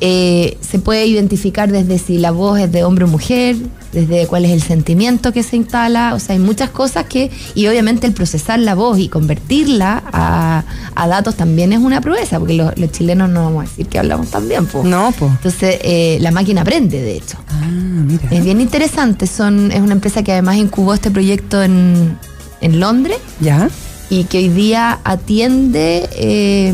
eh, 0.00 0.56
se 0.60 0.78
puede 0.78 1.06
identificar 1.06 1.70
desde 1.72 1.98
si 1.98 2.18
la 2.18 2.30
voz 2.30 2.58
es 2.60 2.70
de 2.72 2.84
hombre 2.84 3.04
o 3.04 3.08
mujer, 3.08 3.56
desde 3.92 4.26
cuál 4.26 4.44
es 4.44 4.50
el 4.50 4.60
sentimiento 4.62 5.32
que 5.32 5.42
se 5.42 5.56
instala, 5.56 6.14
o 6.14 6.18
sea, 6.18 6.34
hay 6.34 6.38
muchas 6.38 6.68
cosas 6.68 7.06
que, 7.06 7.30
y 7.54 7.66
obviamente 7.66 8.06
el 8.06 8.12
procesar 8.12 8.58
la 8.58 8.74
voz 8.74 8.98
y 8.98 9.08
convertirla 9.08 10.02
a, 10.12 10.64
a 10.94 11.08
datos 11.08 11.34
también 11.36 11.72
es 11.72 11.78
una 11.78 12.02
proeza, 12.02 12.38
porque 12.38 12.54
los, 12.54 12.76
los 12.78 12.92
chilenos 12.92 13.30
no 13.30 13.44
vamos 13.44 13.64
a 13.64 13.68
decir 13.68 13.86
que 13.86 13.98
hablamos 13.98 14.28
tan 14.30 14.48
bien, 14.48 14.66
pues. 14.66 14.84
No, 14.84 15.14
pues. 15.18 15.30
Entonces, 15.32 15.78
eh, 15.82 16.18
la 16.20 16.30
máquina 16.30 16.60
aprende, 16.60 17.00
de 17.00 17.16
hecho. 17.16 17.38
Ah, 17.48 17.66
mira. 17.70 18.28
Es 18.30 18.44
bien 18.44 18.60
interesante. 18.60 19.26
Son, 19.26 19.72
es 19.72 19.80
una 19.80 19.92
empresa 19.94 20.22
que 20.22 20.32
además 20.32 20.56
incubó 20.56 20.92
este 20.92 21.10
proyecto 21.10 21.62
en, 21.62 22.18
en 22.60 22.80
Londres 22.80 23.16
Ya. 23.40 23.70
y 24.10 24.24
que 24.24 24.38
hoy 24.38 24.48
día 24.50 24.98
atiende 25.04 26.06
eh, 26.12 26.72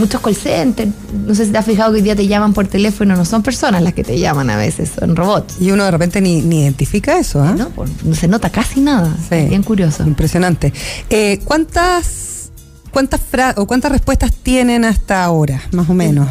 muchos 0.00 0.20
call 0.20 0.34
centers. 0.34 0.90
No 1.26 1.34
sé 1.34 1.46
si 1.46 1.52
te 1.52 1.58
has 1.58 1.64
fijado 1.66 1.92
que 1.92 1.96
hoy 1.98 2.02
día 2.02 2.16
te 2.16 2.26
llaman 2.26 2.52
por 2.52 2.66
teléfono, 2.66 3.14
no 3.16 3.24
son 3.24 3.42
personas 3.42 3.82
las 3.82 3.94
que 3.94 4.02
te 4.02 4.18
llaman 4.18 4.50
a 4.50 4.56
veces, 4.56 4.90
son 4.98 5.14
robots. 5.14 5.56
Y 5.60 5.70
uno 5.70 5.84
de 5.84 5.90
repente 5.92 6.20
ni, 6.20 6.40
ni 6.42 6.62
identifica 6.62 7.18
eso, 7.18 7.42
¿ah? 7.42 7.54
¿no? 7.56 7.68
Por- 7.68 7.88
no 8.04 8.14
se 8.14 8.26
nota 8.26 8.50
casi 8.50 8.80
nada. 8.80 9.14
Sí. 9.28 9.36
Es 9.36 9.48
bien 9.50 9.62
curioso. 9.62 10.02
Impresionante. 10.04 10.72
Eh, 11.10 11.38
¿Cuántas 11.44 12.50
cuántas 12.90 13.20
fra- 13.20 13.54
o 13.56 13.66
cuántas 13.66 13.92
respuestas 13.92 14.32
tienen 14.34 14.84
hasta 14.84 15.22
ahora, 15.24 15.62
más 15.72 15.88
o 15.88 15.94
menos? 15.94 16.28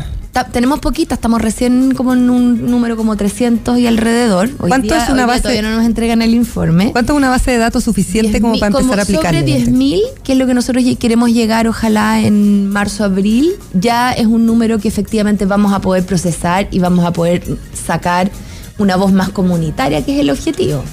Tenemos 0.53 0.79
poquitas, 0.79 1.17
estamos 1.17 1.41
recién 1.41 1.93
como 1.95 2.13
en 2.13 2.29
un 2.29 2.69
número 2.71 2.95
como 2.95 3.17
300 3.17 3.77
y 3.77 3.87
alrededor. 3.87 4.47
Hoy 4.59 4.69
¿Cuánto 4.69 4.87
día- 4.93 5.03
es 5.03 5.09
una 5.09 5.23
hoy 5.23 5.27
base- 5.27 5.41
Todavía 5.41 5.61
no 5.63 5.75
nos 5.75 5.85
entregan 5.85 6.21
el 6.21 6.33
informe. 6.33 6.91
¿Cuánto 6.93 7.11
es 7.13 7.17
una 7.17 7.29
base 7.29 7.51
de 7.51 7.57
datos 7.57 7.83
suficiente 7.83 8.39
como 8.39 8.53
10.000, 8.53 8.59
para 8.59 8.79
empezar 8.79 8.99
a 8.99 9.03
aplicar? 9.03 9.33
Sobre 9.35 9.43
10.000, 9.45 10.01
que 10.23 10.31
es 10.33 10.37
lo 10.37 10.47
que 10.47 10.53
nosotros 10.53 10.83
queremos 10.97 11.31
llegar, 11.31 11.67
ojalá 11.67 12.21
en 12.21 12.69
marzo, 12.69 13.03
abril, 13.03 13.51
ya 13.73 14.13
es 14.13 14.27
un 14.27 14.45
número 14.45 14.79
que 14.79 14.87
efectivamente 14.87 15.45
vamos 15.45 15.73
a 15.73 15.81
poder 15.81 16.05
procesar 16.05 16.67
y 16.71 16.79
vamos 16.79 17.05
a 17.05 17.11
poder 17.11 17.43
sacar 17.73 18.31
una 18.77 18.95
voz 18.95 19.11
más 19.11 19.29
comunitaria, 19.29 20.05
que 20.05 20.13
es 20.13 20.19
el 20.21 20.29
objetivo. 20.29 20.83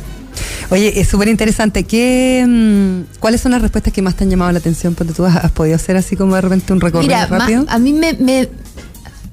Oye, 0.70 0.98
es 1.00 1.06
súper 1.08 1.28
interesante. 1.28 1.84
¿Qué, 1.84 2.44
mm, 2.46 3.18
¿Cuáles 3.20 3.40
son 3.42 3.52
las 3.52 3.62
respuestas 3.62 3.92
que 3.92 4.02
más 4.02 4.16
te 4.16 4.24
han 4.24 4.30
llamado 4.30 4.50
la 4.50 4.58
atención? 4.58 4.94
Porque 4.96 5.12
tú 5.12 5.24
has, 5.24 5.36
has 5.36 5.52
podido 5.52 5.76
hacer 5.76 5.96
así 5.96 6.16
como 6.16 6.34
de 6.34 6.40
repente 6.40 6.72
un 6.72 6.80
recorrido 6.80 7.06
Mira, 7.14 7.26
rápido. 7.26 7.64
a 7.68 7.78
mí 7.78 7.92
me, 7.92 8.14
me- 8.14 8.48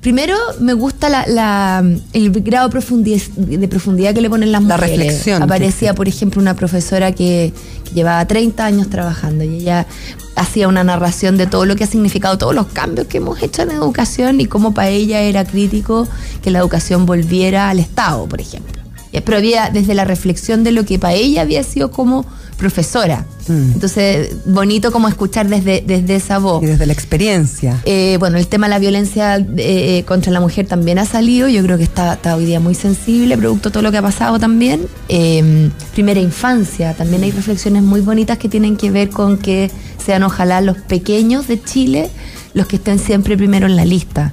Primero 0.04 0.36
me 0.60 0.74
gusta 0.74 1.08
la, 1.10 1.26
la- 1.28 1.84
el 2.14 2.30
grado 2.41 2.68
de 2.68 2.72
profundidad, 2.72 3.22
de 3.38 3.68
profundidad 3.70 4.14
que 4.14 4.20
le 4.22 4.30
ponen 4.30 4.51
las 4.51 4.62
La 4.64 4.76
mujeres. 4.76 4.97
reflexión, 4.99 5.41
Aparecía, 5.41 5.91
sí. 5.91 5.95
por 5.95 6.08
ejemplo, 6.10 6.41
una 6.41 6.56
profesora 6.56 7.14
que, 7.14 7.51
que 7.86 7.91
llevaba 7.95 8.28
30 8.28 8.66
años 8.66 8.89
trabajando 8.89 9.45
y 9.45 9.56
ella 9.56 9.88
hacía 10.36 10.68
una 10.68 10.84
narración 10.84 11.38
de 11.38 11.47
todo 11.47 11.66
lo 11.66 11.76
que 11.78 11.86
ha 11.86 11.88
significado, 11.88 12.38
todos 12.38 12.54
los 12.54 12.68
cambios 12.68 13.08
que 13.08 13.18
hemos 13.20 13.41
hecho 13.41 13.62
en 13.62 13.72
educación 13.72 14.41
y 14.41 14.45
cómo 14.45 14.74
para 14.74 14.89
ella 14.89 15.22
era 15.22 15.45
crítico 15.45 16.06
que 16.43 16.51
la 16.51 16.60
educación 16.60 17.06
volviera 17.06 17.70
al 17.70 17.80
Estado, 17.80 18.28
por 18.28 18.41
ejemplo. 18.41 18.82
Pero 19.14 19.38
había 19.38 19.70
desde 19.70 19.93
la 19.93 20.04
reflexión 20.06 20.64
de 20.66 20.72
lo 20.74 20.86
que 20.86 20.99
para 20.99 21.14
ella 21.14 21.43
había 21.43 21.64
sido 21.64 21.91
como 21.91 22.26
profesora. 22.64 23.26
Mm. 23.49 23.74
Entonces, 23.74 24.38
bonito 24.45 24.93
como 24.93 25.09
escuchar 25.09 25.49
desde, 25.49 25.84
desde 25.86 26.16
esa 26.16 26.39
voz. 26.39 26.64
Y 26.64 26.68
desde 26.68 26.86
la 26.86 26.93
experiencia. 26.93 27.82
Eh, 27.84 28.16
bueno, 28.22 28.38
el 28.38 28.47
tema 28.47 28.68
de 28.68 28.70
la 28.70 28.80
violencia 28.80 29.45
eh, 29.57 30.03
contra 30.07 30.32
la 30.32 30.39
mujer 30.39 30.66
también 30.66 30.97
ha 30.97 31.05
salido. 31.05 31.49
Yo 31.49 31.61
creo 31.61 31.78
que 31.78 31.84
está, 31.84 32.14
está 32.14 32.38
hoy 32.38 32.45
día 32.45 32.61
muy 32.61 32.74
sensible, 32.74 33.38
producto 33.38 33.68
de 33.68 33.74
todo 33.74 33.84
lo 33.84 33.91
que 33.91 33.97
ha 33.97 34.01
pasado 34.01 34.39
también. 34.39 34.88
Eh, 35.09 35.70
primera 35.93 36.22
infancia, 36.22 36.93
también 36.93 37.24
hay 37.24 37.32
reflexiones 37.32 37.84
muy 37.84 37.99
bonitas 37.99 38.38
que 38.38 38.47
tienen 38.47 38.78
que 38.78 38.91
ver 38.91 39.09
con 39.09 39.38
que 39.38 39.70
sean 40.03 40.24
ojalá 40.24 40.61
los 40.61 40.78
pequeños 40.78 41.47
de 41.47 41.61
Chile 41.61 42.09
los 42.53 42.68
que 42.68 42.78
estén 42.78 42.99
siempre 42.99 43.36
primero 43.36 43.66
en 43.66 43.76
la 43.76 43.84
lista. 43.84 44.32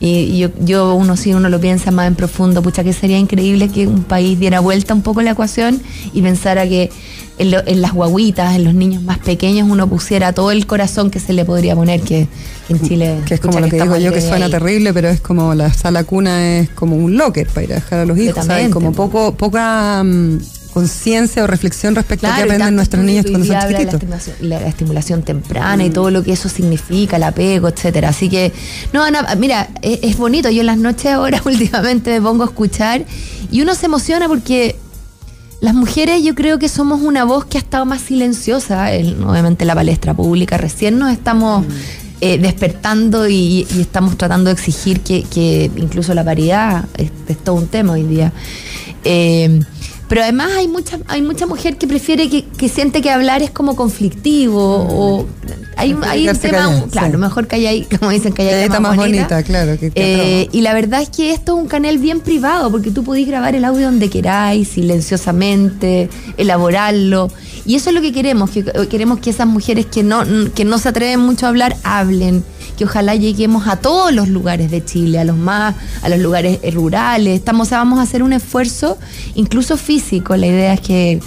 Y, 0.00 0.38
yo, 0.38 0.50
yo, 0.60 0.94
uno 0.94 1.16
sí, 1.16 1.34
uno 1.34 1.48
lo 1.48 1.60
piensa 1.60 1.90
más 1.90 2.06
en 2.06 2.14
profundo, 2.14 2.62
pucha, 2.62 2.84
que 2.84 2.92
sería 2.92 3.18
increíble 3.18 3.68
que 3.68 3.88
un 3.88 4.04
país 4.04 4.38
diera 4.38 4.60
vuelta 4.60 4.94
un 4.94 5.02
poco 5.02 5.22
la 5.22 5.32
ecuación 5.32 5.80
y 6.12 6.22
pensara 6.22 6.68
que 6.68 6.90
en, 7.38 7.50
lo- 7.50 7.66
en 7.66 7.80
las 7.82 7.92
guaguitas, 7.92 8.54
en 8.56 8.64
los 8.64 8.74
niños 8.74 9.02
más 9.02 9.18
pequeños, 9.18 9.68
uno 9.70 9.88
pusiera 9.88 10.32
todo 10.32 10.50
el 10.50 10.66
corazón 10.66 11.10
que 11.10 11.20
se 11.20 11.32
le 11.32 11.44
podría 11.44 11.74
poner, 11.74 12.00
que 12.02 12.26
en 12.68 12.80
Chile. 12.82 13.18
Que 13.26 13.34
es 13.34 13.40
como 13.40 13.60
lo 13.60 13.68
que 13.68 13.80
digo 13.80 13.96
yo, 13.96 14.12
que 14.12 14.20
suena 14.20 14.46
ahí. 14.46 14.50
terrible, 14.50 14.92
pero 14.92 15.08
es 15.08 15.20
como 15.20 15.54
la 15.54 15.72
sala 15.72 16.04
cuna 16.04 16.58
es 16.58 16.68
como 16.70 16.96
un 16.96 17.16
locker 17.16 17.46
para 17.48 17.62
ir 17.64 17.72
a 17.72 17.76
dejar 17.76 17.98
a 18.00 18.04
los 18.04 18.18
hijos, 18.18 18.44
¿sabes? 18.44 18.68
Como 18.70 18.92
poco, 18.92 19.34
poca 19.34 20.02
mm, 20.04 20.38
conciencia 20.72 21.42
o 21.42 21.46
reflexión 21.46 21.94
respecto 21.94 22.26
a 22.26 22.36
qué 22.36 22.42
aprenden 22.42 22.76
nuestros 22.76 23.02
niños 23.04 23.24
cuando 23.28 23.46
son 23.46 23.56
chiquitos. 23.68 23.94
La 23.94 24.16
estimulación, 24.16 24.36
la- 24.40 24.60
la 24.60 24.68
estimulación 24.68 25.22
temprana 25.22 25.84
y 25.84 25.90
todo 25.90 26.10
lo 26.10 26.22
que 26.22 26.32
eso 26.32 26.48
significa, 26.48 27.16
el 27.16 27.22
apego, 27.22 27.68
etcétera. 27.68 28.10
Así 28.10 28.28
que, 28.28 28.52
no, 28.92 29.02
Ana, 29.02 29.26
mira, 29.38 29.68
es, 29.82 30.00
es 30.02 30.16
bonito. 30.18 30.50
Yo 30.50 30.60
en 30.60 30.66
las 30.66 30.78
noches 30.78 31.06
ahora 31.12 31.40
últimamente 31.46 32.10
me 32.10 32.20
pongo 32.20 32.42
a 32.44 32.46
escuchar 32.46 33.04
y 33.50 33.62
uno 33.62 33.74
se 33.74 33.86
emociona 33.86 34.28
porque 34.28 34.76
las 35.60 35.74
mujeres 35.74 36.22
yo 36.22 36.34
creo 36.34 36.58
que 36.58 36.68
somos 36.68 37.00
una 37.00 37.24
voz 37.24 37.44
que 37.44 37.58
ha 37.58 37.60
estado 37.60 37.84
más 37.84 38.02
silenciosa, 38.02 38.92
en, 38.94 39.22
obviamente 39.24 39.64
la 39.64 39.74
palestra 39.74 40.14
pública. 40.14 40.56
Recién 40.56 40.98
nos 40.98 41.12
estamos 41.12 41.66
eh, 42.20 42.38
despertando 42.38 43.28
y, 43.28 43.66
y 43.74 43.80
estamos 43.80 44.16
tratando 44.16 44.50
de 44.50 44.54
exigir 44.54 45.00
que, 45.00 45.22
que 45.24 45.70
incluso 45.76 46.14
la 46.14 46.24
paridad 46.24 46.84
es, 46.96 47.10
es 47.26 47.38
todo 47.38 47.56
un 47.56 47.66
tema 47.66 47.92
hoy 47.94 48.04
día. 48.04 48.32
Eh, 49.04 49.60
pero 50.08 50.22
además 50.22 50.50
hay 50.56 50.68
mucha, 50.68 50.98
hay 51.06 51.22
mucha 51.22 51.46
mujer 51.46 51.76
que 51.78 51.86
prefiere 51.86 52.28
que, 52.30 52.44
que 52.44 52.68
siente 52.68 53.02
que 53.02 53.10
hablar 53.10 53.42
es 53.42 53.50
como 53.50 53.76
conflictivo 53.76 54.58
o 54.90 55.26
hay, 55.76 55.96
hay 56.06 56.28
un 56.28 56.36
tema, 56.36 56.58
callada, 56.58 56.86
claro, 56.90 57.10
sí. 57.12 57.16
mejor 57.18 57.46
calladita, 57.46 57.98
como 57.98 58.10
dicen, 58.10 58.32
Calladita 58.32 58.80
más, 58.80 58.96
más 58.96 59.06
bonita, 59.06 59.42
claro, 59.44 59.78
que- 59.78 59.90
que 59.90 60.42
Eh, 60.42 60.48
y 60.50 60.60
la 60.62 60.74
verdad 60.74 61.02
es 61.02 61.10
que 61.10 61.32
esto 61.32 61.56
es 61.56 61.62
un 61.62 61.68
canal 61.68 61.98
bien 61.98 62.20
privado 62.20 62.70
porque 62.70 62.90
tú 62.90 63.04
podés 63.04 63.26
grabar 63.28 63.54
el 63.54 63.64
audio 63.64 63.86
donde 63.86 64.10
queráis, 64.10 64.68
silenciosamente, 64.68 66.08
elaborarlo 66.36 67.30
Y 67.68 67.74
eso 67.74 67.90
es 67.90 67.94
lo 67.94 68.00
que 68.00 68.12
queremos, 68.12 68.48
que 68.48 68.60
eh, 68.60 68.86
queremos 68.88 69.18
que 69.18 69.28
esas 69.28 69.46
mujeres 69.46 69.84
que 69.84 70.02
no, 70.02 70.22
que 70.54 70.64
no 70.64 70.78
se 70.78 70.88
atreven 70.88 71.20
mucho 71.20 71.44
a 71.44 71.50
hablar, 71.50 71.76
hablen, 71.84 72.42
que 72.78 72.84
ojalá 72.84 73.14
lleguemos 73.14 73.68
a 73.68 73.76
todos 73.76 74.10
los 74.10 74.26
lugares 74.30 74.70
de 74.70 74.82
Chile, 74.82 75.18
a 75.18 75.24
los 75.24 75.36
más, 75.36 75.74
a 76.00 76.08
los 76.08 76.18
lugares 76.18 76.60
eh, 76.62 76.70
rurales. 76.70 77.38
Estamos, 77.38 77.66
o 77.66 77.68
sea, 77.68 77.76
vamos 77.76 77.98
a 77.98 78.02
hacer 78.04 78.22
un 78.22 78.32
esfuerzo, 78.32 78.96
incluso 79.34 79.76
físico. 79.76 80.34
La 80.34 80.46
idea 80.46 80.72
es 80.72 80.80
que 80.80 81.20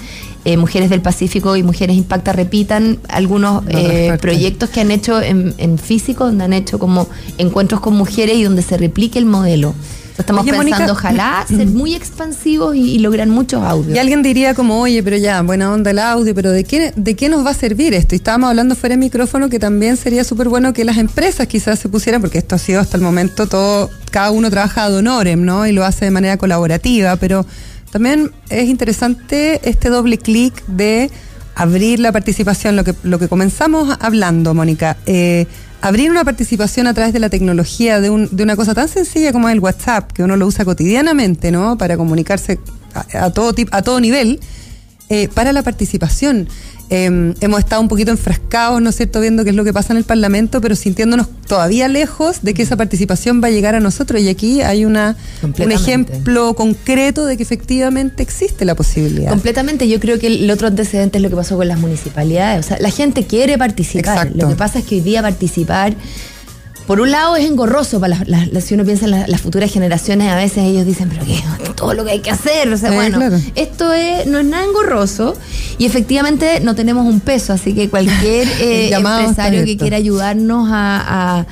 eh, 0.44 0.58
Mujeres 0.58 0.89
del 0.89 1.04
Pacífico 1.04 1.56
y 1.58 1.62
Mujeres 1.62 1.96
Impacta 1.96 2.34
repitan 2.34 2.98
algunos 3.08 3.62
eh, 3.68 4.18
proyectos 4.20 4.72
que 4.72 4.82
han 4.82 4.89
hecho 4.89 5.22
en, 5.22 5.54
en 5.60 5.78
físico, 5.78 6.26
donde 6.26 6.46
han 6.46 6.54
hecho 6.54 6.80
como 6.80 7.08
encuentros 7.38 7.82
con 7.82 7.94
mujeres 7.94 8.38
y 8.38 8.44
donde 8.46 8.64
se 8.64 8.78
replique 8.78 9.20
el 9.20 9.26
modelo. 9.26 9.76
Estamos 10.22 10.43
Oye, 10.43 10.53
pensando, 10.53 10.93
ojalá, 10.93 11.45
ser 11.49 11.67
muy 11.67 11.93
expansivos 11.93 12.76
y, 12.76 12.95
y 12.95 12.99
lograr 12.99 13.28
muchos 13.28 13.63
audios. 13.63 13.95
Y 13.95 13.99
alguien 13.99 14.24
diría 14.24 14.53
como, 14.53 14.80
oye, 14.82 15.03
pero 15.03 15.17
ya, 15.17 15.41
buena 15.41 15.72
onda 15.72 15.91
el 15.91 15.99
audio, 15.99 16.34
pero 16.34 16.51
¿de 16.51 16.63
qué, 16.63 16.93
¿de 16.95 17.15
qué 17.15 17.30
nos 17.30 17.45
va 17.45 17.51
a 17.51 17.53
servir 17.53 17.93
esto? 17.93 18.15
Y 18.15 18.17
estábamos 18.17 18.49
hablando 18.49 18.76
fuera 18.76 18.93
de 18.93 18.99
micrófono 18.99 19.49
que 19.49 19.59
también 19.59 19.97
sería 19.97 20.24
súper 20.24 20.49
bueno 20.49 20.74
que 20.74 20.84
las 20.86 20.97
empresas 20.97 21.47
quizás 21.47 21.80
se 21.80 21.89
pusieran, 21.89 22.22
porque 22.22 22.38
esto 22.38 22.55
ha 22.55 22.59
sido 22.59 22.80
hasta 22.80 22.97
el 22.97 23.03
momento 23.03 23.47
todo, 23.47 23.89
cada 24.09 24.32
uno 24.32 24.49
trabaja 24.49 24.86
ad 24.86 24.95
honorem, 24.95 25.43
¿no? 25.43 25.67
Y 25.67 25.72
lo 25.72 25.84
hace 25.86 26.05
de 26.05 26.11
manera 26.11 26.38
colaborativa, 26.38 27.15
pero 27.17 27.45
también 27.91 28.32
es 28.49 28.69
interesante 28.69 29.59
este 29.69 29.89
doble 29.89 30.17
clic 30.17 30.65
de 30.67 31.11
abrir 31.55 31.99
la 31.99 32.11
participación, 32.11 32.76
lo 32.76 32.84
que, 32.84 32.95
lo 33.03 33.19
que 33.19 33.28
comenzamos 33.28 33.97
hablando, 33.99 34.53
Mónica. 34.53 34.97
eh, 35.05 35.45
abrir 35.82 36.11
una 36.11 36.23
participación 36.23 36.88
a 36.88 36.93
través 36.93 37.13
de 37.13 37.19
la 37.19 37.29
tecnología 37.29 37.99
de, 37.99 38.09
un- 38.09 38.29
de 38.32 38.43
una 38.43 38.55
cosa 38.55 38.73
tan 38.73 38.88
sencilla 38.88 39.32
como 39.32 39.49
el 39.49 39.59
WhatsApp, 39.59 40.11
que 40.11 40.23
uno 40.23 40.36
lo 40.38 40.47
usa 40.47 40.63
cotidianamente, 40.65 41.51
¿no? 41.51 41.77
Para 41.77 41.97
comunicarse 41.97 42.59
a, 43.13 43.29
todo 43.32 43.53
tipo, 43.53 43.75
a 43.75 43.82
todo 43.82 43.99
nivel, 43.99 44.39
eh, 45.12 45.28
para 45.28 45.51
la 45.51 45.62
participación. 45.62 46.47
Eh, 46.89 47.34
hemos 47.41 47.59
estado 47.59 47.82
un 47.82 47.89
poquito 47.89 48.12
enfrascados, 48.12 48.82
¿no 48.82 48.91
es 48.91 48.95
cierto?, 48.95 49.20
viendo 49.20 49.43
qué 49.43 49.49
es 49.49 49.55
lo 49.57 49.66
que 49.66 49.74
pasa 49.74 49.91
en 49.91 49.97
el 49.97 50.05
Parlamento, 50.05 50.62
pero 50.62 50.74
sintiéndonos 50.74 51.28
todavía 51.47 51.89
lejos 51.89 52.43
de 52.43 52.53
que 52.53 52.62
esa 52.64 52.78
participación 52.78 53.43
va 53.43 53.47
a 53.47 53.51
llegar 53.51 53.76
a 53.76 53.82
nosotros. 53.82 54.22
Y 54.22 54.30
aquí 54.30 54.62
hay 54.62 54.86
una, 54.86 55.18
un 55.41 55.72
ejemplo 55.74 56.53
concreto 56.53 57.26
de 57.26 57.36
que 57.36 57.43
efectivamente 57.43 58.24
existe 58.24 58.64
la 58.64 58.74
posibilidad. 58.74 59.32
Completamente, 59.32 59.89
yo 59.89 59.99
creo 59.99 60.18
que 60.18 60.28
el 60.28 60.49
otro 60.49 60.68
antecedente 60.68 61.18
es 61.18 61.22
lo 61.22 61.30
que 61.30 61.36
pasó 61.36 61.57
con 61.57 61.68
las 61.68 61.80
municipalidades. 61.80 62.66
O 62.66 62.68
sea, 62.70 62.78
la 62.80 62.89
gente 62.89 63.26
quiere 63.26 63.57
participar. 63.57 64.28
Exacto. 64.28 64.38
Lo 64.45 64.47
que 64.47 64.55
pasa 64.55 64.80
es 64.80 64.86
que 64.86 64.95
hoy 64.95 65.01
día 65.01 65.22
participar, 65.22 65.93
por 66.92 67.00
un 67.00 67.10
lado 67.10 67.38
es 67.38 67.46
engorroso 67.46 68.02
para 68.02 68.18
las, 68.26 68.64
si 68.66 68.74
uno 68.74 68.84
piensa 68.84 69.06
en 69.06 69.12
las, 69.12 69.30
las 69.30 69.39
futuras 69.39 69.72
generaciones, 69.72 70.30
a 70.30 70.36
veces 70.36 70.66
ellos 70.66 70.86
dicen, 70.86 71.08
pero 71.08 71.24
qué, 71.26 71.42
todo 71.76 71.94
lo 71.94 72.04
que 72.04 72.12
hay 72.12 72.20
que 72.20 72.32
hacer. 72.32 72.68
O 72.68 72.76
sea, 72.76 72.92
Eh, 72.92 72.96
bueno, 72.96 73.18
claro. 73.18 73.39
esto 73.56 73.94
es, 73.94 74.26
no 74.28 74.39
es 74.39 74.46
nada 74.46 74.66
engorroso 74.66 75.38
y 75.78 75.86
efectivamente 75.86 76.60
no 76.60 76.76
tenemos 76.76 77.06
un 77.06 77.22
peso, 77.22 77.54
así 77.54 77.74
que 77.74 77.89
cualquier 77.89 78.46
eh, 78.60 78.92
empresario 78.94 79.64
que 79.64 79.78
quiera 79.78 79.96
ayudarnos 79.96 80.68
a, 80.70 81.39
a- 81.39 81.46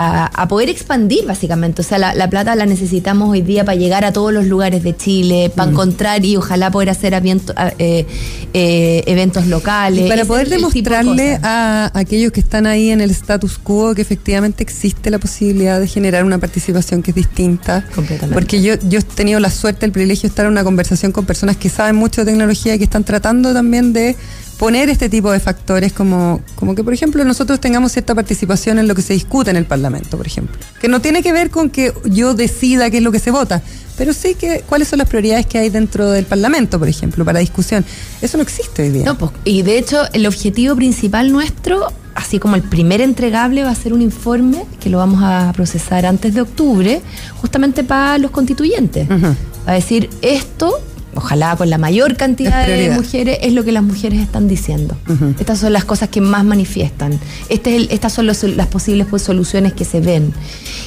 a- 0.00 0.26
a 0.42 0.48
poder 0.48 0.68
expandir 0.68 1.26
básicamente. 1.26 1.82
O 1.82 1.84
sea, 1.84 1.98
la, 1.98 2.14
la 2.14 2.30
plata 2.30 2.54
la 2.54 2.66
necesitamos 2.66 3.28
hoy 3.30 3.42
día 3.42 3.64
para 3.64 3.76
llegar 3.76 4.04
a 4.04 4.12
todos 4.12 4.32
los 4.32 4.46
lugares 4.46 4.82
de 4.84 4.96
Chile, 4.96 5.48
Mm. 5.48 5.56
para 5.56 5.70
encontrar 5.70 6.24
y 6.24 6.36
ojalá 6.36 6.70
poder 6.70 6.90
hacer 6.90 7.14
aviento- 7.14 7.52
eh, 7.78 8.06
eh, 8.54 9.02
eventos 9.06 9.46
locales. 9.46 10.04
Y 10.06 10.08
para 10.08 10.22
Ese 10.22 10.28
poder 10.28 10.48
de 10.48 10.56
demostrarle 10.56 11.38
a 11.42 11.90
aquellos 11.94 12.30
que 12.32 12.40
están 12.40 12.66
ahí 12.66 12.90
en 12.90 13.00
el 13.00 13.10
status 13.10 13.58
quo 13.58 13.94
que 13.94 14.02
efectivamente 14.02 14.62
existe 14.62 15.10
la 15.10 15.18
posibilidad 15.18 15.80
de 15.80 15.86
generar 15.88 16.24
una 16.24 16.38
participación 16.38 17.02
que 17.02 17.10
es 17.10 17.14
distinta. 17.16 17.84
Completamente. 17.94 18.34
Porque 18.34 18.62
yo, 18.62 18.74
yo 18.88 19.00
he 19.00 19.02
tenido 19.02 19.40
la 19.40 19.50
suerte, 19.50 19.84
el 19.84 19.92
privilegio 19.92 20.22
de 20.22 20.28
estar 20.28 20.46
en 20.46 20.52
una 20.52 20.64
conversación 20.64 21.12
con 21.12 21.26
personas 21.26 21.56
que 21.56 21.68
saben 21.68 21.96
mucho 21.96 22.22
de 22.24 22.26
tecnología 22.30 22.74
y 22.74 22.78
que 22.78 22.84
están 22.84 23.04
tratando 23.04 23.52
también 23.52 23.92
de 23.92 24.16
poner 24.58 24.90
este 24.90 25.08
tipo 25.08 25.30
de 25.30 25.40
factores 25.40 25.92
como, 25.92 26.40
como 26.56 26.74
que, 26.74 26.82
por 26.82 26.92
ejemplo, 26.92 27.24
nosotros 27.24 27.60
tengamos 27.60 27.92
cierta 27.92 28.14
participación 28.14 28.78
en 28.78 28.88
lo 28.88 28.94
que 28.94 29.02
se 29.02 29.14
discute 29.14 29.50
en 29.50 29.56
el 29.56 29.64
Parlamento, 29.64 30.16
por 30.16 30.26
ejemplo. 30.26 30.56
Que 30.80 30.88
no 30.88 31.00
tiene 31.00 31.22
que 31.22 31.32
ver 31.32 31.50
con 31.50 31.70
que 31.70 31.92
yo 32.04 32.34
decida 32.34 32.90
qué 32.90 32.98
es 32.98 33.02
lo 33.02 33.12
que 33.12 33.20
se 33.20 33.30
vota, 33.30 33.62
pero 33.96 34.12
sí 34.12 34.34
que 34.34 34.64
cuáles 34.68 34.88
son 34.88 34.98
las 34.98 35.08
prioridades 35.08 35.46
que 35.46 35.58
hay 35.58 35.70
dentro 35.70 36.10
del 36.10 36.24
Parlamento, 36.24 36.78
por 36.78 36.88
ejemplo, 36.88 37.24
para 37.24 37.38
discusión. 37.38 37.84
Eso 38.20 38.36
no 38.36 38.42
existe 38.42 38.82
hoy 38.82 38.90
día. 38.90 39.04
No, 39.04 39.16
pues, 39.16 39.30
y 39.44 39.62
de 39.62 39.78
hecho, 39.78 40.02
el 40.12 40.26
objetivo 40.26 40.74
principal 40.74 41.30
nuestro, 41.30 41.92
así 42.16 42.40
como 42.40 42.56
el 42.56 42.62
primer 42.62 43.00
entregable, 43.00 43.62
va 43.62 43.70
a 43.70 43.74
ser 43.76 43.92
un 43.92 44.02
informe 44.02 44.64
que 44.80 44.90
lo 44.90 44.98
vamos 44.98 45.20
a 45.22 45.52
procesar 45.54 46.04
antes 46.04 46.34
de 46.34 46.40
octubre, 46.40 47.00
justamente 47.40 47.84
para 47.84 48.18
los 48.18 48.32
constituyentes. 48.32 49.08
Va 49.08 49.72
a 49.72 49.74
decir, 49.74 50.10
esto, 50.20 50.80
ojalá 51.18 51.54
con 51.56 51.68
la 51.70 51.78
mayor 51.78 52.16
cantidad 52.16 52.66
de 52.66 52.90
mujeres, 52.96 53.38
es 53.42 53.52
lo 53.52 53.64
que 53.64 53.72
las 53.72 53.82
mujeres 53.82 54.20
están 54.20 54.48
diciendo. 54.48 54.96
Estas 55.38 55.58
son 55.58 55.72
las 55.72 55.84
cosas 55.84 56.08
que 56.08 56.20
más 56.20 56.44
manifiestan. 56.44 57.18
Este 57.48 57.70
es 57.76 57.82
el- 57.82 57.88
estas 57.90 58.12
son 58.12 58.26
los- 58.26 58.42
las 58.44 58.66
posibles 58.68 59.06
pues, 59.10 59.22
soluciones 59.22 59.72
que 59.74 59.84
se 59.84 60.00
ven. 60.00 60.32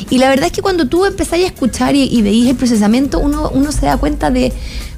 Y 0.09 0.17
la 0.17 0.29
verdad 0.29 0.47
es 0.47 0.51
que 0.51 0.61
cuando 0.61 0.87
tú 0.87 1.05
empezás 1.05 1.39
a 1.39 1.45
escuchar 1.45 1.95
y, 1.95 2.03
y 2.03 2.21
veís 2.21 2.49
el 2.49 2.55
procesamiento, 2.55 3.19
uno, 3.19 3.49
uno 3.53 3.71
se 3.71 3.85
da 3.85 3.97
cuenta 3.97 4.31
de 4.31 4.51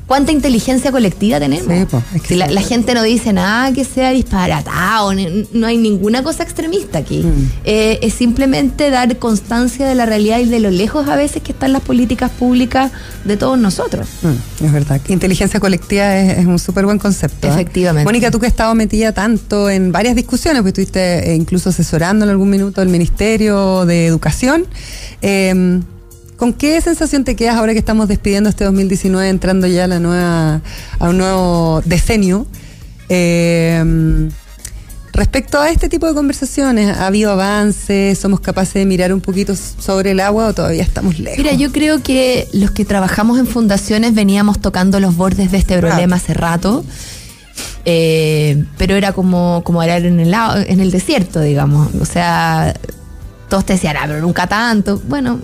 cuánta 0.08 0.32
inteligencia 0.32 0.92
colectiva 0.92 1.40
tenemos. 1.40 1.68
Sí, 1.68 1.86
po, 1.86 2.02
es 2.14 2.22
que 2.22 2.28
Si 2.30 2.36
la, 2.36 2.62
gente 2.62 2.94
no 2.94 3.04
dice 3.04 3.34
nada 3.34 3.72
que 3.74 3.84
sea 3.86 4.12
disparatado, 4.12 5.14
no 5.54 5.68
hay 5.68 5.78
ninguna 5.78 6.24
cosa 6.24 6.44
extremista 6.44 7.00
aquí. 7.00 7.24
Mm. 7.24 7.52
Eh, 7.66 8.00
es 8.02 8.14
simplemente 8.14 8.90
dar 8.90 9.18
constancia 9.18 9.88
de 9.88 9.96
la 9.96 10.06
realidad 10.06 10.40
y 10.40 10.46
de 10.46 10.60
lo 10.60 10.72
lejos 10.72 11.08
a 11.08 11.16
veces 11.16 11.42
que 11.42 11.52
están 11.52 11.74
las 11.74 11.82
políticas 11.82 12.32
públicas 12.32 12.92
de 13.24 13.38
todos 13.38 13.58
nosotros. 13.58 14.08
Mm, 14.22 14.66
es 14.66 14.72
verdad. 14.72 15.02
Inteligencia 15.08 15.60
colectiva 15.60 16.16
es, 16.18 16.40
es 16.40 16.46
un 16.46 16.60
súper 16.60 16.86
buen 16.86 17.00
concepto. 17.00 17.48
¿eh? 17.48 17.52
Efectivamente. 17.52 18.06
Mónica, 18.06 18.32
tú 18.32 18.40
que 18.40 18.48
has 18.48 18.54
estado 18.54 18.76
metida 18.76 19.12
tanto 19.12 19.70
en 19.70 19.92
varias 19.92 20.16
discusiones, 20.16 20.62
pues 20.62 20.72
estuviste 20.72 21.32
eh, 21.32 21.36
incluso 21.36 21.70
asesorando 21.70 22.26
en 22.26 22.32
algún 22.32 22.50
minuto 22.50 22.82
el 22.82 22.90
Ministerio 22.90 23.86
de 23.86 24.06
Educación. 24.08 24.66
¿Con 26.38 26.54
qué 26.54 26.80
sensación 26.82 27.24
te 27.24 27.36
quedas 27.36 27.56
ahora 27.56 27.74
que 27.74 27.80
estamos 27.80 28.08
despidiendo 28.08 28.50
este 28.50 28.64
2019, 28.66 29.30
entrando 29.30 29.68
ya 29.68 29.86
a, 29.86 29.88
la 29.88 30.00
nueva, 30.00 30.62
a 31.00 31.10
un 31.10 31.18
nuevo 31.18 31.82
decenio? 31.86 32.48
Eh, 33.10 34.30
respecto 35.14 35.60
a 35.60 35.70
este 35.70 35.90
tipo 35.90 36.08
de 36.08 36.14
conversaciones, 36.14 36.98
¿ha 36.98 37.08
habido 37.08 37.32
avances? 37.32 38.18
¿Somos 38.18 38.40
capaces 38.40 38.74
de 38.74 38.86
mirar 38.86 39.14
un 39.14 39.22
poquito 39.22 39.56
sobre 39.56 40.12
el 40.12 40.20
agua 40.20 40.48
o 40.48 40.54
todavía 40.54 40.84
estamos 40.84 41.20
lejos? 41.20 41.38
Mira, 41.38 41.54
yo 41.54 41.72
creo 41.72 42.02
que 42.02 42.48
los 42.52 42.72
que 42.72 42.84
trabajamos 42.84 43.38
en 43.38 43.46
fundaciones 43.48 44.16
veníamos 44.16 44.60
tocando 44.60 45.00
los 45.00 45.16
bordes 45.16 45.52
de 45.52 45.58
este 45.60 45.78
problema 45.78 46.16
hace 46.16 46.34
rato. 46.34 46.84
Eh, 47.86 48.66
pero 48.78 48.96
era 48.96 49.12
como, 49.14 49.62
como 49.64 49.82
arar 49.82 50.06
en 50.06 50.20
el, 50.20 50.34
en 50.34 50.80
el 50.80 50.90
desierto, 50.90 51.42
digamos. 51.42 51.94
O 52.02 52.06
sea, 52.06 52.74
todos 53.50 53.66
te 53.66 53.74
decían, 53.74 53.98
ah, 54.00 54.06
pero 54.08 54.22
nunca 54.22 54.48
tanto. 54.48 55.02
Bueno, 55.08 55.40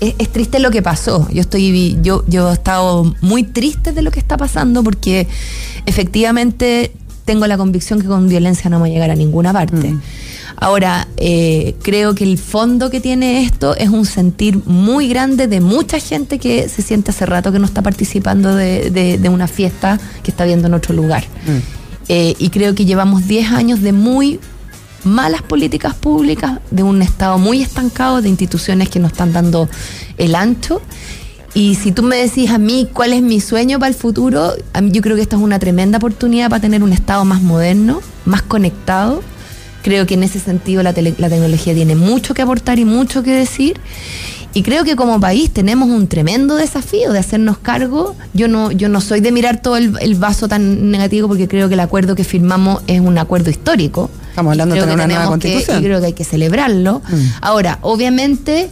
es, 0.00 0.14
es 0.18 0.28
triste 0.30 0.58
lo 0.58 0.70
que 0.70 0.82
pasó. 0.82 1.28
Yo 1.32 1.40
estoy, 1.40 1.98
yo, 2.02 2.24
yo 2.28 2.50
he 2.50 2.52
estado 2.52 3.14
muy 3.20 3.42
triste 3.44 3.92
de 3.92 4.02
lo 4.02 4.10
que 4.10 4.18
está 4.20 4.36
pasando 4.36 4.82
porque 4.84 5.26
efectivamente 5.86 6.92
tengo 7.24 7.46
la 7.46 7.58
convicción 7.58 8.00
que 8.00 8.06
con 8.06 8.28
violencia 8.28 8.70
no 8.70 8.76
vamos 8.76 8.88
a 8.88 8.92
llegar 8.92 9.10
a 9.10 9.14
ninguna 9.16 9.52
parte. 9.52 9.94
Ahora, 10.56 11.06
eh, 11.18 11.74
creo 11.82 12.14
que 12.14 12.24
el 12.24 12.38
fondo 12.38 12.90
que 12.90 13.00
tiene 13.00 13.42
esto 13.44 13.76
es 13.76 13.90
un 13.90 14.06
sentir 14.06 14.58
muy 14.66 15.08
grande 15.08 15.46
de 15.46 15.60
mucha 15.60 16.00
gente 16.00 16.38
que 16.38 16.68
se 16.68 16.82
siente 16.82 17.10
hace 17.10 17.26
rato 17.26 17.52
que 17.52 17.58
no 17.58 17.66
está 17.66 17.82
participando 17.82 18.54
de, 18.56 18.90
de- 18.90 19.18
de 19.18 19.28
una 19.28 19.46
fiesta 19.46 20.00
que 20.22 20.30
está 20.30 20.44
viendo 20.46 20.66
en 20.68 20.74
otro 20.74 20.94
lugar. 20.94 21.24
Eh, 22.08 22.34
y 22.38 22.48
creo 22.48 22.74
que 22.74 22.86
llevamos 22.86 23.28
10 23.28 23.52
años 23.52 23.82
de 23.82 23.92
muy 23.92 24.40
malas 25.04 25.42
políticas 25.42 25.94
públicas, 25.94 26.58
de 26.70 26.82
un 26.82 27.02
Estado 27.02 27.38
muy 27.38 27.62
estancado, 27.62 28.22
de 28.22 28.28
instituciones 28.28 28.88
que 28.88 28.98
no 28.98 29.06
están 29.06 29.32
dando 29.32 29.68
el 30.16 30.34
ancho. 30.34 30.80
Y 31.54 31.76
si 31.76 31.92
tú 31.92 32.02
me 32.02 32.16
decís 32.16 32.50
a 32.50 32.58
mí 32.58 32.88
cuál 32.92 33.12
es 33.12 33.22
mi 33.22 33.40
sueño 33.40 33.78
para 33.78 33.88
el 33.88 33.94
futuro, 33.94 34.52
yo 34.82 35.02
creo 35.02 35.16
que 35.16 35.22
esta 35.22 35.36
es 35.36 35.42
una 35.42 35.58
tremenda 35.58 35.98
oportunidad 35.98 36.50
para 36.50 36.60
tener 36.60 36.82
un 36.82 36.92
Estado 36.92 37.24
más 37.24 37.42
moderno, 37.42 38.00
más 38.24 38.42
conectado. 38.42 39.22
Creo 39.82 40.06
que 40.06 40.14
en 40.14 40.24
ese 40.24 40.40
sentido 40.40 40.82
la 40.82 40.92
tecnología 40.92 41.74
tiene 41.74 41.94
mucho 41.94 42.34
que 42.34 42.42
aportar 42.42 42.78
y 42.78 42.84
mucho 42.84 43.22
que 43.22 43.32
decir. 43.32 43.80
Y 44.54 44.62
creo 44.62 44.84
que 44.84 44.96
como 44.96 45.20
país 45.20 45.50
tenemos 45.50 45.88
un 45.88 46.08
tremendo 46.08 46.56
desafío 46.56 47.12
de 47.12 47.18
hacernos 47.18 47.58
cargo. 47.58 48.16
Yo 48.34 48.48
no, 48.48 48.72
yo 48.72 48.88
no 48.88 49.00
soy 49.00 49.20
de 49.20 49.30
mirar 49.30 49.62
todo 49.62 49.76
el, 49.76 49.96
el 50.00 50.14
vaso 50.14 50.48
tan 50.48 50.90
negativo 50.90 51.28
porque 51.28 51.48
creo 51.48 51.68
que 51.68 51.74
el 51.74 51.80
acuerdo 51.80 52.14
que 52.14 52.24
firmamos 52.24 52.82
es 52.86 53.00
un 53.00 53.18
acuerdo 53.18 53.50
histórico. 53.50 54.10
Estamos 54.38 54.52
hablando 54.52 54.74
de 54.76 54.80
tener 54.82 54.94
una 54.94 55.06
nueva 55.06 55.20
tenemos 55.22 55.38
que- 55.40 55.48
constitución. 55.52 55.82
y 55.82 55.84
creo 55.86 56.00
que 56.00 56.06
hay 56.06 56.12
que 56.12 56.24
celebrarlo. 56.24 57.02
Mm. 57.08 57.14
Ahora, 57.40 57.78
obviamente, 57.82 58.68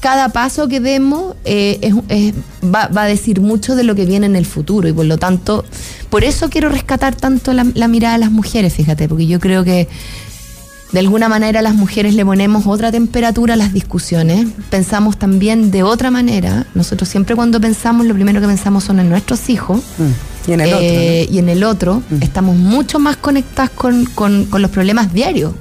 cada 0.00 0.28
paso 0.28 0.68
que 0.68 0.78
demos 0.80 1.34
eh, 1.44 1.78
es- 1.80 1.94
es- 2.08 2.34
va, 2.62 2.88
va 2.88 3.04
a 3.04 3.06
decir 3.06 3.40
mucho 3.40 3.74
de 3.76 3.82
lo 3.82 3.94
que 3.94 4.04
viene 4.04 4.26
en 4.26 4.36
el 4.36 4.44
futuro 4.44 4.88
y 4.88 4.92
por 4.92 5.06
lo 5.06 5.16
tanto, 5.16 5.64
por 6.10 6.22
eso 6.22 6.50
quiero 6.50 6.68
rescatar 6.68 7.14
tanto 7.14 7.52
la, 7.54 7.66
la 7.74 7.88
mirada 7.88 8.14
de 8.14 8.20
las 8.20 8.30
mujeres, 8.30 8.74
fíjate, 8.74 9.08
porque 9.08 9.26
yo 9.26 9.40
creo 9.40 9.64
que 9.64 9.88
de 10.92 10.98
alguna 11.00 11.28
manera 11.28 11.62
las 11.62 11.74
mujeres 11.74 12.14
le 12.14 12.24
ponemos 12.24 12.66
otra 12.66 12.92
temperatura 12.92 13.54
a 13.54 13.56
las 13.56 13.72
discusiones, 13.72 14.46
pensamos 14.70 15.16
también 15.18 15.70
de 15.70 15.82
otra 15.82 16.10
manera. 16.10 16.66
Nosotros 16.74 17.08
siempre 17.08 17.34
cuando 17.36 17.60
pensamos, 17.60 18.06
lo 18.06 18.14
primero 18.14 18.40
que 18.40 18.46
pensamos 18.46 18.84
son 18.84 19.00
en 19.00 19.08
nuestros 19.08 19.48
hijos. 19.50 19.80
Mm. 19.98 20.48
Y 20.48 20.52
en 20.52 20.60
el 20.60 20.68
otro. 20.68 20.80
Eh, 20.80 21.28
y 21.30 21.38
en 21.38 21.48
el 21.48 21.64
otro 21.64 22.02
Mm. 22.08 22.22
estamos 22.22 22.56
mucho 22.56 22.98
más 23.00 23.16
conectadas 23.16 23.70
con, 23.70 24.04
con- 24.06 24.44
con 24.44 24.62
los 24.62 24.70
problemas 24.70 25.12
diarios. 25.12 25.52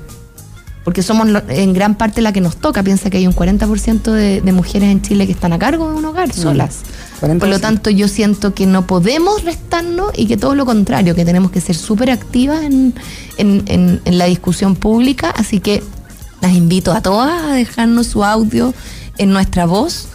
Porque 0.86 1.02
somos 1.04 1.28
en 1.50 1.74
gran 1.74 1.96
parte 1.96 2.22
la 2.22 2.32
que 2.32 2.40
nos 2.42 2.56
toca. 2.58 2.84
Piensa 2.84 3.10
que 3.10 3.18
hay 3.18 3.26
un 3.28 3.34
40% 3.34 4.04
de, 4.12 4.40
de 4.42 4.52
mujeres 4.54 4.90
en 4.90 5.02
Chile 5.02 5.26
que 5.26 5.32
están 5.34 5.52
a 5.52 5.58
cargo 5.60 5.90
de 5.90 5.96
un 5.98 6.06
hogar 6.06 6.32
solas. 6.32 6.84
40%. 7.22 7.40
Por 7.40 7.50
lo 7.50 7.60
tanto, 7.60 7.90
yo 7.90 8.08
siento 8.08 8.54
que 8.54 8.68
no 8.68 8.86
podemos 8.86 9.44
restarnos 9.44 10.12
y 10.16 10.28
que 10.28 10.38
todo 10.38 10.54
lo 10.56 10.66
contrario, 10.66 11.16
que 11.16 11.26
tenemos 11.26 11.50
que 11.52 11.60
ser 11.60 11.76
súper 11.76 12.12
activas 12.12 12.64
en, 12.64 12.94
en- 13.38 13.64
en- 13.66 14.00
en 14.06 14.18
la 14.20 14.26
discusión 14.26 14.76
pública. 14.76 15.32
Así 15.32 15.60
que 15.60 15.82
las 16.42 16.54
invito 16.54 16.92
a 16.94 17.02
todas 17.02 17.42
a 17.44 17.54
dejarnos 17.56 18.06
su 18.08 18.24
audio 18.24 18.74
en 19.18 19.32
nuestra 19.32 19.66
voz. 19.66 20.08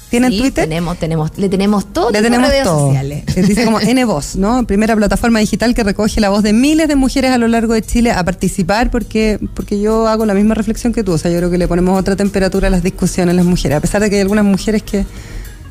¿Tienen 0.10 0.32
Sí, 0.32 0.40
Twitter? 0.40 0.64
Tenemos, 0.64 0.98
tenemos, 0.98 1.32
le 1.38 1.50
tenemos 1.50 1.92
todo 1.92 2.12
Le 2.12 2.22
tenemos 2.22 2.48
redes 2.50 2.64
todo. 2.64 2.88
sociales. 2.88 3.24
Se 3.34 3.42
dice 3.44 3.66
como 3.66 3.80
N-Voz, 3.82 4.38
¿no? 4.38 4.66
Primera 4.66 4.96
plataforma 4.96 5.40
digital 5.40 5.74
que 5.76 5.84
recoge 5.84 6.22
la 6.22 6.30
voz 6.30 6.44
de 6.44 6.54
miles 6.54 6.88
de 6.88 6.96
mujeres 6.96 7.32
a 7.32 7.38
lo 7.38 7.50
largo 7.50 7.74
de 7.74 7.82
Chile 7.82 8.12
a 8.12 8.24
participar 8.24 8.90
porque, 8.90 9.38
porque 9.54 9.82
yo 9.82 10.08
hago 10.08 10.26
la 10.26 10.34
misma 10.34 10.54
reflexión 10.56 10.94
que 10.94 11.04
tú. 11.04 11.12
O 11.12 11.18
sea, 11.18 11.30
yo 11.30 11.38
creo 11.40 11.52
que 11.52 11.58
le 11.58 11.68
ponemos 11.68 12.00
otra 12.00 12.16
temperatura 12.16 12.68
a 12.68 12.72
las 12.72 12.84
discusiones 12.84 13.36
las 13.36 13.44
mujeres. 13.44 13.78
A 13.80 13.82
pesar 13.82 14.02
de 14.02 14.10
que 14.10 14.16
hay 14.16 14.22
algunas 14.22 14.46
mujeres 14.46 14.82
que 14.82 15.06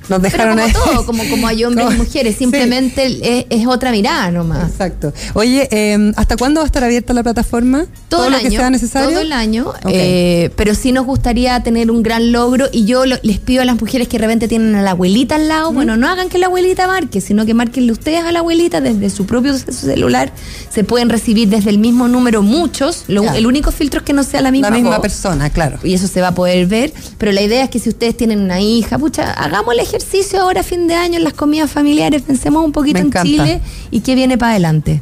nos 0.08 0.20
Pero 0.20 0.20
dejaron 0.20 0.54
como 0.58 0.66
ahí. 0.66 0.72
todo, 0.72 1.06
como, 1.06 1.28
como 1.28 1.46
hay 1.48 1.64
hombres 1.64 1.86
y 1.86 1.88
Como- 1.92 2.04
mujeres, 2.04 2.36
simplemente 2.36 3.06
es, 3.40 3.46
es 3.50 3.66
otra 3.66 3.90
mirada 3.90 4.30
nomás. 4.30 4.70
Exacto. 4.70 5.12
Oye, 5.34 5.68
eh, 5.70 6.12
¿hasta 6.16 6.36
cuándo 6.36 6.60
va 6.60 6.64
a 6.64 6.66
estar 6.66 6.84
abierta 6.84 7.12
la 7.12 7.22
plataforma? 7.22 7.86
Todo, 8.08 8.26
el 8.26 8.32
lo 8.32 8.38
año, 8.38 8.50
que 8.50 8.56
sea 8.56 8.70
necesario? 8.70 9.10
todo 9.10 9.20
el 9.20 9.32
año, 9.32 9.72
eh, 9.88 10.50
pero 10.56 10.74
sí 10.74 10.92
nos 10.92 11.06
gustaría 11.06 11.60
tener 11.62 11.90
un 11.90 12.02
gran 12.02 12.32
logro 12.32 12.66
y 12.72 12.84
yo 12.84 13.04
lo- 13.06 13.16
les 13.22 13.38
pido 13.38 13.62
a 13.62 13.64
las 13.64 13.80
mujeres 13.80 14.08
que 14.08 14.18
de 14.18 14.22
repente 14.26 14.48
tienen 14.48 14.74
a 14.76 14.82
la 14.82 14.92
abuelita 14.92 15.34
al 15.36 15.48
lado, 15.48 15.72
bueno, 15.72 15.96
no 15.96 16.08
hagan 16.08 16.28
que 16.28 16.38
la 16.38 16.46
abuelita 16.46 16.86
marque, 16.86 17.20
sino 17.20 17.44
que 17.46 17.54
marquenle 17.54 17.92
ustedes 17.92 18.22
a 18.24 18.32
la 18.32 18.38
abuelita 18.40 18.80
desde 18.80 19.10
su 19.10 19.26
propio 19.26 19.56
ce- 19.58 19.72
celular, 19.72 20.32
se 20.70 20.84
pueden 20.84 21.08
recibir 21.10 21.48
desde 21.48 21.70
el 21.70 21.78
mismo 21.78 22.08
número 22.08 22.42
muchos, 22.42 23.04
Lo- 23.08 23.22
Claro. 23.22 23.38
el 23.38 23.46
único 23.46 23.72
filtro 23.72 24.00
es 24.00 24.04
que 24.06 24.12
no 24.12 24.22
sea 24.22 24.40
la 24.40 24.50
misma 24.50 24.70
la 24.70 24.76
misma 24.76 24.90
voz. 24.90 25.00
persona, 25.00 25.50
claro. 25.50 25.78
y 25.82 25.94
eso 25.94 26.06
se 26.06 26.20
va 26.20 26.28
a 26.28 26.34
poder 26.34 26.66
ver. 26.66 26.92
Pero 27.18 27.32
la 27.32 27.42
idea 27.42 27.64
es 27.64 27.70
que 27.70 27.78
si 27.78 27.88
ustedes 27.88 28.16
tienen 28.16 28.40
una 28.40 28.60
hija, 28.60 28.98
pucha, 28.98 29.32
hagamos 29.32 29.74
el 29.74 29.80
ejercicio 29.96 30.42
ahora 30.42 30.62
fin 30.62 30.86
de 30.86 30.94
año 30.94 31.16
en 31.16 31.24
las 31.24 31.32
comidas 31.32 31.70
familiares, 31.70 32.22
pensemos 32.22 32.64
un 32.64 32.72
poquito 32.72 32.98
en. 32.98 33.10
Chile 33.12 33.60
y 33.90 34.00
qué 34.00 34.14
viene 34.14 34.36
para 34.36 34.52
adelante. 34.52 35.00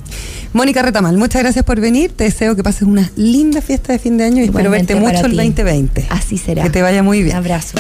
Mónica 0.53 0.83
Retamal, 0.83 1.17
muchas 1.17 1.43
gracias 1.43 1.65
por 1.65 1.81
venir. 1.81 2.13
Te 2.13 2.25
deseo 2.25 2.55
que 2.55 2.63
pases 2.63 2.83
una 2.83 3.11
linda 3.17 3.61
fiesta 3.61 3.93
de 3.93 3.99
fin 3.99 4.17
de 4.17 4.25
año 4.25 4.37
y 4.43 4.45
espero 4.45 4.61
Igualmente 4.67 4.95
verte 4.95 5.05
para 5.05 5.17
mucho 5.19 5.27
el 5.27 5.33
ti. 5.33 5.37
2020. 5.63 6.07
Así 6.11 6.39
será. 6.39 6.63
Que 6.63 6.71
te 6.71 6.81
vaya 6.83 7.03
muy 7.03 7.19
Un 7.19 7.25
bien. 7.25 7.37
abrazo. 7.37 7.79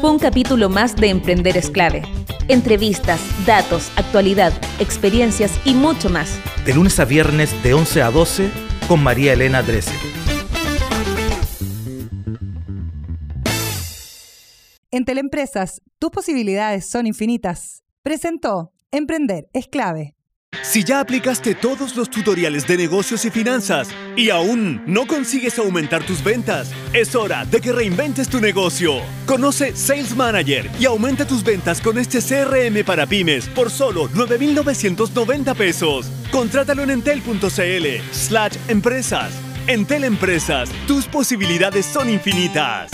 Fue 0.00 0.10
un 0.10 0.18
capítulo 0.18 0.68
más 0.68 0.94
de 0.96 1.08
Emprender 1.08 1.56
es 1.56 1.68
clave. 1.68 2.02
Entrevistas, 2.48 3.20
datos, 3.44 3.90
actualidad, 3.96 4.52
experiencias 4.78 5.52
y 5.64 5.74
mucho 5.74 6.10
más. 6.10 6.30
De 6.64 6.74
lunes 6.74 6.98
a 7.00 7.04
viernes 7.04 7.50
de 7.62 7.74
11 7.74 8.02
a 8.02 8.10
12 8.10 8.48
con 8.88 9.02
María 9.02 9.32
Elena 9.32 9.62
Drese. 9.62 9.92
En 14.92 15.04
Teleempresas, 15.04 15.82
tus 16.00 16.10
posibilidades 16.10 16.84
son 16.84 17.06
infinitas. 17.06 17.84
Presentó 18.02 18.72
Emprender 18.90 19.48
es 19.52 19.68
clave. 19.68 20.16
Si 20.62 20.82
ya 20.82 20.98
aplicaste 20.98 21.54
todos 21.54 21.94
los 21.94 22.10
tutoriales 22.10 22.66
de 22.66 22.76
negocios 22.76 23.24
y 23.24 23.30
finanzas 23.30 23.88
y 24.16 24.30
aún 24.30 24.82
no 24.86 25.06
consigues 25.06 25.60
aumentar 25.60 26.04
tus 26.04 26.24
ventas, 26.24 26.72
es 26.92 27.14
hora 27.14 27.44
de 27.44 27.60
que 27.60 27.70
reinventes 27.70 28.28
tu 28.28 28.40
negocio. 28.40 28.94
Conoce 29.26 29.76
Sales 29.76 30.16
Manager 30.16 30.68
y 30.80 30.86
aumenta 30.86 31.24
tus 31.24 31.44
ventas 31.44 31.80
con 31.80 31.96
este 31.96 32.18
CRM 32.18 32.84
para 32.84 33.06
pymes 33.06 33.48
por 33.50 33.70
solo 33.70 34.08
9,990 34.12 35.54
pesos. 35.54 36.10
Contrátalo 36.32 36.82
en 36.82 36.90
entel.cl 36.90 37.86
slash 38.10 38.56
empresas. 38.66 39.32
Entel 39.68 40.02
Empresas, 40.02 40.68
tus 40.88 41.06
posibilidades 41.06 41.86
son 41.86 42.10
infinitas. 42.10 42.90